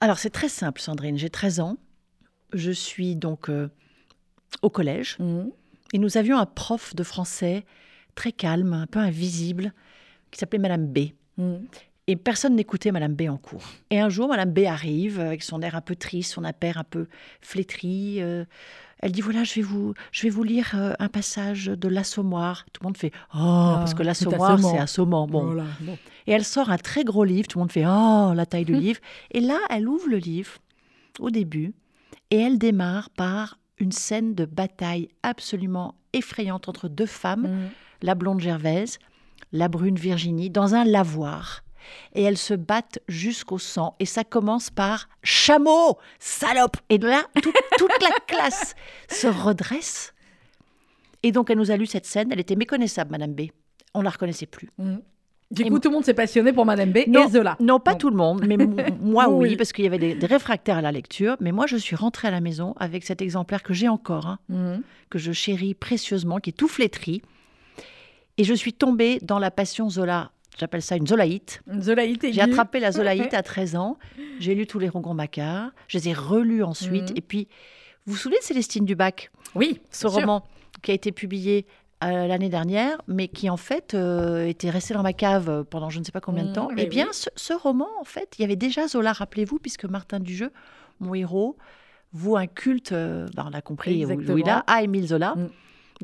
Alors, 0.00 0.18
c'est 0.18 0.30
très 0.30 0.48
simple, 0.48 0.80
Sandrine. 0.80 1.16
J'ai 1.18 1.30
13 1.30 1.60
ans. 1.60 1.76
Je 2.52 2.70
suis 2.70 3.16
donc 3.16 3.48
euh, 3.48 3.68
au 4.60 4.70
collège. 4.70 5.18
Et 5.92 5.98
nous 5.98 6.16
avions 6.16 6.38
un 6.38 6.46
prof 6.46 6.94
de 6.94 7.02
français 7.02 7.64
très 8.14 8.32
calme, 8.32 8.72
un 8.72 8.86
peu 8.86 8.98
invisible, 8.98 9.72
qui 10.30 10.38
s'appelait 10.38 10.58
Madame 10.58 10.86
B. 10.86 10.98
Et 12.08 12.16
personne 12.16 12.56
n'écoutait 12.56 12.90
Madame 12.90 13.14
B 13.14 13.22
en 13.28 13.36
cours. 13.36 13.62
Et 13.90 14.00
un 14.00 14.08
jour, 14.08 14.28
Madame 14.28 14.52
B 14.52 14.60
arrive 14.60 15.20
avec 15.20 15.42
son 15.42 15.62
air 15.62 15.76
un 15.76 15.80
peu 15.80 15.94
triste, 15.94 16.32
son 16.32 16.44
air 16.44 16.78
un 16.78 16.84
peu 16.84 17.06
flétri. 17.40 18.16
euh, 18.20 18.44
elle 18.98 19.12
dit 19.12 19.20
voilà, 19.20 19.42
je 19.44 19.54
vais 19.54 19.62
vous, 19.62 19.94
je 20.12 20.22
vais 20.22 20.28
vous 20.28 20.44
lire 20.44 20.72
euh, 20.74 20.94
un 21.00 21.08
passage 21.08 21.66
de 21.66 21.88
l'Assommoir. 21.88 22.64
Tout 22.72 22.82
le 22.82 22.86
monde 22.88 22.96
fait 22.96 23.12
oh 23.34 23.74
parce 23.78 23.94
que 23.94 24.02
l'Assommoir 24.02 24.58
c'est 24.60 24.78
assommant. 24.78 25.26
Bon. 25.26 25.44
Voilà, 25.44 25.66
bon. 25.80 25.98
Et 26.26 26.32
elle 26.32 26.44
sort 26.44 26.70
un 26.70 26.78
très 26.78 27.02
gros 27.02 27.24
livre. 27.24 27.48
Tout 27.48 27.58
le 27.58 27.62
monde 27.62 27.72
fait 27.72 27.84
oh 27.86 28.32
la 28.34 28.46
taille 28.46 28.64
du 28.64 28.74
livre. 28.78 29.00
Et 29.32 29.40
là, 29.40 29.58
elle 29.70 29.88
ouvre 29.88 30.08
le 30.08 30.18
livre 30.18 30.52
au 31.18 31.30
début 31.30 31.72
et 32.30 32.38
elle 32.38 32.58
démarre 32.58 33.10
par 33.10 33.58
une 33.82 33.92
scène 33.92 34.34
de 34.34 34.44
bataille 34.46 35.08
absolument 35.22 35.94
effrayante 36.12 36.68
entre 36.68 36.88
deux 36.88 37.06
femmes 37.06 37.48
Mm. 37.48 37.70
la 38.02 38.14
blonde 38.14 38.40
Gervaise, 38.40 38.98
la 39.52 39.68
brune 39.68 39.96
Virginie, 39.96 40.50
dans 40.50 40.74
un 40.74 40.84
lavoir. 40.84 41.62
Et 42.14 42.22
elles 42.22 42.38
se 42.38 42.54
battent 42.54 43.00
jusqu'au 43.08 43.58
sang. 43.58 43.96
Et 43.98 44.06
ça 44.06 44.22
commence 44.24 44.70
par 44.70 45.08
chameau, 45.24 45.98
salope. 46.20 46.76
Et 46.90 46.98
là, 46.98 47.24
tout- 47.42 47.52
toute 47.76 48.02
la 48.02 48.10
classe 48.28 48.74
se 49.10 49.26
redresse. 49.26 50.14
Et 51.24 51.32
donc, 51.32 51.50
elle 51.50 51.58
nous 51.58 51.70
a 51.72 51.76
lu 51.76 51.86
cette 51.86 52.06
scène. 52.06 52.30
Elle 52.32 52.40
était 52.40 52.54
méconnaissable, 52.56 53.10
Madame 53.10 53.34
B. 53.34 53.42
On 53.94 54.02
la 54.02 54.10
reconnaissait 54.10 54.46
plus. 54.46 54.70
Du 55.52 55.64
coup, 55.70 55.78
tout 55.78 55.88
le 55.90 55.94
monde 55.94 56.04
s'est 56.04 56.14
passionné 56.14 56.52
pour 56.52 56.64
Madame 56.64 56.90
B 56.92 57.00
Non, 57.06 57.28
et 57.28 57.30
Zola. 57.30 57.56
Non, 57.60 57.78
pas 57.78 57.94
tout 57.94 58.08
le 58.10 58.16
monde, 58.16 58.44
mais 58.46 58.56
moi 59.00 59.28
oui, 59.28 59.50
oui. 59.50 59.56
parce 59.56 59.72
qu'il 59.72 59.84
y 59.84 59.86
avait 59.86 59.98
des, 59.98 60.14
des 60.14 60.26
réfractaires 60.26 60.78
à 60.78 60.82
la 60.82 60.90
lecture. 60.92 61.36
Mais 61.40 61.52
moi, 61.52 61.66
je 61.66 61.76
suis 61.76 61.94
rentrée 61.94 62.28
à 62.28 62.30
la 62.30 62.40
maison 62.40 62.74
avec 62.78 63.04
cet 63.04 63.20
exemplaire 63.22 63.62
que 63.62 63.74
j'ai 63.74 63.88
encore, 63.88 64.26
hein, 64.26 64.38
Mhm. 64.48 64.82
que 65.10 65.18
je 65.18 65.30
chéris 65.32 65.74
précieusement, 65.74 66.38
qui 66.38 66.50
est 66.50 66.54
tout 66.54 66.68
flétri. 66.68 67.22
Et 68.38 68.44
je 68.44 68.54
suis 68.54 68.72
tombée 68.72 69.18
dans 69.22 69.38
la 69.38 69.50
passion 69.50 69.90
Zola. 69.90 70.30
J'appelle 70.58 70.82
ça 70.82 70.96
une 70.96 71.06
Zolaïte. 71.06 71.62
Une 71.70 71.82
Zolaïte. 71.82 72.26
J'ai 72.30 72.40
attrapé 72.40 72.80
la 72.80 72.92
Zolaïte 72.92 73.34
à 73.34 73.42
13 73.42 73.76
ans. 73.76 73.98
J'ai 74.40 74.54
lu 74.54 74.66
tous 74.66 74.78
les 74.78 74.88
Rongon-Macquart. 74.88 75.70
Je 75.88 75.98
les 75.98 76.08
ai 76.10 76.12
relus 76.14 76.62
ensuite. 76.62 77.10
Mhm. 77.10 77.16
Et 77.16 77.20
puis, 77.20 77.48
vous 78.06 78.12
vous 78.14 78.18
souvenez 78.18 78.38
de 78.38 78.44
Célestine 78.44 78.84
Dubac? 78.84 79.30
Oui, 79.54 79.80
Ce 79.90 80.08
sûr. 80.08 80.12
roman 80.12 80.44
qui 80.82 80.90
a 80.90 80.94
été 80.94 81.12
publié 81.12 81.66
euh, 82.04 82.26
l'année 82.26 82.48
dernière, 82.48 83.00
mais 83.08 83.28
qui 83.28 83.48
en 83.50 83.56
fait 83.56 83.94
euh, 83.94 84.46
était 84.46 84.70
resté 84.70 84.94
dans 84.94 85.02
ma 85.02 85.12
cave 85.12 85.64
pendant 85.70 85.90
je 85.90 85.98
ne 85.98 86.04
sais 86.04 86.12
pas 86.12 86.20
combien 86.20 86.42
de 86.44 86.48
Mhm, 86.48 86.54
temps. 86.54 86.68
mais 86.74 86.84
Eh 86.84 86.86
bien, 86.86 87.06
oui. 87.06 87.14
ce, 87.14 87.28
ce 87.36 87.52
roman, 87.52 87.88
en 88.00 88.04
fait, 88.04 88.34
il 88.38 88.42
y 88.42 88.44
avait 88.44 88.56
déjà 88.56 88.88
Zola, 88.88 89.12
rappelez-vous, 89.12 89.58
puisque 89.58 89.84
Martin 89.84 90.20
Dujeu, 90.20 90.50
mon 91.00 91.14
héros, 91.14 91.56
voue 92.12 92.36
un 92.36 92.46
culte, 92.46 92.92
euh, 92.92 93.26
bah, 93.34 93.46
on 93.48 93.52
a 93.54 93.60
compris 93.62 94.02
Exactement. 94.02 94.34
où 94.34 94.38
il 94.38 94.48
a, 94.48 94.58
à 94.66 94.82
Émile 94.82 95.06
Zola. 95.06 95.34
Mm. 95.36 95.48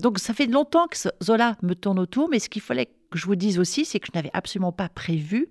Donc, 0.00 0.18
ça 0.18 0.32
fait 0.34 0.46
longtemps 0.46 0.86
que 0.86 0.96
ce- 0.96 1.08
Zola 1.22 1.56
me 1.62 1.74
tourne 1.74 1.98
autour, 1.98 2.28
mais 2.28 2.38
ce 2.38 2.48
qu'il 2.48 2.62
fallait 2.62 2.86
que 3.10 3.18
je 3.18 3.26
vous 3.26 3.36
dise 3.36 3.58
aussi, 3.58 3.84
c'est 3.84 3.98
que 4.00 4.06
je 4.06 4.12
n'avais 4.16 4.30
absolument 4.32 4.72
pas 4.72 4.88
prévu 4.88 5.48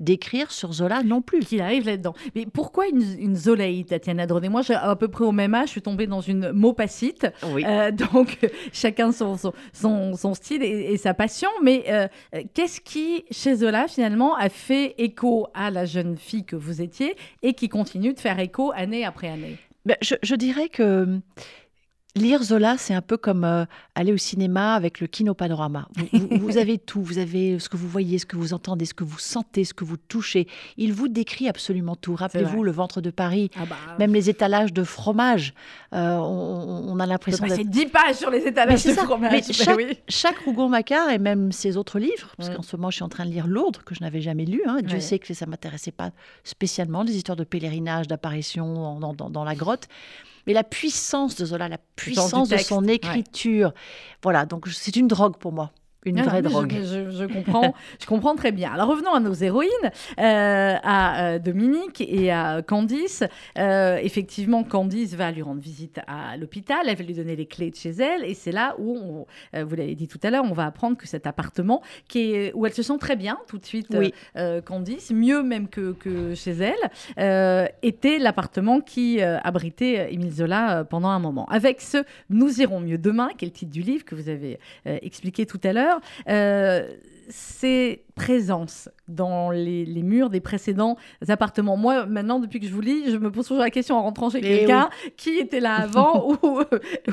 d'écrire 0.00 0.50
sur 0.50 0.72
Zola 0.72 1.02
non 1.02 1.22
plus. 1.22 1.40
qu'il 1.40 1.60
arrive 1.60 1.86
là-dedans. 1.86 2.14
Mais 2.34 2.46
pourquoi 2.46 2.86
une, 2.88 3.02
une 3.18 3.36
Zolaïte, 3.36 3.88
Tatiana 3.88 4.26
Dronet 4.26 4.48
Moi, 4.48 4.62
à 4.70 4.96
peu 4.96 5.08
près 5.08 5.24
au 5.24 5.32
même 5.32 5.54
âge, 5.54 5.66
je 5.66 5.72
suis 5.72 5.82
tombée 5.82 6.06
dans 6.06 6.20
une 6.20 6.52
maupacite. 6.52 7.26
Oui. 7.52 7.64
Euh, 7.66 7.90
donc, 8.12 8.38
chacun 8.72 9.12
son, 9.12 9.36
son, 9.36 9.52
son, 9.72 10.16
son 10.16 10.34
style 10.34 10.62
et, 10.62 10.92
et 10.92 10.96
sa 10.96 11.14
passion. 11.14 11.48
Mais 11.62 11.84
euh, 11.88 12.08
qu'est-ce 12.54 12.80
qui, 12.80 13.24
chez 13.30 13.56
Zola, 13.56 13.88
finalement, 13.88 14.34
a 14.36 14.48
fait 14.48 14.94
écho 14.98 15.48
à 15.54 15.70
la 15.70 15.84
jeune 15.84 16.16
fille 16.16 16.44
que 16.44 16.56
vous 16.56 16.82
étiez 16.82 17.16
et 17.42 17.54
qui 17.54 17.68
continue 17.68 18.12
de 18.12 18.20
faire 18.20 18.38
écho 18.38 18.72
année 18.74 19.04
après 19.04 19.28
année? 19.28 19.56
Ben, 19.84 19.96
je, 20.02 20.16
je 20.22 20.34
dirais 20.34 20.68
que 20.68 21.20
lire 22.16 22.42
Zola, 22.42 22.76
c'est 22.78 22.94
un 22.94 23.02
peu 23.02 23.16
comme 23.16 23.44
euh, 23.44 23.64
aller 23.94 24.12
au 24.12 24.16
cinéma 24.16 24.74
avec 24.74 25.00
le 25.00 25.06
Kino 25.06 25.34
Panorama. 25.34 25.86
Vous, 25.94 26.06
vous- 26.18 26.38
vous 26.40 26.56
avez 26.58 26.78
tout, 26.78 27.02
vous 27.02 27.18
avez 27.18 27.58
ce 27.58 27.68
que 27.68 27.76
vous 27.76 27.88
voyez, 27.88 28.18
ce 28.18 28.26
que 28.26 28.36
vous 28.36 28.52
entendez, 28.54 28.84
ce 28.86 28.94
que 28.94 29.04
vous 29.04 29.18
sentez, 29.18 29.64
ce 29.64 29.74
que 29.74 29.84
vous 29.84 29.96
touchez. 29.96 30.48
Il 30.76 30.92
vous 30.92 31.08
décrit 31.08 31.48
absolument 31.48 31.94
tout. 31.96 32.14
Rappelez-vous 32.14 32.62
le 32.64 32.72
ventre 32.72 33.00
de 33.00 33.10
Paris, 33.10 33.50
ah 33.56 33.66
bah, 33.68 33.76
même 33.98 34.12
les 34.12 34.28
étalages 34.30 34.72
de 34.72 34.82
fromage. 34.82 35.54
Euh, 35.92 36.16
on, 36.16 36.88
on 36.88 36.98
a 37.00 37.06
l'impression 37.06 37.46
d'être 37.46 37.68
10 37.68 37.86
pages 37.86 38.16
sur 38.16 38.30
les 38.30 38.46
étalages 38.46 38.80
c'est 38.80 38.90
de 38.90 38.94
ça. 38.96 39.04
fromage. 39.04 39.32
Mais 39.32 39.40
Ben 39.46 39.52
chaque, 39.52 39.76
oui. 39.76 39.98
chaque 40.08 40.38
Rougon-Macquart 40.38 41.10
et 41.10 41.18
même 41.18 41.52
ses 41.52 41.76
autres 41.76 41.98
livres, 41.98 42.32
parce 42.36 42.50
Mm. 42.50 42.54
qu'en 42.56 42.62
ce 42.62 42.76
moment 42.76 42.90
je 42.90 42.96
suis 42.96 43.04
en 43.04 43.08
train 43.08 43.24
de 43.26 43.30
lire 43.30 43.46
Lourdes, 43.46 43.78
que 43.84 43.94
je 43.94 44.00
n'avais 44.00 44.20
jamais 44.20 44.44
lu. 44.44 44.62
hein. 44.66 44.78
Dieu 44.82 44.96
Ouais. 44.96 45.00
sait 45.00 45.18
que 45.18 45.32
ça 45.34 45.46
m'intéressait 45.46 45.90
pas 45.92 46.10
spécialement, 46.44 47.04
des 47.04 47.16
histoires 47.16 47.36
de 47.36 47.44
pèlerinage, 47.44 48.06
d'apparition 48.06 48.72
dans, 48.74 48.98
dans- 49.00 49.14
dans- 49.14 49.30
dans 49.30 49.44
la 49.44 49.54
grotte. 49.54 49.88
Mais 50.46 50.52
la 50.52 50.64
puissance 50.64 51.36
de 51.36 51.44
Zola, 51.44 51.68
la 51.68 51.78
puissance 51.96 52.48
de 52.48 52.56
son 52.56 52.84
ouais. 52.84 52.94
écriture, 52.94 53.72
voilà, 54.22 54.46
donc 54.46 54.68
c'est 54.68 54.96
une 54.96 55.08
drogue 55.08 55.36
pour 55.36 55.52
moi. 55.52 55.72
Une 56.06 56.16
non, 56.16 56.22
vraie 56.22 56.38
je- 56.44 56.48
drogue. 56.48 56.72
Je, 56.82 57.10
je 57.10 57.24
comprends, 57.26 57.74
je 58.00 58.06
comprends 58.06 58.34
très 58.36 58.52
bien. 58.52 58.72
Alors 58.72 58.88
revenons 58.88 59.12
à 59.12 59.20
nos 59.20 59.34
héroïnes, 59.34 59.68
euh, 60.18 60.74
à 60.82 61.24
euh, 61.34 61.38
Dominique 61.38 62.00
et 62.00 62.30
à 62.32 62.62
Candice. 62.62 63.24
Euh, 63.58 63.98
effectivement, 64.02 64.64
Candice 64.64 65.14
va 65.14 65.30
lui 65.32 65.42
rendre 65.42 65.60
visite 65.60 66.00
à 66.06 66.36
l'hôpital, 66.36 66.78
elle 66.86 66.96
va 66.96 67.04
lui 67.04 67.14
donner 67.14 67.36
les 67.36 67.46
clés 67.46 67.70
de 67.70 67.76
chez 67.76 67.90
elle, 67.90 68.24
et 68.24 68.34
c'est 68.34 68.52
là 68.52 68.74
où, 68.78 68.96
on- 69.52 69.64
vous 69.64 69.74
l'avez 69.74 69.94
dit 69.94 70.08
tout 70.08 70.20
à 70.22 70.30
l'heure, 70.30 70.44
on 70.48 70.52
va 70.54 70.64
apprendre 70.66 70.96
que 70.96 71.06
cet 71.06 71.26
appartement, 71.26 71.82
qui 72.08 72.32
est, 72.32 72.52
où 72.54 72.64
elle 72.66 72.72
se 72.72 72.82
sent 72.82 72.98
très 73.00 73.16
bien 73.16 73.36
tout 73.48 73.58
de 73.58 73.64
suite, 73.66 73.88
Oui. 73.92 74.14
euh, 74.36 74.60
Candice, 74.60 75.10
mieux 75.10 75.42
même 75.42 75.68
que, 75.68 75.92
que 75.92 76.34
chez 76.34 76.52
elle, 76.52 77.70
était 77.82 78.18
l'appartement 78.18 78.80
qui 78.80 79.20
abritait 79.22 80.12
Émile 80.12 80.32
Zola 80.32 80.84
pendant 80.84 81.08
un 81.08 81.18
moment. 81.18 81.46
Avec 81.46 81.80
ce 81.80 81.98
Nous 82.30 82.60
irons 82.60 82.80
mieux 82.80 82.98
demain, 82.98 83.28
qui 83.36 83.44
est 83.44 83.48
le 83.48 83.52
titre 83.52 83.72
du 83.72 83.82
livre 83.82 84.04
que 84.04 84.14
vous 84.14 84.28
avez 84.28 84.58
expliqué 84.84 85.46
tout 85.46 85.60
à 85.64 85.72
l'heure, 85.72 85.95
euh, 86.28 86.88
ces 87.28 88.04
présences 88.14 88.88
dans 89.08 89.50
les, 89.50 89.84
les 89.84 90.02
murs 90.02 90.30
des 90.30 90.40
précédents 90.40 90.96
appartements. 91.28 91.76
Moi, 91.76 92.06
maintenant, 92.06 92.38
depuis 92.38 92.60
que 92.60 92.66
je 92.66 92.72
vous 92.72 92.80
lis, 92.80 93.10
je 93.10 93.16
me 93.16 93.30
pose 93.30 93.46
toujours 93.48 93.62
la 93.62 93.70
question 93.70 93.96
en 93.96 94.02
rentrant 94.02 94.30
chez 94.30 94.38
Eh 94.38 94.42
quelqu'un 94.42 94.88
qui 95.16 95.38
était 95.38 95.60
là 95.60 95.74
avant 95.76 96.30
ou, 96.42 96.60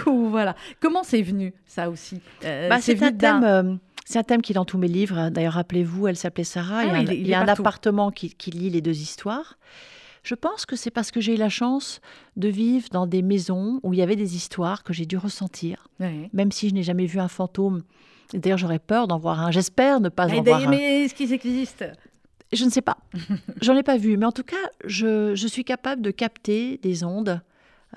ou 0.07 0.29
voilà. 0.29 0.55
Comment 0.79 1.03
c'est 1.03 1.21
venu 1.23 1.53
ça 1.65 1.89
aussi? 1.89 2.19
Euh, 2.45 2.69
Bah, 2.69 2.79
c'est 2.79 2.93
venu 2.93 3.07
un 3.07 3.13
thème. 3.13 3.43
euh, 3.43 3.75
c'est 4.05 4.19
un 4.19 4.23
thème 4.23 4.41
qui 4.41 4.51
est 4.51 4.55
dans 4.55 4.65
tous 4.65 4.77
mes 4.77 4.87
livres. 4.87 5.29
D'ailleurs, 5.29 5.53
rappelez-vous, 5.53 6.07
elle 6.07 6.17
s'appelait 6.17 6.43
Sarah. 6.43 6.79
Ah 6.81 6.83
il 6.85 6.87
y 6.87 6.91
a, 6.91 6.99
oui, 6.99 7.09
un, 7.09 7.13
il 7.13 7.27
y 7.27 7.33
a 7.33 7.39
appartement 7.41 8.11
qui, 8.11 8.29
qui 8.35 8.51
lie 8.51 8.69
les 8.69 8.81
deux 8.81 8.99
histoires. 9.01 9.57
Je 10.23 10.35
pense 10.35 10.65
que 10.65 10.75
c'est 10.75 10.91
parce 10.91 11.09
que 11.11 11.19
j'ai 11.21 11.33
eu 11.33 11.37
la 11.37 11.49
chance 11.49 11.99
de 12.37 12.47
vivre 12.49 12.87
dans 12.91 13.07
des 13.07 13.21
maisons 13.21 13.79
où 13.83 13.93
il 13.93 13.99
y 13.99 14.01
avait 14.01 14.15
des 14.15 14.35
histoires 14.35 14.83
que 14.83 14.93
j'ai 14.93 15.05
dû 15.05 15.17
ressentir, 15.17 15.87
même 16.33 16.51
si 16.51 16.69
je 16.69 16.73
n'ai 16.73 16.83
jamais 16.83 17.05
vu 17.07 17.19
un 17.19 17.27
fantôme. 17.27 17.81
D'ailleurs, 18.33 18.57
j'aurais 18.57 18.79
peur 18.79 19.07
d'en 19.07 19.17
voir 19.17 19.39
un. 19.41 19.51
J'espère 19.51 19.99
ne 19.99 20.09
pas 20.09 20.27
Mais, 20.27 20.39
en 20.39 20.43
voir 20.43 20.61
un. 20.67 20.69
mais 20.69 21.03
est-ce 21.05 21.13
qu'ils 21.13 21.33
existent 21.33 21.85
Je 22.51 22.65
ne 22.65 22.69
sais 22.69 22.81
pas. 22.81 22.97
J'en 23.61 23.75
ai 23.75 23.83
pas 23.83 23.97
vu. 23.97 24.17
Mais 24.17 24.25
en 24.25 24.31
tout 24.31 24.43
cas, 24.43 24.55
je, 24.85 25.35
je 25.35 25.47
suis 25.47 25.63
capable 25.63 26.01
de 26.01 26.11
capter 26.11 26.77
des 26.81 27.03
ondes 27.03 27.41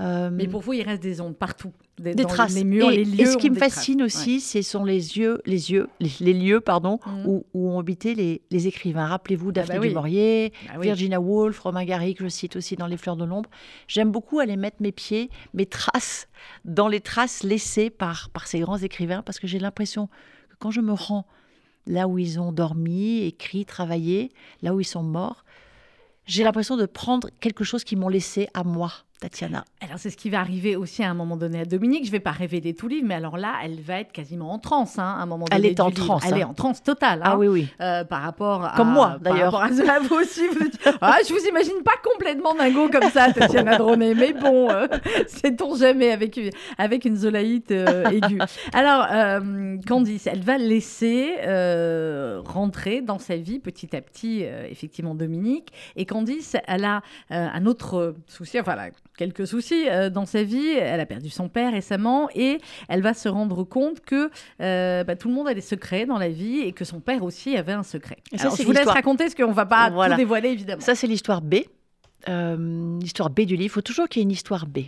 Euh, 0.00 0.28
Mais 0.30 0.46
pour 0.46 0.60
vous, 0.60 0.74
il 0.74 0.82
reste 0.82 1.02
des 1.02 1.20
ondes 1.22 1.36
partout. 1.36 1.72
Des, 1.98 2.14
traces. 2.26 2.54
Les 2.54 2.64
murs, 2.64 2.90
et, 2.90 2.96
les 2.98 3.04
lieux. 3.06 3.20
et 3.20 3.26
ce 3.26 3.38
qui 3.38 3.48
me 3.48 3.56
traces. 3.56 3.74
fascine 3.74 4.02
aussi, 4.02 4.34
Ouais. 4.34 4.40
ce 4.40 4.62
sont 4.62 4.84
les 4.84 5.16
yeux, 5.16 5.40
les 5.46 5.70
yeux, 5.72 5.88
les, 5.98 6.10
les 6.20 6.34
lieux, 6.34 6.60
pardon, 6.60 6.98
Mhm. 7.06 7.26
où, 7.26 7.46
où 7.54 7.70
ont 7.70 7.78
habité 7.78 8.14
les, 8.14 8.42
les 8.50 8.66
écrivains. 8.66 9.06
Rappelez-vous 9.06 9.50
Daphné 9.50 9.76
bah 9.76 9.80
oui. 9.80 9.88
du 9.88 9.94
Maurier, 9.94 10.52
Bah 10.66 10.74
oui. 10.78 10.82
Virginia 10.86 11.20
Woolf, 11.20 11.58
Romain 11.60 11.84
Gary, 11.84 12.14
que 12.14 12.22
je 12.24 12.28
cite 12.28 12.56
aussi 12.56 12.76
dans 12.76 12.86
Les 12.86 12.98
Fleurs 12.98 13.16
de 13.16 13.24
l'ombre. 13.24 13.48
J'aime 13.88 14.10
beaucoup 14.12 14.40
aller 14.40 14.56
mettre 14.56 14.76
mes 14.80 14.92
pieds, 14.92 15.30
mes 15.54 15.64
traces, 15.64 16.28
dans 16.66 16.88
les 16.88 17.00
traces 17.00 17.42
laissées 17.42 17.88
par, 17.88 18.28
par 18.30 18.46
ces 18.46 18.60
grands 18.60 18.76
écrivains, 18.78 19.22
parce 19.22 19.38
que 19.38 19.46
j'ai 19.46 19.58
l'impression 19.58 20.08
que 20.50 20.56
quand 20.58 20.70
je 20.70 20.82
me 20.82 20.92
rends 20.92 21.26
là 21.86 22.08
où 22.08 22.18
ils 22.18 22.38
ont 22.40 22.52
dormi, 22.52 23.22
écrit, 23.24 23.64
travaillé, 23.64 24.32
là 24.60 24.74
où 24.74 24.80
ils 24.80 24.84
sont 24.84 25.02
morts, 25.02 25.44
j'ai 26.26 26.42
l'impression 26.44 26.76
de 26.76 26.84
prendre 26.84 27.30
quelque 27.40 27.64
chose 27.64 27.84
qu'ils 27.84 27.98
m'ont 27.98 28.08
laissé 28.08 28.48
à 28.52 28.64
moi, 28.64 28.92
Tatiana. 29.20 29.64
Alors, 29.80 29.98
c'est 29.98 30.10
ce 30.10 30.16
qui 30.16 30.28
va 30.28 30.40
arriver 30.40 30.76
aussi 30.76 31.02
à 31.02 31.08
un 31.10 31.14
moment 31.14 31.36
donné 31.38 31.60
à 31.60 31.64
Dominique. 31.64 32.02
Je 32.04 32.08
ne 32.08 32.12
vais 32.12 32.20
pas 32.20 32.32
révéler 32.32 32.74
tout 32.74 32.86
le 32.88 32.96
livre, 32.96 33.06
mais 33.08 33.14
alors 33.14 33.38
là, 33.38 33.54
elle 33.64 33.80
va 33.80 34.00
être 34.00 34.12
quasiment 34.12 34.52
en 34.52 34.58
transe 34.58 34.98
hein, 34.98 35.16
à 35.18 35.22
un 35.22 35.26
moment 35.26 35.46
Elle 35.50 35.64
est 35.64 35.80
en 35.80 35.90
transe, 35.90 36.22
Elle 36.26 36.34
hein. 36.34 36.38
est 36.38 36.44
en 36.44 36.52
transe 36.54 36.82
totale. 36.82 37.20
Ah 37.24 37.32
hein, 37.32 37.36
oui, 37.38 37.48
oui. 37.48 37.68
euh, 37.80 38.04
par 38.04 38.20
rapport 38.22 38.64
à. 38.64 38.76
Comme 38.76 38.90
moi, 38.92 39.18
par 39.22 39.32
d'ailleurs. 39.32 39.52
rapport 39.52 39.62
à 39.62 39.72
cela, 39.74 40.00
vous 40.00 40.16
aussi. 40.16 40.46
Vous 40.48 40.58
dites, 40.64 40.78
ah, 41.00 41.16
je 41.26 41.32
vous 41.32 41.44
imagine 41.48 41.82
pas 41.84 41.94
complètement 42.04 42.54
dingo 42.54 42.88
comme 42.90 43.10
ça, 43.10 43.32
Tatiana 43.32 43.78
Dronet. 43.78 44.14
Mais 44.14 44.32
bon, 44.34 44.68
euh, 44.70 44.86
sait-on 45.28 45.74
jamais 45.76 46.10
avec, 46.12 46.36
une- 46.36 46.50
avec 46.76 47.04
une 47.06 47.16
zolaïte 47.16 47.70
euh, 47.70 48.04
aiguë. 48.10 48.38
Alors, 48.74 49.06
euh, 49.10 49.76
Candice, 49.86 50.26
elle 50.26 50.42
va 50.42 50.58
laisser 50.58 51.36
euh, 51.46 52.40
rentrer 52.44 53.00
dans 53.00 53.18
sa 53.18 53.36
vie 53.36 53.58
petit 53.60 53.96
à 53.96 54.00
petit, 54.02 54.42
effectivement, 54.70 55.14
Dominique. 55.14 55.72
Et 55.96 56.04
Candice, 56.04 56.56
elle 56.66 56.84
a 56.84 57.00
un 57.30 57.64
autre 57.66 58.14
souci, 58.26 58.60
enfin, 58.60 58.76
a 58.76 58.90
quelques 59.16 59.46
soucis 59.46 59.88
euh, 59.88 60.10
dans 60.10 60.26
sa 60.26 60.42
vie. 60.42 60.68
Elle 60.68 61.00
a 61.00 61.06
perdu 61.06 61.30
son 61.30 61.48
père 61.48 61.72
récemment 61.72 62.28
et 62.34 62.58
elle 62.88 63.02
va 63.02 63.14
se 63.14 63.28
rendre 63.28 63.64
compte 63.64 64.00
que 64.00 64.30
euh, 64.60 65.04
bah, 65.04 65.16
tout 65.16 65.28
le 65.28 65.34
monde 65.34 65.48
a 65.48 65.54
des 65.54 65.60
secrets 65.60 66.06
dans 66.06 66.18
la 66.18 66.28
vie 66.28 66.60
et 66.60 66.72
que 66.72 66.84
son 66.84 67.00
père 67.00 67.22
aussi 67.24 67.56
avait 67.56 67.72
un 67.72 67.82
secret. 67.82 68.18
Et 68.32 68.38
ça, 68.38 68.44
Alors, 68.44 68.56
c'est 68.56 68.62
je 68.62 68.66
vous 68.68 68.72
laisse 68.72 68.86
raconter 68.86 69.24
parce 69.24 69.34
qu'on 69.34 69.52
va 69.52 69.66
pas 69.66 69.90
Voilà. 69.90 70.14
tout 70.14 70.20
dévoiler 70.20 70.50
évidemment. 70.50 70.80
Ça, 70.80 70.94
c'est 70.94 71.06
l'histoire 71.06 71.42
B. 71.42 71.56
Euh, 72.28 72.98
l'histoire 73.00 73.30
B 73.30 73.40
du 73.42 73.54
livre. 73.56 73.64
Il 73.64 73.68
faut 73.70 73.80
toujours 73.82 74.08
qu'il 74.08 74.20
y 74.20 74.22
ait 74.22 74.24
une 74.24 74.30
histoire 74.32 74.66
B. 74.66 74.80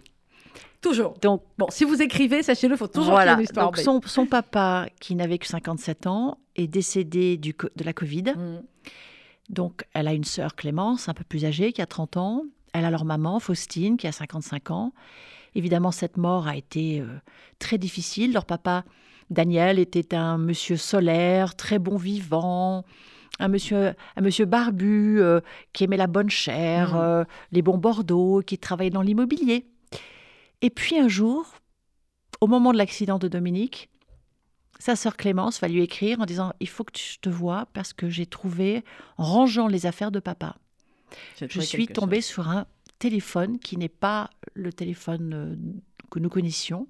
Toujours. 0.81 1.14
Donc, 1.20 1.43
Bon, 1.57 1.66
si 1.70 1.85
vous 1.85 2.01
écrivez, 2.03 2.43
sachez-le, 2.43 2.74
il 2.74 2.79
faut 2.79 2.87
toujours 2.87 3.12
voilà. 3.12 3.33
qu'il 3.33 3.41
y 3.41 3.41
ait 3.41 3.45
une 3.45 3.45
histoire. 3.45 3.66
Donc, 3.66 3.76
B. 3.76 3.81
son, 3.81 4.01
son 4.05 4.26
papa, 4.26 4.87
qui 5.01 5.14
n'avait 5.16 5.39
que 5.39 5.47
57 5.47 6.07
ans, 6.07 6.39
est 6.55 6.68
décédé 6.68 7.37
du, 7.37 7.55
de 7.76 7.85
la 7.85 7.93
Covid. 7.93 8.35
Mm. 8.37 8.62
Donc, 9.49 9.85
elle 9.95 10.09
a 10.09 10.12
une 10.12 10.24
sœur 10.24 10.55
Clémence, 10.55 11.09
un 11.09 11.14
peu 11.14 11.24
plus 11.24 11.45
âgée, 11.45 11.72
qui 11.72 11.83
a 11.83 11.87
30 11.87 12.16
ans. 12.16 12.43
Elle 12.73 12.85
a 12.85 12.91
leur 12.91 13.05
maman, 13.05 13.41
Faustine, 13.41 13.97
qui 13.97 14.07
a 14.07 14.12
55 14.12 14.71
ans. 14.71 14.93
Évidemment, 15.55 15.91
cette 15.91 16.16
mort 16.16 16.47
a 16.47 16.57
été 16.57 17.01
euh, 17.01 17.07
très 17.59 17.79
difficile. 17.79 18.33
Leur 18.33 18.45
papa, 18.45 18.85
Daniel, 19.31 19.79
était 19.79 20.14
un 20.14 20.39
monsieur 20.39 20.77
solaire, 20.77 21.57
très 21.57 21.79
bon 21.79 21.97
vivant, 21.97 22.85
un 23.39 23.49
monsieur, 23.49 23.95
un 24.16 24.21
monsieur 24.21 24.45
barbu, 24.45 25.21
euh, 25.21 25.41
qui 25.73 25.85
aimait 25.85 25.97
la 25.97 26.07
bonne 26.07 26.31
chair, 26.31 26.95
Mm. 26.95 26.99
euh, 27.01 27.25
les 27.53 27.62
bons 27.62 27.79
Bordeaux, 27.79 28.43
qui 28.47 28.59
travaillait 28.59 28.91
dans 28.91 29.03
l'immobilier. 29.03 29.66
Et 30.61 30.71
puis 30.71 30.99
un 30.99 31.09
jour, 31.09 31.47
au 32.41 32.47
moment 32.47 32.73
de 32.73 32.79
l'accident 32.79 33.19
de 33.19 33.29
Dominique, 33.29 33.89
sa 34.81 34.95
sœur 34.97 35.16
Clémence 35.16 35.61
va 35.61 35.69
lui 35.69 35.83
écrire 35.83 36.21
en 36.21 36.27
disant 36.27 36.53
Il 36.61 36.69
faut 36.69 36.85
que 36.85 36.97
je 36.97 37.19
te 37.21 37.29
vois 37.29 37.66
parce 37.73 37.93
que 37.93 38.09
j'ai 38.09 38.27
trouvé, 38.27 38.85
en 39.16 39.25
rangeant 39.25 39.66
les 39.66 39.87
affaires 39.87 40.11
de 40.12 40.21
papa, 40.21 40.57
je 41.40 41.61
suis 41.61 41.86
tombée 41.88 42.16
chose. 42.16 42.26
sur 42.26 42.48
un 42.48 42.66
téléphone 42.98 43.59
qui 43.59 43.76
n'est 43.76 43.88
pas 43.88 44.30
le 44.54 44.72
téléphone 44.72 45.32
euh, 45.34 45.56
que 46.11 46.18
nous 46.18 46.28
connaissions. 46.28 46.86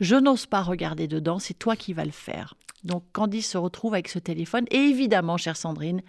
Je 0.00 0.16
n'ose 0.16 0.46
pas 0.46 0.62
regarder 0.62 1.08
dedans, 1.08 1.38
c'est 1.38 1.54
toi 1.54 1.76
qui 1.76 1.92
vas 1.92 2.04
le 2.04 2.10
faire. 2.10 2.54
Donc 2.84 3.04
Candice 3.12 3.50
se 3.50 3.58
retrouve 3.58 3.94
avec 3.94 4.08
ce 4.08 4.18
téléphone. 4.18 4.64
Et 4.70 4.78
évidemment, 4.78 5.36
chère 5.36 5.56
Sandrine, 5.56 6.02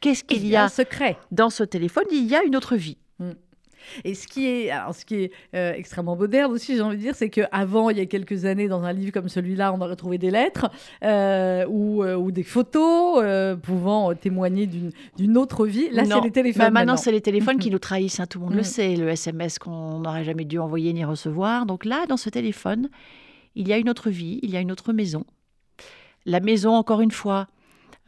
qu'est-ce 0.00 0.22
qu'il 0.24 0.46
y 0.46 0.56
a 0.56 0.68
secret? 0.68 1.16
dans 1.30 1.50
ce 1.50 1.64
téléphone? 1.64 2.04
Il 2.10 2.26
y 2.26 2.36
a 2.36 2.44
une 2.44 2.56
autre 2.56 2.76
vie. 2.76 2.98
Et 4.04 4.14
ce 4.14 4.26
qui 4.26 4.46
est, 4.46 4.70
alors, 4.70 4.94
ce 4.94 5.04
qui 5.04 5.16
est 5.16 5.32
euh, 5.54 5.74
extrêmement 5.74 6.16
moderne 6.16 6.50
aussi, 6.52 6.74
j'ai 6.74 6.80
envie 6.80 6.96
de 6.96 7.02
dire, 7.02 7.14
c'est 7.14 7.28
qu'avant, 7.28 7.90
il 7.90 7.98
y 7.98 8.00
a 8.00 8.06
quelques 8.06 8.46
années, 8.46 8.68
dans 8.68 8.82
un 8.82 8.92
livre 8.92 9.12
comme 9.12 9.28
celui-là, 9.28 9.72
on 9.72 9.80
aurait 9.80 9.96
trouvé 9.96 10.16
des 10.18 10.30
lettres 10.30 10.70
euh, 11.02 11.66
ou, 11.68 12.02
euh, 12.02 12.14
ou 12.14 12.30
des 12.30 12.42
photos 12.42 13.22
pouvant 13.62 14.14
témoigner 14.14 14.66
d'une 14.66 15.36
autre 15.36 15.66
vie. 15.66 15.90
Là, 15.90 16.04
c'est 16.04 16.20
les 16.20 16.30
téléphones. 16.30 16.58
Bah, 16.58 16.70
maintenant, 16.70 16.92
maintenant. 16.92 16.96
c'est 16.96 17.12
les 17.12 17.20
téléphones 17.20 17.58
qui 17.58 17.70
nous 17.70 17.78
trahissent, 17.78 18.20
hein, 18.20 18.26
tout 18.26 18.38
le 18.38 18.46
monde 18.46 18.54
Mm. 18.54 18.58
le 18.58 18.62
sait, 18.62 18.96
le 18.96 19.08
SMS 19.08 19.58
qu'on 19.58 20.00
n'aurait 20.00 20.24
jamais 20.24 20.44
dû 20.44 20.58
envoyer 20.58 20.92
ni 20.92 21.04
recevoir. 21.04 21.66
Donc 21.66 21.84
là, 21.84 22.06
dans 22.06 22.16
ce 22.16 22.30
téléphone, 22.30 22.88
il 23.54 23.68
y 23.68 23.72
a 23.72 23.78
une 23.78 23.90
autre 23.90 24.10
vie, 24.10 24.38
il 24.42 24.50
y 24.50 24.56
a 24.56 24.60
une 24.60 24.72
autre 24.72 24.92
maison. 24.92 25.24
La 26.26 26.40
maison, 26.40 26.72
encore 26.72 27.00
une 27.00 27.10
fois. 27.10 27.46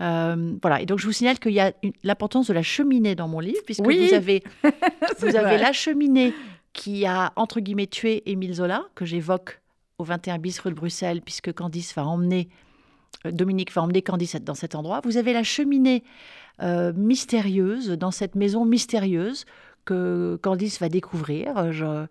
Euh, 0.01 0.55
voilà, 0.61 0.81
et 0.83 0.87
donc 0.87 0.99
je 0.99 1.07
vous 1.07 1.13
signale 1.13 1.39
qu'il 1.39 1.53
y 1.53 1.61
a 1.61 1.73
l'importance 2.03 2.49
de 2.49 2.53
la 2.53 2.63
cheminée 2.63 3.15
dans 3.15 3.29
mon 3.29 3.41
livre, 3.41 3.61
puisque 3.65 3.87
Oui. 3.87 4.07
vous 4.09 4.15
avez, 4.15 4.43
vous 5.21 5.35
avez 5.37 5.59
la 5.59 5.73
cheminée 5.73 6.35
qui 6.73 7.07
a, 7.07 7.33
entre 7.37 7.61
guillemets, 7.61 7.87
tué 7.87 8.23
Émile 8.31 8.55
Zola, 8.55 8.85
que 8.95 9.05
j'évoque 9.07 9.61
au 9.99 10.05
21 10.05 10.39
bis 10.39 10.59
rue 10.59 10.71
de 10.71 10.75
Bruxelles, 10.77 11.23
puisque 11.23 11.53
Candice 11.53 11.95
va 11.95 12.05
emmener, 12.05 12.49
euh, 13.25 13.31
Dominique 13.31 13.73
va 13.73 13.81
emmener 13.83 14.03
Candice 14.03 14.37
dans 14.37 14.55
cet 14.55 14.75
endroit. 14.75 15.01
Vous 15.03 15.17
avez 15.17 15.33
la 15.33 15.43
cheminée 15.43 16.05
euh, 16.63 16.93
mystérieuse, 16.95 17.89
dans 17.91 18.11
cette 18.11 18.35
maison 18.35 18.65
mystérieuse 18.67 19.47
que 19.87 20.39
Candice 20.43 20.79
va 20.81 20.91
découvrir. 20.91 21.73
Je, 21.73 22.05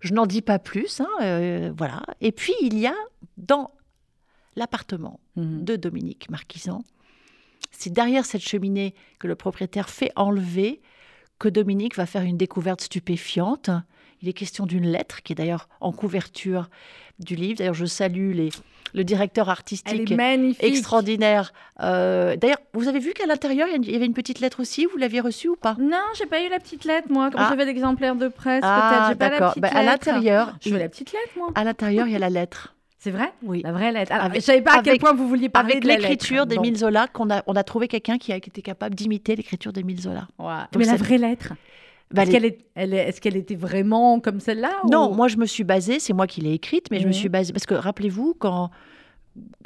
je 0.00 0.14
n'en 0.14 0.24
dis 0.26 0.40
pas 0.42 0.58
plus, 0.58 1.00
hein, 1.00 1.08
euh, 1.20 1.72
voilà. 1.76 2.02
Et 2.22 2.32
puis, 2.32 2.54
il 2.62 2.78
y 2.78 2.86
a 2.86 2.94
dans 3.36 3.70
l'appartement 4.54 5.20
Mhm. 5.36 5.64
de 5.64 5.76
Dominique 5.76 6.30
Marquisan, 6.30 6.82
c'est 7.70 7.92
derrière 7.92 8.24
cette 8.24 8.42
cheminée 8.46 8.94
que 9.18 9.26
le 9.26 9.34
propriétaire 9.34 9.88
fait 9.90 10.10
enlever 10.16 10.80
que 11.38 11.48
Dominique 11.48 11.96
va 11.96 12.06
faire 12.06 12.22
une 12.22 12.36
découverte 12.38 12.80
stupéfiante. 12.80 13.70
Il 14.22 14.28
est 14.28 14.32
question 14.32 14.64
d'une 14.64 14.86
lettre 14.86 15.22
qui 15.22 15.34
est 15.34 15.36
d'ailleurs 15.36 15.68
en 15.80 15.92
couverture 15.92 16.70
du 17.18 17.34
livre. 17.36 17.58
D'ailleurs, 17.58 17.74
je 17.74 17.84
salue 17.84 18.32
les, 18.32 18.48
le 18.94 19.04
directeur 19.04 19.50
artistique 19.50 20.10
extraordinaire. 20.60 21.52
Euh, 21.82 22.36
D'ailleurs, 22.36 22.58
vous 22.72 22.88
avez 22.88 22.98
vu 22.98 23.12
qu'à 23.12 23.26
l'intérieur, 23.26 23.68
il 23.68 23.90
y 23.90 23.94
avait 23.94 24.06
une 24.06 24.14
petite 24.14 24.40
lettre 24.40 24.60
aussi. 24.60 24.86
Vous 24.86 24.96
l'aviez 24.96 25.20
reçue 25.20 25.48
ou 25.48 25.56
pas? 25.56 25.76
Non, 25.78 26.00
j'ai 26.16 26.26
pas 26.26 26.42
eu 26.42 26.48
la 26.48 26.58
petite 26.58 26.84
lettre, 26.84 27.08
moi. 27.10 27.30
Comme 27.30 27.40
Ah. 27.42 27.48
j'avais 27.50 27.66
d'exemplaires 27.66 28.16
de 28.16 28.28
presse, 28.28 28.62
Ah, 28.64 28.90
peut-être. 28.90 29.08
J'ai 29.10 29.14
pas 29.16 29.24
la 29.28 29.30
d'accord. 29.30 29.50
petite 29.52 29.62
Bah, 29.62 29.70
à 29.74 29.82
l'intérieur, 29.82 30.56
Je 30.64 30.70
veux 30.70 30.78
la 30.78 30.88
petite 30.88 31.12
lettre, 31.12 31.32
moi. 31.36 31.48
à 31.54 31.64
l'intérieur, 31.64 32.06
il 32.06 32.12
y 32.12 32.16
a 32.16 32.18
la 32.18 32.30
lettre. 32.30 32.74
C'est 32.98 33.10
vrai? 33.10 33.32
Oui. 33.42 33.60
La 33.62 33.72
vraie 33.72 33.92
lettre. 33.92 34.12
Alors, 34.12 34.26
Avec- 34.26 34.40
je 34.40 34.44
savais 34.46 34.62
pas 34.62 34.72
à 34.72 34.82
quel 34.82 34.90
avec- 34.92 35.00
point 35.00 35.12
vous 35.12 35.28
vouliez 35.28 35.48
parler 35.48 35.72
Avec 35.72 35.82
de 35.82 35.88
l'écriture 35.88 36.46
d'Émile 36.46 36.76
Zola, 36.76 37.06
qu'on 37.08 37.30
a, 37.30 37.42
on 37.46 37.54
a 37.54 37.62
trouvé 37.62 37.88
quelqu'un 37.88 38.16
qui 38.18 38.32
a 38.32 38.36
été 38.36 38.62
capable 38.62 38.94
d'imiter 38.94 39.36
l'écriture 39.36 39.72
d'Émile 39.72 40.00
Zola. 40.00 40.26
ouais. 40.38 40.46
Donc, 40.72 40.76
Mais 40.78 40.84
la 40.86 40.96
vraie 40.96 41.18
lettre? 41.18 41.52
Bah, 42.12 42.22
Est-ce 42.22 42.30
les- 42.30 42.36
qu'elle 42.38 42.44
est, 42.46 42.58
elle 42.76 42.94
est- 42.94 43.08
est-ce 43.08 43.20
qu'elle 43.20 43.36
était 43.36 43.56
vraiment 43.56 44.20
comme 44.20 44.38
celle-là 44.40 44.70
Non, 44.90 45.10
ou- 45.10 45.14
moi 45.14 45.26
je 45.28 45.36
me 45.38 45.44
suis 45.46 45.64
basée, 45.64 45.98
c'est 45.98 46.12
moi 46.12 46.26
qui 46.28 46.40
l'ai 46.40 46.52
écrite, 46.52 46.86
mais 46.90 46.98
je 47.00 47.04
me 47.04 47.08
Mhm. 47.08 47.12
suis 47.14 47.28
basée 47.28 47.52
parce 47.52 47.66
que 47.66 47.74
rappelez-vous 47.74 48.34
quand 48.38 48.70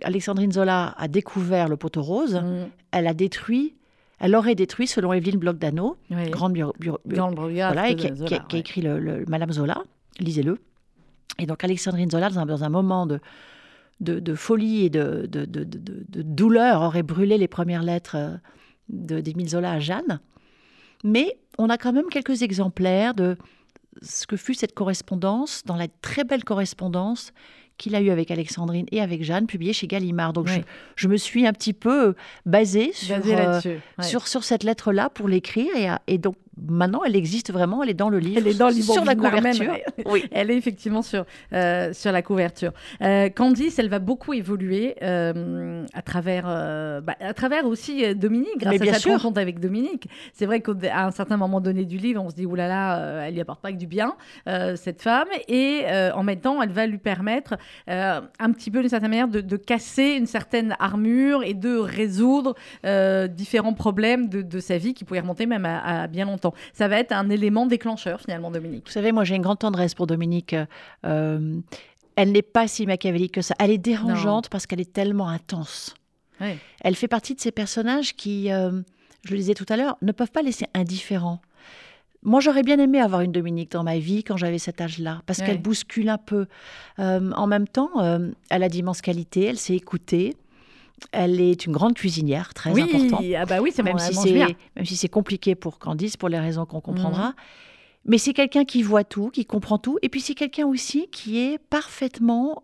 Alexandrine 0.02 0.50
Zola 0.50 0.94
a 0.98 1.06
découvert 1.08 1.68
le 1.68 1.76
poteau 1.76 2.02
rose, 2.02 2.34
Mm. 2.36 2.68
elle 2.92 3.06
a 3.06 3.14
détruit, 3.14 3.74
elle 4.18 4.34
aurait 4.34 4.54
détruit 4.54 4.86
selon 4.86 5.12
Evelyne 5.12 5.36
Bloch-Dano, 5.38 5.96
Oui. 6.10 6.30
grande 6.30 6.54
bureau, 6.54 6.72
bureau- 6.80 6.98
voilà, 7.04 7.90
de 7.90 7.94
qui, 7.94 8.06
a- 8.08 8.14
Zola, 8.14 8.28
qui 8.28 8.34
a, 8.34 8.38
qui 8.38 8.54
a 8.54 8.56
ouais. 8.56 8.60
écrit 8.60 8.80
le, 8.80 8.98
le- 8.98 9.24
Madame 9.28 9.52
Zola, 9.52 9.82
lisez-le. 10.18 10.58
Et 11.38 11.46
donc 11.46 11.62
Alexandrine 11.64 12.10
Zola, 12.10 12.28
dans 12.30 12.40
un, 12.40 12.46
dans 12.46 12.64
un 12.64 12.68
moment 12.68 13.06
de, 13.06 13.20
de, 14.00 14.18
de 14.20 14.34
folie 14.34 14.84
et 14.86 14.90
de, 14.90 15.28
douleur, 16.22 16.82
aurait 16.82 17.02
brûlé 17.02 17.38
les 17.38 17.48
premières 17.48 17.82
lettres 17.82 18.16
euh, 18.16 18.36
de- 18.88 19.20
d'Émile 19.20 19.48
Zola 19.48 19.72
à 19.72 19.78
Jeanne. 19.78 20.20
Mais 21.04 21.38
on 21.58 21.68
a 21.70 21.78
quand 21.78 21.92
même 21.92 22.08
quelques 22.10 22.42
exemplaires 22.42 23.14
de 23.14 23.36
ce 24.02 24.26
que 24.26 24.36
fut 24.36 24.54
cette 24.54 24.74
correspondance, 24.74 25.62
dans 25.64 25.76
la 25.76 25.88
très 26.02 26.24
belle 26.24 26.44
correspondance 26.44 27.32
qu'il 27.78 27.94
a 27.94 28.00
eue 28.02 28.10
avec 28.10 28.30
Alexandrine 28.30 28.84
et 28.92 29.00
avec 29.00 29.22
Jeanne, 29.22 29.46
publiée 29.46 29.72
chez 29.72 29.86
Gallimard. 29.86 30.34
Donc 30.34 30.48
je, 30.48 30.58
Oui. 30.58 30.64
je 30.96 31.08
me 31.08 31.16
suis 31.16 31.46
un 31.46 31.52
petit 31.54 31.72
peu 31.72 32.14
basée 32.44 32.92
sur, 32.92 33.16
Basée 33.16 33.36
euh, 33.36 33.60
ouais. 33.62 34.04
sur, 34.04 34.28
sur 34.28 34.44
cette 34.44 34.64
lettre-là 34.64 35.08
pour 35.08 35.28
l'écrire. 35.28 35.70
Et, 35.76 35.88
et 36.14 36.18
donc 36.18 36.36
maintenant, 36.68 37.02
elle 37.04 37.16
existe 37.16 37.52
vraiment, 37.52 37.82
elle 37.82 37.90
est 37.90 37.94
dans 37.94 38.08
le 38.08 38.18
livre. 38.18 38.38
Elle 38.38 38.48
est 38.48 38.58
dans 38.58 38.68
le 38.68 38.74
livre, 38.74 38.92
sur 38.92 39.04
la 39.04 39.14
couverture. 39.14 39.74
Oui. 40.06 40.24
Elle 40.32 40.50
est 40.50 40.56
effectivement 40.56 41.02
sur, 41.02 41.24
euh, 41.52 41.92
sur 41.92 42.12
la 42.12 42.22
couverture. 42.22 42.72
Euh, 43.02 43.28
Candice, 43.28 43.78
elle 43.78 43.88
va 43.88 43.98
beaucoup 43.98 44.32
évoluer 44.32 44.96
euh, 45.02 45.84
à, 45.92 46.02
travers, 46.02 46.44
euh, 46.46 47.00
bah, 47.00 47.14
à 47.20 47.34
travers 47.34 47.66
aussi 47.66 48.14
Dominique, 48.14 48.58
grâce 48.58 48.72
Mais 48.72 48.78
bien 48.78 48.94
à 48.94 48.98
sûr. 48.98 49.12
rencontre 49.12 49.40
avec 49.40 49.60
Dominique. 49.60 50.08
C'est 50.32 50.46
vrai 50.46 50.60
qu'à 50.60 51.04
un 51.06 51.10
certain 51.10 51.36
moment 51.36 51.60
donné 51.60 51.84
du 51.84 51.96
livre, 51.96 52.22
on 52.22 52.30
se 52.30 52.34
dit, 52.34 52.46
oulala, 52.46 52.68
là 52.68 53.14
là, 53.18 53.26
elle 53.26 53.34
lui 53.34 53.40
apporte 53.40 53.60
pas 53.60 53.72
que 53.72 53.76
du 53.76 53.86
bien, 53.86 54.14
cette 54.76 55.02
femme. 55.02 55.28
Et 55.48 55.84
en 56.14 56.22
même 56.22 56.40
temps, 56.40 56.62
elle 56.62 56.70
va 56.72 56.86
lui 56.86 56.98
permettre 56.98 57.56
un 57.86 58.52
petit 58.52 58.70
peu, 58.70 58.80
d'une 58.80 58.88
certaine 58.88 59.10
manière, 59.10 59.28
de, 59.28 59.40
de 59.40 59.56
casser 59.56 60.16
une 60.18 60.26
certaine 60.26 60.76
armure 60.78 61.42
et 61.42 61.54
de 61.54 61.76
résoudre 61.76 62.54
différents 63.28 63.74
problèmes 63.74 64.28
de, 64.28 64.42
de 64.42 64.60
sa 64.60 64.78
vie 64.78 64.94
qui 64.94 65.04
pouvaient 65.04 65.20
remonter 65.20 65.46
même 65.46 65.66
à, 65.66 66.02
à 66.02 66.06
bien 66.06 66.24
longtemps. 66.24 66.49
Ça 66.72 66.88
va 66.88 66.98
être 66.98 67.12
un 67.12 67.28
élément 67.30 67.66
déclencheur 67.66 68.20
finalement, 68.20 68.50
Dominique. 68.50 68.86
Vous 68.86 68.92
savez, 68.92 69.12
moi 69.12 69.24
j'ai 69.24 69.36
une 69.36 69.42
grande 69.42 69.58
tendresse 69.58 69.94
pour 69.94 70.06
Dominique. 70.06 70.54
Euh, 71.06 71.60
elle 72.16 72.32
n'est 72.32 72.42
pas 72.42 72.68
si 72.68 72.86
machiavélique 72.86 73.32
que 73.34 73.42
ça. 73.42 73.54
Elle 73.58 73.70
est 73.70 73.78
dérangeante 73.78 74.48
parce 74.48 74.66
qu'elle 74.66 74.80
est 74.80 74.92
tellement 74.92 75.28
intense. 75.28 75.94
Elle 76.80 76.96
fait 76.96 77.08
partie 77.08 77.34
de 77.34 77.40
ces 77.40 77.50
personnages 77.52 78.16
qui, 78.16 78.50
euh, 78.50 78.70
je 79.24 79.30
le 79.32 79.36
disais 79.36 79.52
tout 79.54 79.66
à 79.68 79.76
l'heure, 79.76 79.98
ne 80.00 80.10
peuvent 80.12 80.30
pas 80.30 80.40
laisser 80.40 80.66
indifférents. 80.72 81.40
Moi, 82.22 82.40
j'aurais 82.40 82.62
bien 82.62 82.78
aimé 82.78 83.00
avoir 83.00 83.22
une 83.22 83.32
Dominique 83.32 83.72
dans 83.72 83.82
ma 83.82 83.98
vie 83.98 84.24
quand 84.24 84.36
j'avais 84.36 84.58
cet 84.58 84.80
âge-là, 84.80 85.22
parce 85.26 85.38
Ouais. 85.40 85.46
qu'elle 85.46 85.60
bouscule 85.62 86.08
un 86.10 86.18
peu. 86.18 86.46
Euh, 86.98 87.30
en 87.32 87.46
même 87.46 87.66
temps, 87.68 87.90
euh, 87.98 88.30
elle 88.50 88.62
a 88.62 88.68
d'immenses 88.68 89.00
qualités, 89.00 89.44
elle 89.44 89.58
sait 89.58 89.74
écouter. 89.74 90.34
Elle 91.12 91.40
est 91.40 91.66
une 91.66 91.72
grande 91.72 91.94
cuisinière, 91.94 92.54
très 92.54 92.70
oui, 92.72 92.82
important. 92.82 93.20
ah 93.38 93.46
bah 93.46 93.60
oui, 93.60 93.70
c'est 93.74 93.82
Même 93.82 93.98
si 93.98 94.14
même 94.76 94.84
si 94.84 94.96
c'est 94.96 95.08
compliqué 95.08 95.54
pour 95.54 95.78
Candice, 95.78 96.16
pour 96.16 96.28
les 96.28 96.38
raisons 96.38 96.66
qu'on 96.66 96.76
Mhm. 96.78 96.82
comprendra. 96.82 97.34
Mais 98.04 98.16
c'est 98.18 98.32
quelqu'un 98.32 98.64
qui 98.64 98.82
voit 98.82 99.04
tout, 99.04 99.30
qui 99.30 99.44
comprend 99.44 99.76
tout. 99.78 99.98
Et 100.02 100.08
puis 100.08 100.20
c'est 100.20 100.34
quelqu'un 100.34 100.66
aussi 100.66 101.08
qui 101.10 101.38
est 101.38 101.58
parfaitement. 101.58 102.62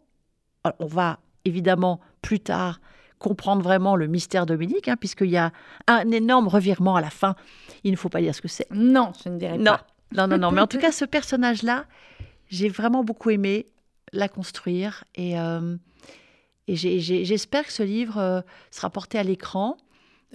Alors, 0.64 0.76
on 0.80 0.86
va 0.86 1.18
évidemment 1.44 2.00
plus 2.22 2.40
tard 2.40 2.80
comprendre 3.18 3.62
vraiment 3.62 3.96
le 3.96 4.06
mystère 4.06 4.46
Dominique, 4.46 4.88
hein, 4.88 4.96
puisqu'il 4.98 5.30
y 5.30 5.36
a 5.36 5.50
un 5.86 6.10
énorme 6.10 6.48
revirement 6.48 6.96
à 6.96 7.00
la 7.00 7.10
fin. 7.10 7.34
Il 7.84 7.90
ne 7.92 7.96
faut 7.96 8.08
pas 8.10 8.20
dire 8.20 8.34
ce 8.34 8.42
que 8.42 8.48
c'est. 8.48 8.66
Non, 8.70 9.12
je 9.24 9.28
ne 9.30 9.38
dirais 9.38 9.56
Non, 9.58 9.72
pas. 9.72 9.86
non, 10.14 10.26
non, 10.28 10.38
non. 10.38 10.50
Mais 10.52 10.60
en 10.60 10.66
tout 10.66 10.78
cas, 10.80 10.92
ce 10.92 11.04
personnage-là, 11.04 11.84
j'ai 12.48 12.68
vraiment 12.68 13.04
beaucoup 13.04 13.30
aimé 13.30 13.66
la 14.12 14.28
construire. 14.28 15.04
Et, 15.14 15.38
euh, 15.38 15.76
et 16.68 16.74
j'espère 16.76 17.64
que 17.66 17.72
ce 17.72 17.82
livre 17.82 18.18
euh, 18.18 18.40
sera 18.70 18.90
porté 18.90 19.18
à 19.18 19.22
l'écran. 19.22 19.76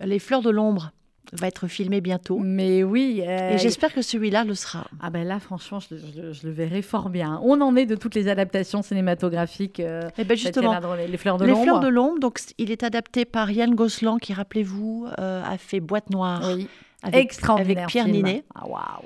Les 0.03 0.19
Fleurs 0.19 0.41
de 0.41 0.49
l'ombre 0.49 0.91
va 1.33 1.47
être 1.47 1.67
filmé 1.67 2.01
bientôt. 2.01 2.39
Mais 2.39 2.83
oui. 2.83 3.21
euh, 3.25 3.51
Et 3.53 3.57
j'espère 3.57 3.93
que 3.93 4.01
celui-là 4.01 4.43
le 4.43 4.53
sera. 4.55 4.87
Ah 5.01 5.09
ben 5.09 5.25
là, 5.25 5.39
franchement, 5.39 5.79
je, 5.79 5.95
le- 5.95 6.01
je 6.15 6.21
le- 6.21 6.33
je 6.33 6.47
le 6.47 6.51
verrai 6.53 6.81
fort 6.81 7.09
bien. 7.09 7.39
On 7.43 7.61
en 7.61 7.75
est 7.75 7.85
de 7.85 7.95
toutes 7.95 8.15
les 8.15 8.27
adaptations 8.27 8.81
cinématographiques. 8.81 9.79
euh, 9.79 10.09
Et 10.17 10.23
ben 10.23 10.35
justement, 10.35 10.77
les 11.07 11.17
fleurs 11.17 11.37
de 11.37 11.45
Les 11.45 11.51
l'ombre. 11.51 11.63
Fleurs 11.63 11.79
de 11.79 11.87
l'ombre, 11.87 12.19
donc 12.19 12.39
il 12.57 12.71
est 12.71 12.83
adapté 12.83 13.23
par 13.25 13.49
Yann 13.51 13.75
Gosselin, 13.75 14.17
qui, 14.17 14.33
rappelez-vous, 14.33 15.07
euh, 15.19 15.43
a 15.43 15.57
fait 15.57 15.79
Boîte 15.79 16.09
Noire 16.09 16.41
Oui, 16.55 16.67
avec, 17.03 17.23
extraordinaire. 17.25 17.77
avec 17.77 17.87
Pierre 17.89 18.05
film. 18.05 18.15
Ninet. 18.17 18.43
Ah 18.55 18.67
waouh. 18.67 19.05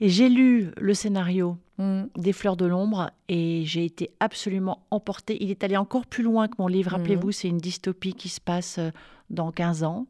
Et 0.00 0.08
j'ai 0.08 0.28
lu 0.28 0.70
le 0.78 0.92
scénario. 0.92 1.56
Des 1.78 2.32
Fleurs 2.32 2.56
de 2.56 2.66
l'ombre 2.66 3.10
et 3.28 3.62
j'ai 3.64 3.84
été 3.84 4.10
absolument 4.20 4.86
emportée. 4.90 5.36
Il 5.42 5.50
est 5.50 5.64
allé 5.64 5.76
encore 5.76 6.06
plus 6.06 6.22
loin 6.22 6.46
que 6.48 6.54
mon 6.58 6.68
livre. 6.68 6.90
Mhm. 6.92 6.96
Rappelez-vous, 6.98 7.32
c'est 7.32 7.48
une 7.48 7.58
dystopie 7.58 8.14
qui 8.14 8.28
se 8.28 8.40
passe 8.40 8.78
euh, 8.78 8.90
dans 9.30 9.50
15 9.50 9.82
ans. 9.82 10.06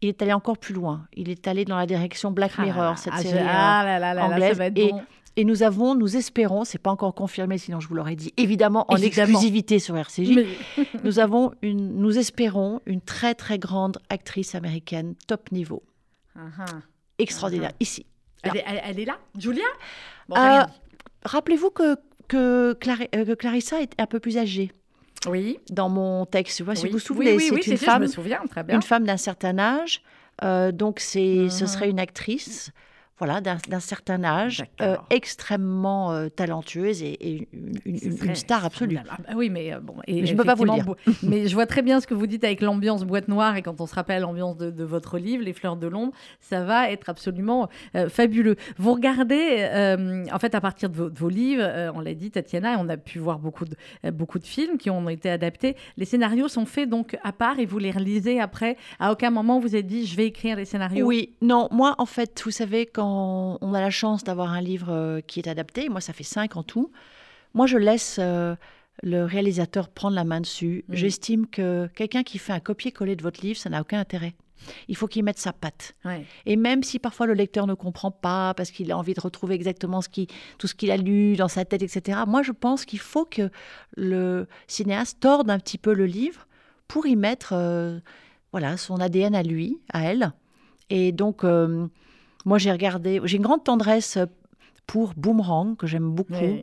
Il 0.00 0.08
est 0.08 0.20
allé 0.22 0.32
encore 0.32 0.58
plus 0.58 0.74
loin. 0.74 1.06
Il 1.14 1.28
est 1.28 1.46
allé 1.46 1.64
dans 1.64 1.76
la 1.76 1.86
direction 1.86 2.30
Black 2.32 2.52
Ah 2.56 2.60
là, 2.60 2.66
Mirror, 2.66 2.98
cette 2.98 3.12
ah, 3.16 3.22
série. 3.22 3.38
ah 3.48 3.82
là 3.84 3.98
là 3.98 4.14
là 4.14 4.24
anglaise. 4.26 4.48
ça 4.50 4.54
va 4.58 4.66
être 4.66 4.78
Et 4.78 4.90
bon. 4.92 5.02
Et 5.36 5.44
nous 5.44 5.62
avons, 5.62 5.94
nous 5.94 6.16
espérons, 6.16 6.64
c'est 6.64 6.78
pas 6.78 6.90
encore 6.90 7.14
confirmé, 7.14 7.58
sinon 7.58 7.78
je 7.78 7.86
vous 7.86 7.94
l'aurais 7.94 8.16
dit, 8.16 8.32
évidemment 8.36 8.84
en 8.88 8.96
Évidemment. 8.96 9.28
exclusivité 9.28 9.78
sur 9.78 9.96
RCJ. 9.96 10.34
Mais- 10.34 10.46
Nous 11.04 11.20
avons 11.20 11.52
une, 11.62 11.94
nous 12.00 12.18
espérons 12.18 12.80
une 12.86 13.00
très 13.00 13.36
très 13.36 13.56
grande 13.56 13.98
actrice 14.08 14.56
américaine 14.56 15.14
top 15.28 15.52
niveau, 15.52 15.84
Ah, 16.36 16.64
extraordinaire 17.20 17.70
ici. 17.78 18.04
Elle, 18.42 18.56
est, 18.56 18.64
elle- 18.66 18.80
elle 18.84 18.98
est 19.00 19.04
là, 19.04 19.18
Julia? 19.38 19.62
Bon, 20.28 20.36
Euh. 20.36 20.64
Rappelez-vous 21.24 21.70
que 21.70 21.96
que, 22.28 22.74
Clari- 22.74 23.08
euh, 23.14 23.24
que 23.24 23.32
Clarissa 23.32 23.80
est 23.80 23.92
un 23.98 24.04
peu 24.04 24.20
plus 24.20 24.36
âgée 24.36 24.70
Oui. 25.26 25.58
dans 25.70 25.88
mon 25.88 26.26
texte. 26.26 26.58
Si 26.58 26.62
vous 26.62 26.72
vous 26.92 26.98
souvenez, 26.98 27.30
Oui, 27.32 27.48
oui, 27.50 27.60
c'est 27.64 27.70
oui, 27.70 27.72
une 27.72 27.78
femme, 27.78 28.02
je 28.02 28.08
me 28.08 28.12
souviens 28.12 28.40
très 28.50 28.62
bien. 28.62 28.74
une 28.76 28.82
femme 28.82 29.04
d'un 29.04 29.16
certain 29.16 29.58
âge. 29.58 30.02
euh, 30.44 30.70
donc 30.70 31.00
c'est, 31.00 31.48
ce 31.48 31.64
Mhm. 31.64 31.68
serait 31.68 31.90
une 31.90 31.98
actrice. 31.98 32.70
Voilà, 33.18 33.40
d'un, 33.40 33.58
certain 33.80 34.22
âge, 34.22 34.64
euh, 34.80 34.96
extrêmement 35.10 36.12
euh, 36.12 36.28
talentueuse 36.28 37.02
et, 37.02 37.16
et 37.20 37.48
une, 37.84 38.34
star 38.34 38.64
absolue. 38.64 38.98
Ah 39.10 39.16
bah 39.18 39.34
oui, 39.36 39.50
mais 39.50 39.72
euh, 39.72 39.80
bon. 39.80 39.94
Et 40.06 40.20
Mais 40.20 40.26
je 40.26 40.34
peux 40.36 40.44
pas 40.44 40.54
vous 40.54 40.64
le 40.64 40.82
bo- 40.84 40.96
mais 41.22 41.48
je 41.48 41.54
vois 41.54 41.66
très 41.66 41.82
bien 41.82 42.00
ce 42.00 42.06
que 42.06 42.14
vous 42.14 42.26
dites 42.26 42.44
avec 42.44 42.60
l'ambiance 42.60 43.04
boîte 43.04 43.28
noire 43.28 43.56
et 43.56 43.62
quand 43.62 43.80
on 43.80 43.86
se 43.86 43.94
rappelle 43.94 44.22
l'ambiance 44.22 44.56
de, 44.56 44.70
de 44.70 44.84
votre 44.84 45.18
livre, 45.18 45.42
Les 45.44 45.52
Fleurs 45.52 45.76
de 45.76 45.86
l'ombre, 45.88 46.12
ça 46.40 46.62
va 46.62 46.90
être 46.90 47.08
absolument 47.08 47.68
fabuleux. 48.08 48.56
Vous 48.78 48.92
regardez, 48.94 49.68
en 50.32 50.38
fait, 50.38 50.54
à 50.54 50.60
partir 50.60 50.88
de 50.90 50.96
vos, 50.96 51.10
de 51.10 51.18
vos 51.18 51.28
livres, 51.28 51.64
on 51.94 52.00
l'a 52.00 52.14
dit, 52.14 52.30
Tatiana, 52.30 52.76
on 52.78 52.88
a 52.88 52.96
pu 52.96 53.18
voir 53.18 53.38
beaucoup 53.38 53.64
de, 53.64 53.76
beaucoup 54.10 54.38
de 54.38 54.46
films 54.46 54.78
qui 54.78 54.90
ont 54.90 55.08
été 55.08 55.28
adaptés. 55.30 55.76
Les 55.96 56.04
scénarios 56.04 56.48
sont 56.48 56.66
faits 56.66 56.88
donc 56.88 57.18
à 57.24 57.32
part 57.32 57.58
et 57.58 57.66
vous 57.66 57.78
les 57.78 57.90
relisez 57.90 58.40
après. 58.40 58.76
À 59.00 59.10
aucun 59.12 59.30
moment 59.30 59.58
vous 59.58 59.74
êtes 59.74 59.86
dit, 59.86 60.06
je 60.06 60.16
vais 60.16 60.26
écrire 60.26 60.56
les 60.56 60.64
scénarios. 60.64 61.06
Oui, 61.06 61.34
non, 61.42 61.68
moi 61.72 61.94
en 61.98 62.06
fait, 62.06 62.40
vous 62.44 62.50
savez, 62.50 62.86
quand 62.86 63.07
on 63.60 63.74
a 63.74 63.80
la 63.80 63.90
chance 63.90 64.24
d'avoir 64.24 64.52
un 64.52 64.60
livre 64.60 64.90
euh, 64.90 65.20
qui 65.20 65.40
est 65.40 65.48
adapté, 65.48 65.88
moi 65.88 66.00
ça 66.00 66.12
fait 66.12 66.24
cinq 66.24 66.56
en 66.56 66.62
tout, 66.62 66.90
moi 67.54 67.66
je 67.66 67.76
laisse 67.76 68.18
euh, 68.20 68.54
le 69.02 69.24
réalisateur 69.24 69.88
prendre 69.88 70.14
la 70.14 70.24
main 70.24 70.40
dessus. 70.40 70.84
Mm. 70.88 70.94
J'estime 70.94 71.46
que 71.46 71.88
quelqu'un 71.94 72.22
qui 72.22 72.38
fait 72.38 72.52
un 72.52 72.60
copier-coller 72.60 73.16
de 73.16 73.22
votre 73.22 73.40
livre, 73.40 73.58
ça 73.58 73.70
n'a 73.70 73.80
aucun 73.80 74.00
intérêt. 74.00 74.34
Il 74.88 74.96
faut 74.96 75.06
qu'il 75.06 75.22
mette 75.22 75.38
sa 75.38 75.52
patte. 75.52 75.94
Ouais. 76.04 76.24
Et 76.44 76.56
même 76.56 76.82
si 76.82 76.98
parfois 76.98 77.26
le 77.26 77.34
lecteur 77.34 77.68
ne 77.68 77.74
comprend 77.74 78.10
pas, 78.10 78.54
parce 78.54 78.72
qu'il 78.72 78.90
a 78.90 78.98
envie 78.98 79.14
de 79.14 79.20
retrouver 79.20 79.54
exactement 79.54 80.00
ce 80.00 80.08
qui, 80.08 80.26
tout 80.58 80.66
ce 80.66 80.74
qu'il 80.74 80.90
a 80.90 80.96
lu 80.96 81.36
dans 81.36 81.48
sa 81.48 81.64
tête, 81.64 81.82
etc., 81.82 82.20
moi 82.26 82.42
je 82.42 82.52
pense 82.52 82.84
qu'il 82.84 82.98
faut 82.98 83.24
que 83.24 83.50
le 83.96 84.48
cinéaste 84.66 85.20
torde 85.20 85.48
un 85.48 85.60
petit 85.60 85.78
peu 85.78 85.94
le 85.94 86.06
livre 86.06 86.48
pour 86.88 87.06
y 87.06 87.14
mettre 87.14 87.52
euh, 87.52 87.98
voilà, 88.52 88.76
son 88.76 88.96
ADN 88.96 89.34
à 89.34 89.42
lui, 89.42 89.78
à 89.92 90.04
elle. 90.04 90.32
Et 90.90 91.12
donc, 91.12 91.44
euh, 91.44 91.86
moi 92.44 92.58
j'ai 92.58 92.72
regardé, 92.72 93.20
j'ai 93.24 93.36
une 93.36 93.42
grande 93.42 93.64
tendresse 93.64 94.18
pour 94.86 95.12
Boomerang, 95.16 95.76
que 95.76 95.86
j'aime 95.86 96.10
beaucoup. 96.10 96.62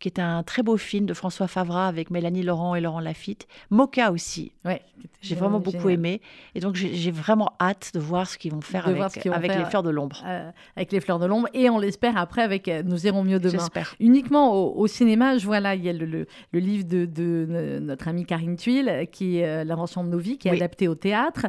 Qui 0.00 0.08
est 0.08 0.18
un 0.18 0.42
très 0.42 0.62
beau 0.62 0.76
film 0.76 1.06
de 1.06 1.14
François 1.14 1.48
Favra 1.48 1.88
avec 1.88 2.10
Mélanie 2.10 2.42
Laurent 2.42 2.74
et 2.74 2.80
Laurent 2.80 3.00
Lafitte. 3.00 3.46
Mocha 3.70 4.10
aussi, 4.12 4.52
Ouais. 4.64 4.82
j'ai 5.22 5.34
vraiment 5.34 5.60
beaucoup 5.60 5.78
génial. 5.78 5.92
aimé. 5.94 6.20
Et 6.54 6.60
donc 6.60 6.74
j'ai 6.74 7.10
vraiment 7.10 7.52
hâte 7.60 7.92
de 7.94 8.00
voir 8.00 8.28
ce 8.28 8.36
qu'ils 8.36 8.52
vont 8.52 8.60
faire 8.60 8.84
De 8.86 8.90
avec, 8.90 9.02
vont 9.26 9.32
faire. 9.40 9.58
les 9.58 9.64
fleurs 9.64 9.82
de 9.82 9.90
l'ombre. 9.90 10.22
Euh, 10.26 10.50
avec 10.76 10.92
les 10.92 11.00
fleurs 11.00 11.18
de 11.18 11.26
l'ombre 11.26 11.48
et 11.54 11.70
on 11.70 11.78
l'espère 11.78 12.16
après 12.18 12.42
avec 12.42 12.68
euh, 12.68 12.82
Nous 12.84 13.06
irons 13.06 13.22
mieux 13.24 13.38
demain. 13.38 13.52
J'espère. 13.58 13.94
Uniquement 14.00 14.52
au, 14.54 14.78
au 14.78 14.86
cinéma, 14.86 15.38
je 15.38 15.46
vois 15.46 15.60
là, 15.60 15.74
il 15.74 15.82
y 15.84 15.88
a 15.88 15.92
le, 15.92 16.04
le- 16.04 16.26
le 16.52 16.58
livre 16.58 16.84
de, 16.84 17.06
de 17.06 17.46
no- 17.48 17.80
notre 17.80 18.08
amie 18.08 18.26
Karine 18.26 18.56
Tuile, 18.56 18.88
euh, 18.88 19.04
qui 19.06 19.38
est 19.38 19.46
euh, 19.46 19.64
L'invention 19.64 20.04
de 20.04 20.10
nos 20.10 20.18
vies, 20.18 20.36
qui 20.38 20.48
est 20.48 20.50
Oui. 20.50 20.56
adapté 20.58 20.86
au 20.88 20.94
théâtre. 20.94 21.46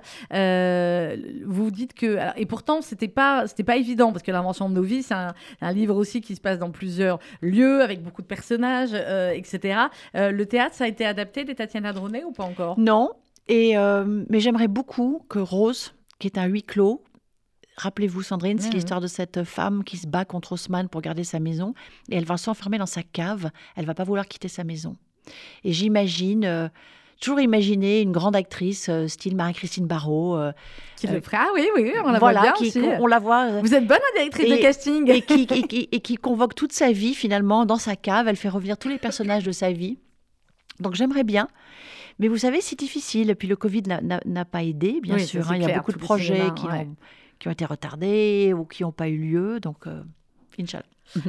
Euh, 0.50 1.16
vous 1.46 1.72
dites 1.72 1.94
que. 1.94 2.18
alors, 2.18 2.34
et 2.38 2.46
pourtant, 2.46 2.82
c'était 2.82 3.08
pas, 3.08 3.46
pas 3.66 3.76
évident, 3.78 4.12
parce 4.12 4.24
que 4.24 4.32
L'invention 4.32 4.70
de 4.70 4.76
nos 4.76 4.82
vies, 4.84 5.02
c'est 5.04 5.14
un, 5.14 5.34
un 5.62 5.72
livre 5.72 5.96
aussi 5.96 6.20
qui 6.22 6.36
se 6.36 6.42
passe 6.42 6.60
dans 6.60 6.70
plusieurs 6.72 7.20
lieux, 7.42 7.82
avec 7.82 8.04
beaucoup 8.04 8.22
de 8.22 8.28
personnages, 8.36 8.92
euh, 8.94 9.32
etc. 9.32 9.80
Euh, 10.16 10.32
le 10.32 10.46
théâtre, 10.46 10.76
ça 10.76 10.84
a 10.84 10.88
été 10.88 11.06
adapté 11.06 11.44
des 11.46 11.56
Tatiana 11.56 11.94
Dronet 11.94 12.24
ou 12.24 12.32
pas 12.32 12.44
encore? 12.44 12.78
Non, 12.80 13.12
et, 13.48 13.78
euh, 13.78 14.24
mais 14.30 14.40
j'aimerais 14.40 14.68
beaucoup 14.68 15.26
que 15.30 15.40
Rose, 15.40 15.94
qui 16.20 16.28
est 16.28 16.38
un 16.38 16.46
huis 16.46 16.64
clos, 16.64 17.04
rappelez-vous 17.78 18.22
Sandrine, 18.22 18.60
c'est 18.60 18.70
Mhm. 18.70 18.76
l'histoire 18.76 19.02
de 19.02 19.08
cette 19.08 19.44
femme 19.44 19.84
qui 19.84 19.98
se 19.98 20.08
bat 20.08 20.26
contre 20.26 20.54
Haussmann 20.54 20.88
pour 20.90 21.02
garder 21.02 21.24
sa 21.24 21.40
maison, 21.40 21.74
et 22.10 22.16
elle 22.18 22.26
va 22.26 22.38
s'enfermer 22.38 22.78
dans 22.78 22.86
sa 22.86 23.04
cave, 23.04 23.50
elle 23.76 23.86
va 23.86 23.94
pas 23.94 24.04
vouloir 24.06 24.28
quitter 24.28 24.48
sa 24.48 24.64
maison. 24.64 24.96
Et 25.64 25.72
j'imagine, 25.74 26.46
euh, 26.46 26.70
toujours 27.20 27.40
imaginer 27.40 28.02
une 28.02 28.12
grande 28.12 28.36
actrice, 28.36 28.88
euh, 28.90 29.08
style 29.08 29.36
Marie-Christine 29.36 29.88
Barrault, 29.88 30.36
euh, 30.38 30.52
Qui 30.98 31.08
Euh, 31.08 31.14
le 31.14 31.22
fera 31.22 31.38
Ah 31.42 31.48
oui, 31.54 31.68
oui, 31.76 31.92
on 32.04 32.12
la 32.12 32.20
voilà, 32.20 32.40
voit 32.42 32.52
bien 32.52 32.54
qui, 32.54 32.68
aussi. 32.68 32.80
on 33.00 33.08
la 33.08 33.20
voit... 33.20 33.46
euh, 33.50 33.62
Vous 33.62 33.74
êtes 33.74 33.86
bonne 33.88 33.98
en 33.98 34.18
directrice 34.18 34.50
de 34.50 34.56
casting. 34.58 35.10
et 35.10 35.22
qui, 35.22 35.44
et 35.44 35.62
qui- 35.68 35.90
et 35.92 36.00
qui 36.00 36.16
convoque 36.16 36.56
toute 36.56 36.72
sa 36.74 36.92
vie 36.92 37.14
finalement 37.14 37.66
dans 37.66 37.78
sa 37.78 37.96
cave. 37.96 38.28
Elle 38.28 38.36
fait 38.36 38.50
revenir 38.50 38.78
tous 38.78 38.90
les 38.90 38.98
personnages 38.98 39.44
de 39.44 39.52
sa 39.52 39.72
vie. 39.72 39.98
Donc 40.80 40.96
j'aimerais 40.96 41.24
bien. 41.24 41.48
Mais 42.20 42.28
vous 42.30 42.38
savez, 42.38 42.62
c'est 42.62 42.78
difficile. 42.80 43.30
Et 43.30 43.36
puis 43.36 43.48
le 43.48 43.56
Covid 43.56 43.84
n'a- 43.84 44.46
pas 44.46 44.64
aidé, 44.64 45.00
bien 45.02 45.16
Oui, 45.16 45.26
sûr. 45.26 45.50
hein. 45.52 45.56
Il 45.58 45.64
y 45.64 45.72
a 45.72 45.76
beaucoup 45.78 45.92
de 45.92 45.98
projets 45.98 46.50
qui, 46.56 46.66
ouais. 46.68 46.80
ont, 46.90 46.96
qui 47.40 47.48
ont 47.48 47.52
été 47.52 47.66
retardés 47.66 48.54
ou 48.58 48.66
qui 48.66 48.84
n'ont 48.84 48.92
pas 48.94 49.10
eu 49.10 49.18
lieu. 49.18 49.60
Donc, 49.60 49.88
euh, 49.88 50.02
Inch'Allah. 50.60 50.84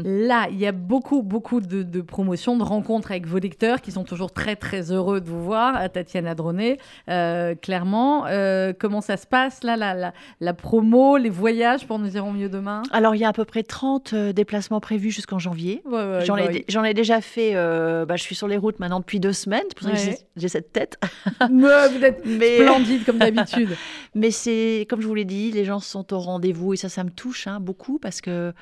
Là, 0.05 0.47
il 0.51 0.59
y 0.59 0.67
a 0.67 0.73
beaucoup, 0.73 1.23
beaucoup 1.23 1.61
de, 1.61 1.83
de 1.83 2.01
promotions, 2.01 2.57
de 2.57 2.63
rencontres 2.63 3.11
avec 3.11 3.27
vos 3.27 3.39
lecteurs 3.39 3.83
qui 3.83 3.93
sont 3.93 4.05
toujours 4.05 4.33
très, 4.33 4.57
très 4.57 4.91
heureux 4.91 5.21
de 5.21 5.29
vous 5.29 5.45
voir, 5.45 5.91
Tatiana 5.93 6.35
Dronet, 6.35 6.79
euh, 7.11 7.55
clairement. 7.55 8.25
Euh, 8.27 8.73
comment 8.77 9.03
ça 9.03 9.19
se 9.19 9.27
passe, 9.27 9.63
là, 9.63 9.77
la, 9.77 9.93
la, 9.93 10.15
la 10.41 10.55
promo, 10.55 11.19
les 11.19 11.29
voyages 11.29 11.87
pour 11.87 11.99
Nous 11.99 12.17
irons 12.17 12.33
mieux 12.33 12.49
demain? 12.49 12.83
Alors, 12.91 13.15
il 13.15 13.19
y 13.19 13.25
a 13.25 13.29
à 13.29 13.33
peu 13.35 13.45
près 13.45 13.63
30 13.63 14.13
euh, 14.15 14.33
déplacements 14.33 14.81
prévus 14.81 15.11
jusqu'en 15.11 15.39
janvier. 15.39 15.83
Ouais, 15.85 15.93
ouais, 15.93 16.25
J'en 16.25 16.37
bah 16.37 16.51
ai, 16.53 16.65
j'en 16.69 16.83
ai 16.83 16.95
déjà 16.95 17.21
fait. 17.21 17.53
euh, 17.55 18.07
bah, 18.07 18.17
je 18.17 18.23
suis 18.23 18.35
sur 18.35 18.49
les 18.49 18.57
routes 18.57 18.81
maintenant 18.81 19.01
depuis 19.01 19.21
deux 19.21 19.35
semaines. 19.35 19.63
C'est 19.69 19.79
pour 19.79 19.89
ça 19.89 19.93
que 19.95 19.99
j'ai- 20.01 20.19
j'ai 20.37 20.49
cette 20.49 20.73
tête. 20.73 20.99
Mais 21.51 21.89
vous 21.89 22.03
êtes 22.03 22.23
Mais, 22.27 22.61
splendide 22.61 23.05
comme 23.05 23.19
d'habitude. 23.19 23.77
Mais 24.15 24.31
c'est, 24.31 24.87
comme 24.89 25.03
je 25.03 25.07
vous 25.07 25.15
l'ai 25.15 25.27
dit, 25.27 25.53
les 25.53 25.67
gens 25.67 25.81
sont 25.81 26.15
au 26.15 26.19
rendez-vous 26.19 26.73
et 26.73 26.77
ça, 26.79 26.89
ça 26.89 27.05
me 27.05 27.11
touche 27.11 27.47
hein, 27.47 27.61
beaucoup 27.61 27.99
parce 27.99 28.23
que 28.23 28.55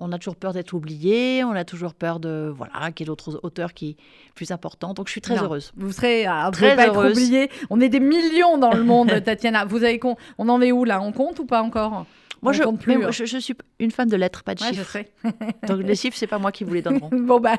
on 0.00 0.10
a 0.12 0.18
toujours 0.18 0.36
peur 0.36 0.52
d'être 0.52 0.72
oublié, 0.72 1.44
on 1.44 1.52
a 1.52 1.64
toujours 1.64 1.94
peur 1.94 2.18
de 2.20 2.52
voilà 2.56 2.90
qu'il 2.90 3.04
y 3.04 3.06
ait 3.06 3.06
d'autres 3.06 3.38
auteurs 3.42 3.74
qui 3.74 3.96
plus 4.34 4.50
importants. 4.50 4.94
Donc 4.94 5.06
je 5.06 5.12
suis 5.12 5.20
très 5.20 5.36
Non. 5.36 5.44
heureuse. 5.44 5.72
Vous 5.76 5.92
serez, 5.92 6.26
ah, 6.26 6.46
vous 6.46 6.52
Très 6.52 6.74
pas 6.74 6.86
être 6.86 6.94
heureuse. 6.94 7.12
oublié. 7.12 7.50
On 7.70 7.80
est 7.80 7.88
des 7.88 8.00
millions 8.00 8.58
dans 8.58 8.72
le 8.72 8.82
monde, 8.82 9.12
Tatiana. 9.24 9.64
Vous 9.64 9.84
avez 9.84 9.98
con- 9.98 10.16
on 10.38 10.48
en 10.48 10.60
est 10.60 10.72
où 10.72 10.84
là? 10.84 11.00
On 11.00 11.12
compte 11.12 11.38
ou 11.38 11.44
pas 11.46 11.62
encore? 11.62 12.06
Moi, 12.42 12.54
je, 12.54 12.62
compte 12.62 12.80
plus, 12.80 12.92
mais 12.92 12.96
moi, 12.96 13.08
hein. 13.08 13.12
je, 13.12 13.26
je 13.26 13.36
suis 13.36 13.54
une 13.80 13.90
fan 13.90 14.08
de 14.08 14.16
lettres, 14.16 14.42
pas 14.42 14.54
de 14.54 14.62
Ouais, 14.62 14.70
je 14.72 14.76
chiffres. 14.82 14.96
Donc 15.68 15.82
les 15.82 15.94
chiffres, 15.94 16.16
c'est 16.16 16.26
pas 16.26 16.38
moi 16.38 16.50
qui 16.52 16.64
vous 16.64 16.72
les 16.72 16.80
donneront. 16.80 17.10
Bon 17.12 17.38
bah, 17.38 17.56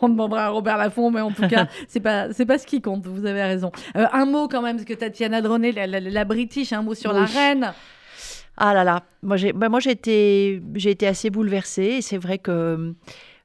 on 0.00 0.08
demandera 0.08 0.46
à 0.46 0.48
Robert 0.48 0.78
Laffont, 0.78 1.10
mais 1.10 1.20
en 1.20 1.30
tout 1.32 1.46
cas, 1.46 1.66
c'est 1.88 2.00
pas 2.00 2.32
c'est 2.32 2.46
pas 2.46 2.56
ce 2.56 2.66
qui 2.66 2.80
compte. 2.80 3.06
Vous 3.06 3.26
avez 3.26 3.42
raison. 3.42 3.70
Euh, 3.94 4.06
un 4.10 4.24
mot 4.24 4.48
quand 4.48 4.62
même, 4.62 4.76
parce 4.76 4.86
que 4.86 4.94
Tatiana 4.94 5.42
Droné, 5.42 5.70
la, 5.72 5.86
la, 5.86 6.00
la 6.00 6.24
British, 6.24 6.72
un 6.72 6.80
mot 6.80 6.94
sur 6.94 7.12
la 7.12 7.26
reine. 7.26 7.74
Ah 8.64 8.74
là 8.74 8.84
là, 8.84 9.02
moi 9.24 9.36
j'ai 9.36 9.52
bah, 9.52 9.68
moi, 9.68 9.80
j'ai 9.80 9.90
été, 9.90 10.62
j'ai 10.76 10.90
été 10.90 11.08
assez 11.08 11.30
bouleversée. 11.30 11.82
Et 11.82 12.00
c'est 12.00 12.16
vrai 12.16 12.38
que 12.38 12.74
hum, 12.74 12.94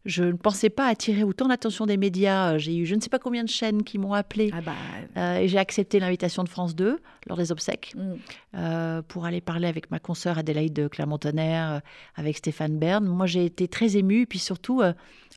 je 0.06 0.24
ne 0.24 0.34
pensais 0.34 0.70
pas 0.70 0.86
attirer 0.86 1.24
autant 1.24 1.48
l'attention 1.48 1.88
des 1.88 1.98
médias. 1.98 2.54
Euh, 2.54 2.58
J'ai 2.60 2.78
eu 2.78 2.86
je 2.86 2.94
ne 2.94 3.02
sais 3.02 3.10
pas 3.10 3.18
combien 3.18 3.44
de 3.44 3.50
chaînes 3.50 3.82
qui 3.82 3.98
m'ont 3.98 4.14
appelé. 4.14 4.52
Ah 4.54 4.62
bah. 4.62 4.74
Euh, 5.18 5.40
et 5.40 5.48
j'ai 5.48 5.58
accepté 5.58 6.00
l'invitation 6.00 6.44
de 6.44 6.50
France 6.50 6.76
2 6.76 7.00
lors 7.26 7.36
des 7.36 7.52
obsèques 7.52 7.96
mm. 7.96 8.14
euh, 8.58 9.02
pour 9.08 9.26
aller 9.26 9.42
parler 9.42 9.68
avec 9.68 9.90
ma 9.90 9.98
consoeur 9.98 10.38
Adélaïde 10.38 10.74
de 10.74 10.88
Clermont-Tonnerre, 10.88 11.72
euh, 11.72 11.80
avec 12.16 12.38
Stéphane 12.38 12.78
Bern. 12.78 13.04
Moi, 13.04 13.26
j'ai 13.26 13.44
été 13.44 13.68
très 13.68 13.98
émue. 13.98 14.22
Et 14.22 14.26
puis 14.28 14.38
surtout, 14.38 14.84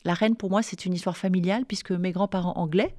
la 0.04 0.14
reine, 0.14 0.36
pour 0.36 0.50
moi, 0.50 0.62
c'est 0.62 0.84
une 0.84 0.92
histoire 0.92 1.16
familiale 1.16 1.64
puisque 1.66 1.92
mes 1.92 2.12
grands-parents 2.12 2.56
anglais 2.56 2.94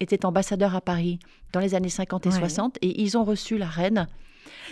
étaient 0.00 0.26
ambassadeurs 0.26 0.74
à 0.76 0.82
Paris 0.82 1.18
dans 1.54 1.60
les 1.60 1.74
années 1.74 1.88
50 1.88 2.26
et 2.26 2.28
Ouais. 2.28 2.34
60 2.36 2.76
et 2.82 3.00
ils 3.00 3.16
ont 3.16 3.24
reçu 3.24 3.56
la 3.56 3.66
reine 3.66 4.06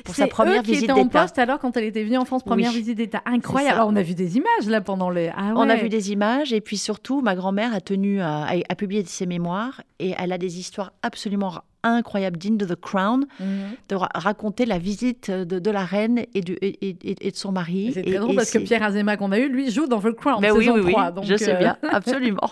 pour 0.05 0.15
C'est 0.15 0.23
sa 0.23 0.29
première 0.29 0.61
eux 0.61 0.63
qui 0.65 0.73
visite 0.73 0.85
étaient 0.91 0.93
en 0.93 1.09
poste 1.09 1.39
alors 1.39 1.59
quand 1.59 1.77
elle 1.77 1.85
était 1.85 2.03
venue 2.05 2.17
en 2.19 2.25
France, 2.25 2.43
première 2.43 2.71
Oui. 2.73 2.79
visite 2.79 2.97
d'État. 2.99 3.23
Incroyable. 3.27 3.75
Alors 3.77 3.89
on 3.89 3.97
a 3.97 4.03
vu 4.03 4.15
des 4.15 4.37
images 4.37 4.67
là 4.69 4.81
pendant 4.81 5.11
les. 5.11 5.31
Ah 5.37 5.53
On 5.57 5.69
a 5.69 5.77
vu 5.77 5.89
des 5.89 6.13
images 6.13 6.53
et 6.53 6.61
puis 6.61 6.77
surtout, 6.77 7.21
ma 7.23 7.35
grand-mère 7.35 7.75
a 7.75 7.81
tenu 7.81 8.21
à, 8.21 8.45
à- 8.45 8.55
à 8.69 8.75
publier 8.75 9.05
ses 9.05 9.27
mémoires 9.27 9.83
et 9.99 10.15
elle 10.19 10.33
a 10.33 10.39
des 10.39 10.59
histoires 10.59 10.93
absolument 11.03 11.53
incroyables, 11.85 12.37
dignes 12.39 12.57
de 12.57 12.67
The 12.67 12.75
Crown, 12.75 13.27
Mhm. 13.39 13.47
de 13.89 13.95
ra- 13.95 14.09
raconter 14.13 14.67
la 14.67 14.79
visite 14.79 15.31
de, 15.31 15.59
de 15.61 15.71
la 15.71 15.85
reine 15.85 16.25
et, 16.35 16.41
du- 16.41 16.59
et- 16.61 16.89
et- 16.89 16.97
et 17.29 17.31
de 17.31 17.37
son 17.37 17.53
mari. 17.53 17.93
C'est 17.95 18.03
très 18.03 18.17
drôle 18.19 18.35
parce 18.35 18.51
que 18.51 18.59
Pierre 18.59 18.83
Azéma 18.83 19.17
qu'on 19.17 19.31
a 19.31 19.39
eu, 19.39 19.49
lui, 19.49 19.71
joue 19.71 19.87
dans 19.87 20.01
The 20.01 20.11
Crown, 20.13 20.39
Mais 20.41 20.51
oui, 20.51 20.65
saison 20.65 20.75
oui, 20.75 20.81
oui, 20.87 20.93
3. 20.93 21.13
donc, 21.13 21.25
je 21.25 21.37
sais 21.37 21.55
euh, 21.55 21.59
bien, 21.59 21.77
absolument. 21.91 22.51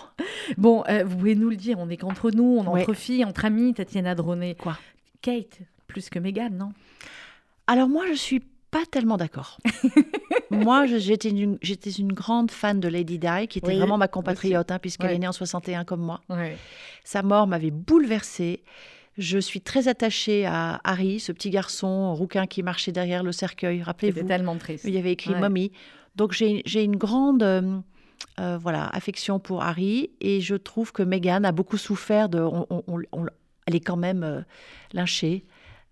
Bon, 0.57 0.83
euh, 0.89 1.03
vous 1.05 1.17
pouvez 1.17 1.35
nous 1.35 1.49
le 1.49 1.57
dire, 1.57 1.77
on 1.77 1.89
est 1.89 1.97
qu'entre 1.97 2.31
nous, 2.31 2.57
on 2.59 2.63
est 2.63 2.67
Ouais. 2.69 2.81
entre 2.83 2.93
filles, 2.93 3.25
entre 3.25 3.43
amies, 3.45 3.73
Tatiana 3.73 4.15
Droné. 4.15 4.55
Quoi? 4.55 4.77
Kate, 5.21 5.59
plus 5.87 6.09
que 6.09 6.19
Meghan, 6.19 6.49
non? 6.51 6.69
Alors 7.67 7.87
moi, 7.89 8.05
je 8.09 8.15
suis 8.15 8.41
pas 8.71 8.85
tellement 8.89 9.17
d'accord. 9.17 9.59
moi, 10.51 10.85
j'étais 10.85 11.29
une, 11.29 11.57
grande 12.13 12.51
fan 12.51 12.79
de 12.79 12.87
Lady 12.87 13.17
Di, 13.19 13.47
qui 13.49 13.59
était 13.59 13.67
Oui, 13.67 13.77
vraiment 13.77 13.97
ma 13.97 14.07
compatriote, 14.07 14.71
hein, 14.71 14.79
puisqu'elle 14.79 15.09
Ouais. 15.09 15.15
est 15.15 15.19
née 15.19 15.27
en 15.27 15.31
61 15.31 15.83
comme 15.85 16.01
moi. 16.01 16.21
Ouais. 16.29 16.57
Sa 17.03 17.23
mort 17.23 17.47
m'avait 17.47 17.71
bouleversée. 17.71 18.63
Je 19.17 19.39
suis 19.39 19.61
très 19.61 19.87
attachée 19.87 20.45
à 20.45 20.79
Harry, 20.83 21.19
ce 21.19 21.31
petit 21.31 21.49
garçon 21.49 22.13
rouquin 22.13 22.45
qui 22.45 22.61
marchait 22.61 22.91
derrière 22.91 23.23
le 23.23 23.31
cercueil. 23.31 23.77
C'était 23.77 23.85
Rappelez-vous, 23.85 24.27
tellement 24.27 24.55
triste. 24.57 24.83
il 24.87 24.93
y 24.93 24.97
avait 24.97 25.13
écrit 25.13 25.31
Ouais. 25.33 25.39
Mommy. 25.39 25.71
Donc 26.15 26.33
j'ai 26.33 26.83
une 26.83 26.95
grande 26.97 27.41
euh, 27.43 27.79
euh, 28.39 28.57
voilà, 28.61 28.85
affection 28.87 29.39
pour 29.39 29.63
Harry 29.63 30.11
et 30.21 30.39
je 30.41 30.55
trouve 30.55 30.91
que 30.91 31.01
Meghan 31.03 31.43
a 31.45 31.51
beaucoup 31.51 31.77
souffert 31.77 32.29
de. 32.29 32.39
on- 32.39 32.65
on- 32.69 32.83
on- 32.87 33.01
on- 33.11 33.25
elle 33.65 33.75
est 33.75 33.79
quand 33.79 33.97
même 33.97 34.23
euh, 34.23 34.41
lynchée. 34.93 35.45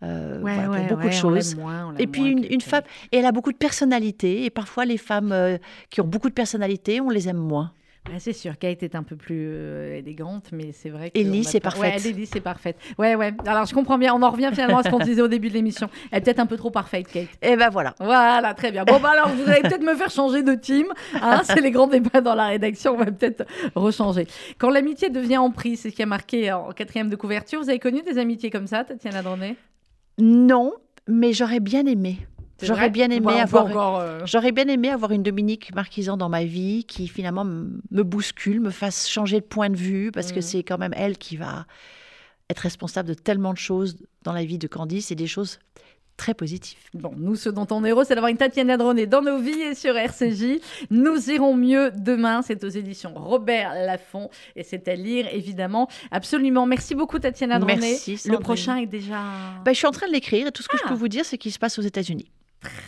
Euh, 0.03 0.41
Ouais, 0.41 0.53
voilà, 0.55 0.63
pour 0.65 0.71
ouais, 0.73 0.87
beaucoup 0.89 1.01
ouais, 1.03 1.09
de 1.09 1.13
choses. 1.13 1.55
moins, 1.55 1.93
Et 1.97 2.07
puis 2.07 2.23
une, 2.29 2.61
femme, 2.61 2.83
et 3.11 3.17
elle 3.17 3.25
a 3.25 3.31
beaucoup 3.31 3.51
de 3.51 3.57
personnalité, 3.57 4.45
et 4.45 4.49
parfois 4.49 4.85
les 4.85 4.97
femmes 4.97 5.31
euh, 5.31 5.57
qui 5.89 6.01
ont 6.01 6.07
beaucoup 6.07 6.29
de 6.29 6.33
personnalité, 6.35 6.99
on 7.01 7.09
les 7.09 7.27
aime 7.29 7.37
moins. 7.37 7.71
Ouais, 8.07 8.19
c'est 8.19 8.33
sûr, 8.33 8.55
Kate 8.59 8.83
est 8.83 8.93
un 8.93 9.01
peu 9.01 9.15
plus 9.15 9.47
euh, 9.49 9.97
élégante, 9.97 10.49
mais 10.51 10.71
c'est 10.73 10.89
vrai 10.91 11.09
que. 11.09 11.17
Ellie, 11.17 11.43
c'est 11.43 11.59
pas- 11.59 11.71
parfaite. 11.71 12.03
Ouais, 12.05 12.09
Ellie, 12.11 12.27
c'est 12.27 12.39
parfaite. 12.39 12.77
Ouais, 12.99 13.15
ouais. 13.15 13.33
Alors, 13.47 13.65
je 13.65 13.73
comprends 13.73 13.97
bien. 13.97 14.13
On 14.13 14.21
en 14.21 14.29
revient 14.29 14.51
finalement 14.53 14.77
à 14.77 14.83
ce 14.83 14.89
qu'on 14.89 14.99
disait 14.99 15.23
au 15.23 15.27
début 15.27 15.49
de 15.49 15.55
l'émission. 15.55 15.89
Elle 16.11 16.19
est 16.19 16.21
peut-être 16.21 16.37
un 16.37 16.45
peu 16.45 16.55
trop 16.55 16.69
parfaite, 16.69 17.07
Kate. 17.07 17.29
Et 17.41 17.55
ben 17.55 17.69
voilà. 17.71 17.95
Voilà, 17.99 18.53
très 18.53 18.71
bien. 18.71 18.83
Bon, 18.83 18.99
bah 18.99 19.09
alors, 19.13 19.29
vous 19.29 19.49
allez 19.49 19.61
peut-être 19.63 19.81
me 19.81 19.95
faire 19.95 20.11
changer 20.11 20.43
de 20.43 20.53
team. 20.53 20.85
hein, 21.19 21.41
c'est 21.45 21.61
les 21.61 21.71
grands 21.71 21.87
débats 21.87 22.21
dans 22.21 22.35
la 22.35 22.45
rédaction. 22.49 22.93
On 22.93 22.97
va 22.97 23.05
peut-être 23.05 23.43
rechanger. 23.73 24.27
Quand 24.59 24.69
l'amitié 24.69 25.09
devient 25.09 25.37
emprise, 25.39 25.79
c'est 25.79 25.89
ce 25.89 25.95
qui 25.95 26.03
a 26.03 26.05
marqué 26.05 26.51
en 26.51 26.73
quatrième 26.73 27.09
de 27.09 27.15
couverture. 27.15 27.59
Vous 27.59 27.69
avez 27.69 27.79
connu 27.79 28.03
des 28.03 28.19
amitiés 28.19 28.51
comme 28.51 28.67
ça, 28.67 28.83
Tatiana 28.83 29.23
Dorné 29.23 29.55
Non, 30.18 30.74
mais 31.07 31.34
j'aurais 31.34 31.59
bien 31.59 31.86
aimé. 31.86 32.26
J'aurais 32.61 32.89
bien 32.89 33.09
aimé 33.11 33.39
avoir. 33.41 33.95
euh, 33.99 34.22
J'aurais 34.26 34.53
bien 34.53 34.68
aimé 34.68 34.89
avoir 34.89 35.11
une 35.11 35.24
Dominique 35.24 35.76
Marquisan 35.76 36.16
dans 36.16 36.30
ma 36.30 36.45
vie 36.45 36.86
qui 36.86 37.07
finalement 37.09 37.43
me 37.43 38.03
bouscule, 38.03 38.61
me 38.61 38.70
fasse 38.70 39.09
changer 39.09 39.41
de 39.41 39.45
point 39.45 39.70
de 39.70 39.76
vue, 39.76 40.11
parce 40.11 40.32
que 40.32 40.38
Mhm. 40.38 40.41
c'est 40.41 40.63
quand 40.63 40.78
même 40.78 40.93
elle 40.95 41.18
qui 41.18 41.36
va 41.36 41.66
être 42.49 42.59
responsable 42.59 43.09
de 43.09 43.13
tellement 43.13 43.51
de 43.53 43.57
choses 43.57 43.97
dans 44.24 44.32
la 44.32 44.45
vie 44.45 44.57
de 44.57 44.68
Candice 44.68 45.11
et 45.11 45.16
des 45.16 45.28
choses 45.28 45.59
très 46.18 46.34
positives. 46.34 46.78
Bon, 46.93 47.11
nous, 47.18 47.36
ce 47.36 47.49
dont 47.49 47.68
on 47.72 47.84
est 47.84 47.89
heureux, 47.91 48.03
c'est 48.05 48.16
d'avoir 48.16 48.30
une 48.32 48.38
Tatiana 48.38 48.78
Droné 48.78 49.05
dans 49.05 49.22
nos 49.22 49.38
vies 49.38 49.61
et 49.61 49.76
sur 49.76 49.97
RCJ. 49.97 50.59
Nous 50.89 51.30
irons 51.30 51.55
mieux 51.55 51.91
demain. 51.95 52.41
C'est 52.41 52.63
aux 52.63 52.70
éditions 52.70 53.13
Robert 53.16 53.74
Laffont 53.74 54.30
et 54.55 54.63
c'est 54.63 54.88
à 54.88 54.95
lire, 54.95 55.28
évidemment. 55.32 55.89
Absolument. 56.11 56.66
Merci 56.66 56.95
beaucoup, 56.95 57.20
Tatiana 57.20 57.59
Droné. 57.59 57.76
Merci, 57.80 58.20
Le 58.26 58.38
prochain 58.39 58.78
est 58.78 58.86
déjà 58.86 59.22
Ben, 59.66 59.74
je 59.74 59.78
suis 59.78 59.88
en 59.88 59.91
train 59.91 60.07
de 60.07 60.13
l'écrire 60.13 60.47
et 60.47 60.51
tout 60.51 60.63
ce 60.63 60.68
que 60.70 60.78
Ah. 60.78 60.84
je 60.84 60.89
peux 60.89 60.95
vous 60.97 61.07
dire, 61.09 61.26
c'est 61.26 61.38
qu'il 61.38 61.51
se 61.51 61.59
passe 61.59 61.78
aux 61.80 61.84
États-Unis. 61.84 62.32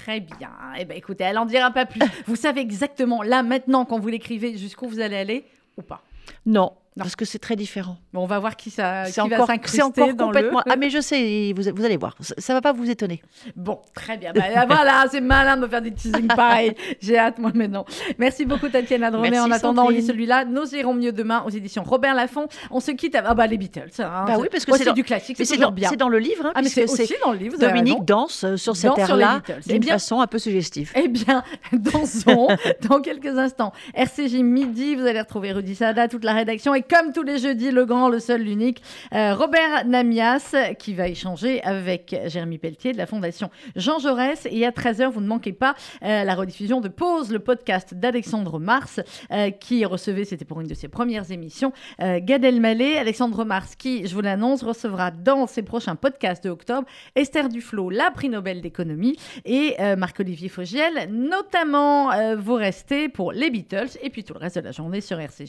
très 0.04 0.20
bien. 0.22 0.50
Eh 0.80 0.86
ben, 0.86 0.98
écoutez, 0.98 1.24
elle 1.26 1.38
en 1.38 1.46
dira 1.46 1.70
pas 1.72 1.86
plus. 1.86 2.00
vous 2.28 2.36
savez 2.36 2.62
exactement, 2.62 3.22
là, 3.24 3.44
maintenant, 3.44 3.86
quand 3.86 4.00
vous 4.00 4.08
l'écrivez, 4.08 4.58
jusqu'où 4.58 4.88
vous 4.88 5.00
allez 5.02 5.18
aller 5.18 5.46
ou 5.78 5.82
pas? 5.82 6.02
Non, 6.46 6.72
Non. 6.98 7.04
parce 7.04 7.16
que 7.16 7.26
c'est 7.26 7.40
très 7.40 7.56
différent. 7.56 7.98
Bon, 8.14 8.24
on 8.24 8.28
va 8.28 8.40
voir 8.40 8.56
qui, 8.56 8.70
ça, 8.70 9.04
qui 9.06 9.16
va 9.20 9.26
encore, 9.26 9.48
s'incruster 9.48 9.78
c'est 9.78 9.84
encore 9.84 10.14
dans 10.14 10.26
complètement. 10.26 10.62
le... 10.66 10.72
Ah, 10.72 10.76
mais 10.76 10.90
je 10.90 11.00
sais, 11.00 11.54
vous, 11.56 11.64
vous 11.76 11.86
allez 11.86 11.98
voir, 11.98 12.16
ça, 12.20 12.34
ça 12.38 12.54
va 12.54 12.62
pas 12.62 12.74
vous 12.74 12.90
étonner. 12.90 13.22
Bon, 13.56 13.80
très 13.94 14.18
bien. 14.18 14.32
Bah, 14.34 14.66
voilà, 14.68 15.06
c'est 15.12 15.22
malin 15.22 15.56
de 15.58 15.62
me 15.62 15.68
faire 15.68 15.82
des 15.82 15.92
teasings 15.94 16.28
pareils. 16.28 16.74
J'ai 17.00 17.18
hâte, 17.18 17.40
moi, 17.40 17.52
maintenant. 17.54 17.86
Merci 18.18 18.46
beaucoup, 18.46 18.68
Tatiana 18.70 19.12
Droné. 19.12 19.30
Merci, 19.30 19.48
En 19.48 19.52
attendant, 19.52 19.86
on 19.86 19.90
lit 19.90 20.04
celui-là. 20.04 20.46
Nous 20.46 20.76
irons 20.76 20.94
mieux 20.94 21.12
demain 21.12 21.44
aux 21.46 21.50
éditions 21.50 21.84
Robert 21.84 22.16
Laffont. 22.16 22.48
On 22.72 22.80
se 22.80 22.92
quitte. 22.92 23.16
à- 23.16 23.24
Ah, 23.26 23.34
bah, 23.34 23.48
les 23.48 23.58
Beatles. 23.58 23.90
hein. 24.00 24.26
Bah 24.28 24.36
oui, 24.40 24.48
parce 24.52 24.66
que 24.66 24.76
c'est 24.78 24.86
dans- 24.86 24.94
du 24.94 25.04
classique. 25.04 25.38
C'est 25.44 25.58
dans, 25.58 25.72
bien. 25.72 25.90
c'est 25.90 25.98
dans 25.98 26.10
le 26.10 26.20
livre, 26.20 26.46
hein, 26.48 26.52
Ah, 26.56 26.62
mais 26.62 26.70
c'est 26.70 26.82
puisque 26.86 27.02
aussi 27.02 27.14
dans 27.24 27.32
le 27.32 27.38
livre. 27.38 27.58
Dominique 27.58 28.04
danse 28.06 28.44
euh, 28.44 28.58
sur 28.58 28.76
cette 28.76 28.96
Danse 28.96 29.06
sur 29.06 29.16
les 29.16 29.22
air-là 29.24 29.40
Beatles. 29.46 29.62
Eh 29.70 29.80
d'une 29.80 29.90
façon 29.92 30.20
un 30.22 30.28
peu 30.28 30.40
suggestive. 30.40 30.92
Eh 30.96 31.08
bien, 31.08 31.44
dansons 31.74 32.48
dans 32.90 33.02
quelques 33.02 33.38
instants. 33.38 33.72
RCJ 33.94 34.36
midi, 34.44 34.96
vous 34.96 35.06
allez 35.06 35.20
retrouver 35.20 35.52
Rudy 35.52 35.76
Sada, 35.76 36.08
toute 36.08 36.24
la 36.24 36.34
rédaction. 36.34 36.74
Et 36.76 36.82
comme 36.90 37.12
tous 37.14 37.24
les 37.24 37.38
jeudis, 37.38 37.72
le 37.72 37.86
grand, 37.86 38.10
le 38.10 38.20
seul, 38.20 38.42
l'unique, 38.42 38.82
euh, 39.14 39.34
Robert 39.34 39.86
Namias, 39.86 40.56
qui 40.80 40.94
va 40.94 41.08
échanger 41.08 41.62
avec 41.64 42.16
Jérémy 42.28 42.58
Pelletier 42.58 42.94
de 42.94 42.98
la 42.98 43.06
Fondation 43.06 43.50
Jean 43.76 44.00
Jaurès. 44.00 44.48
Et 44.52 44.66
à 44.66 44.72
13h, 44.72 45.10
vous 45.10 45.22
ne 45.22 45.28
manquez 45.28 45.54
pas 45.54 45.76
euh, 46.04 46.24
la 46.24 46.36
rediffusion 46.36 46.82
de 46.82 46.88
Pause, 46.88 47.32
le 47.32 47.40
podcast 47.40 47.94
d'Alexandre 47.94 48.60
Mars, 48.60 49.00
euh, 49.32 49.52
qui 49.52 49.86
recevait, 49.86 50.26
c'était 50.26 50.46
pour 50.46 50.62
une 50.62 50.68
de 50.68 50.74
ses 50.74 50.88
premières 50.88 51.32
émissions, 51.32 51.72
Gad 52.00 52.44
Elmaleh. 52.44 52.98
Alexandre 52.98 53.44
Mars, 53.44 53.76
qui, 53.76 54.08
je 54.08 54.14
vous 54.14 54.22
l'annonce, 54.22 54.64
recevra 54.64 55.12
dans 55.12 55.48
ses 55.48 55.64
prochains 55.64 55.96
podcasts 55.96 56.44
de 56.44 56.50
octobre 56.50 56.88
Esther 57.16 57.50
Duflo, 57.50 57.90
la 57.90 58.12
prix 58.12 58.30
Nobel 58.30 58.62
d'économie, 58.62 59.18
et 59.46 59.76
Marc-Olivier 59.98 60.50
Fogiel. 60.50 61.10
Notamment, 61.12 62.36
vous 62.36 62.56
restez 62.56 63.10
pour 63.10 63.32
les 63.32 63.50
Beatles 63.50 63.98
et 64.02 64.10
puis 64.10 64.24
tout 64.24 64.34
le 64.34 64.40
reste 64.40 64.58
de 64.58 64.62
la 64.62 64.72
journée 64.72 65.02
sur 65.02 65.20
RCJ. 65.20 65.46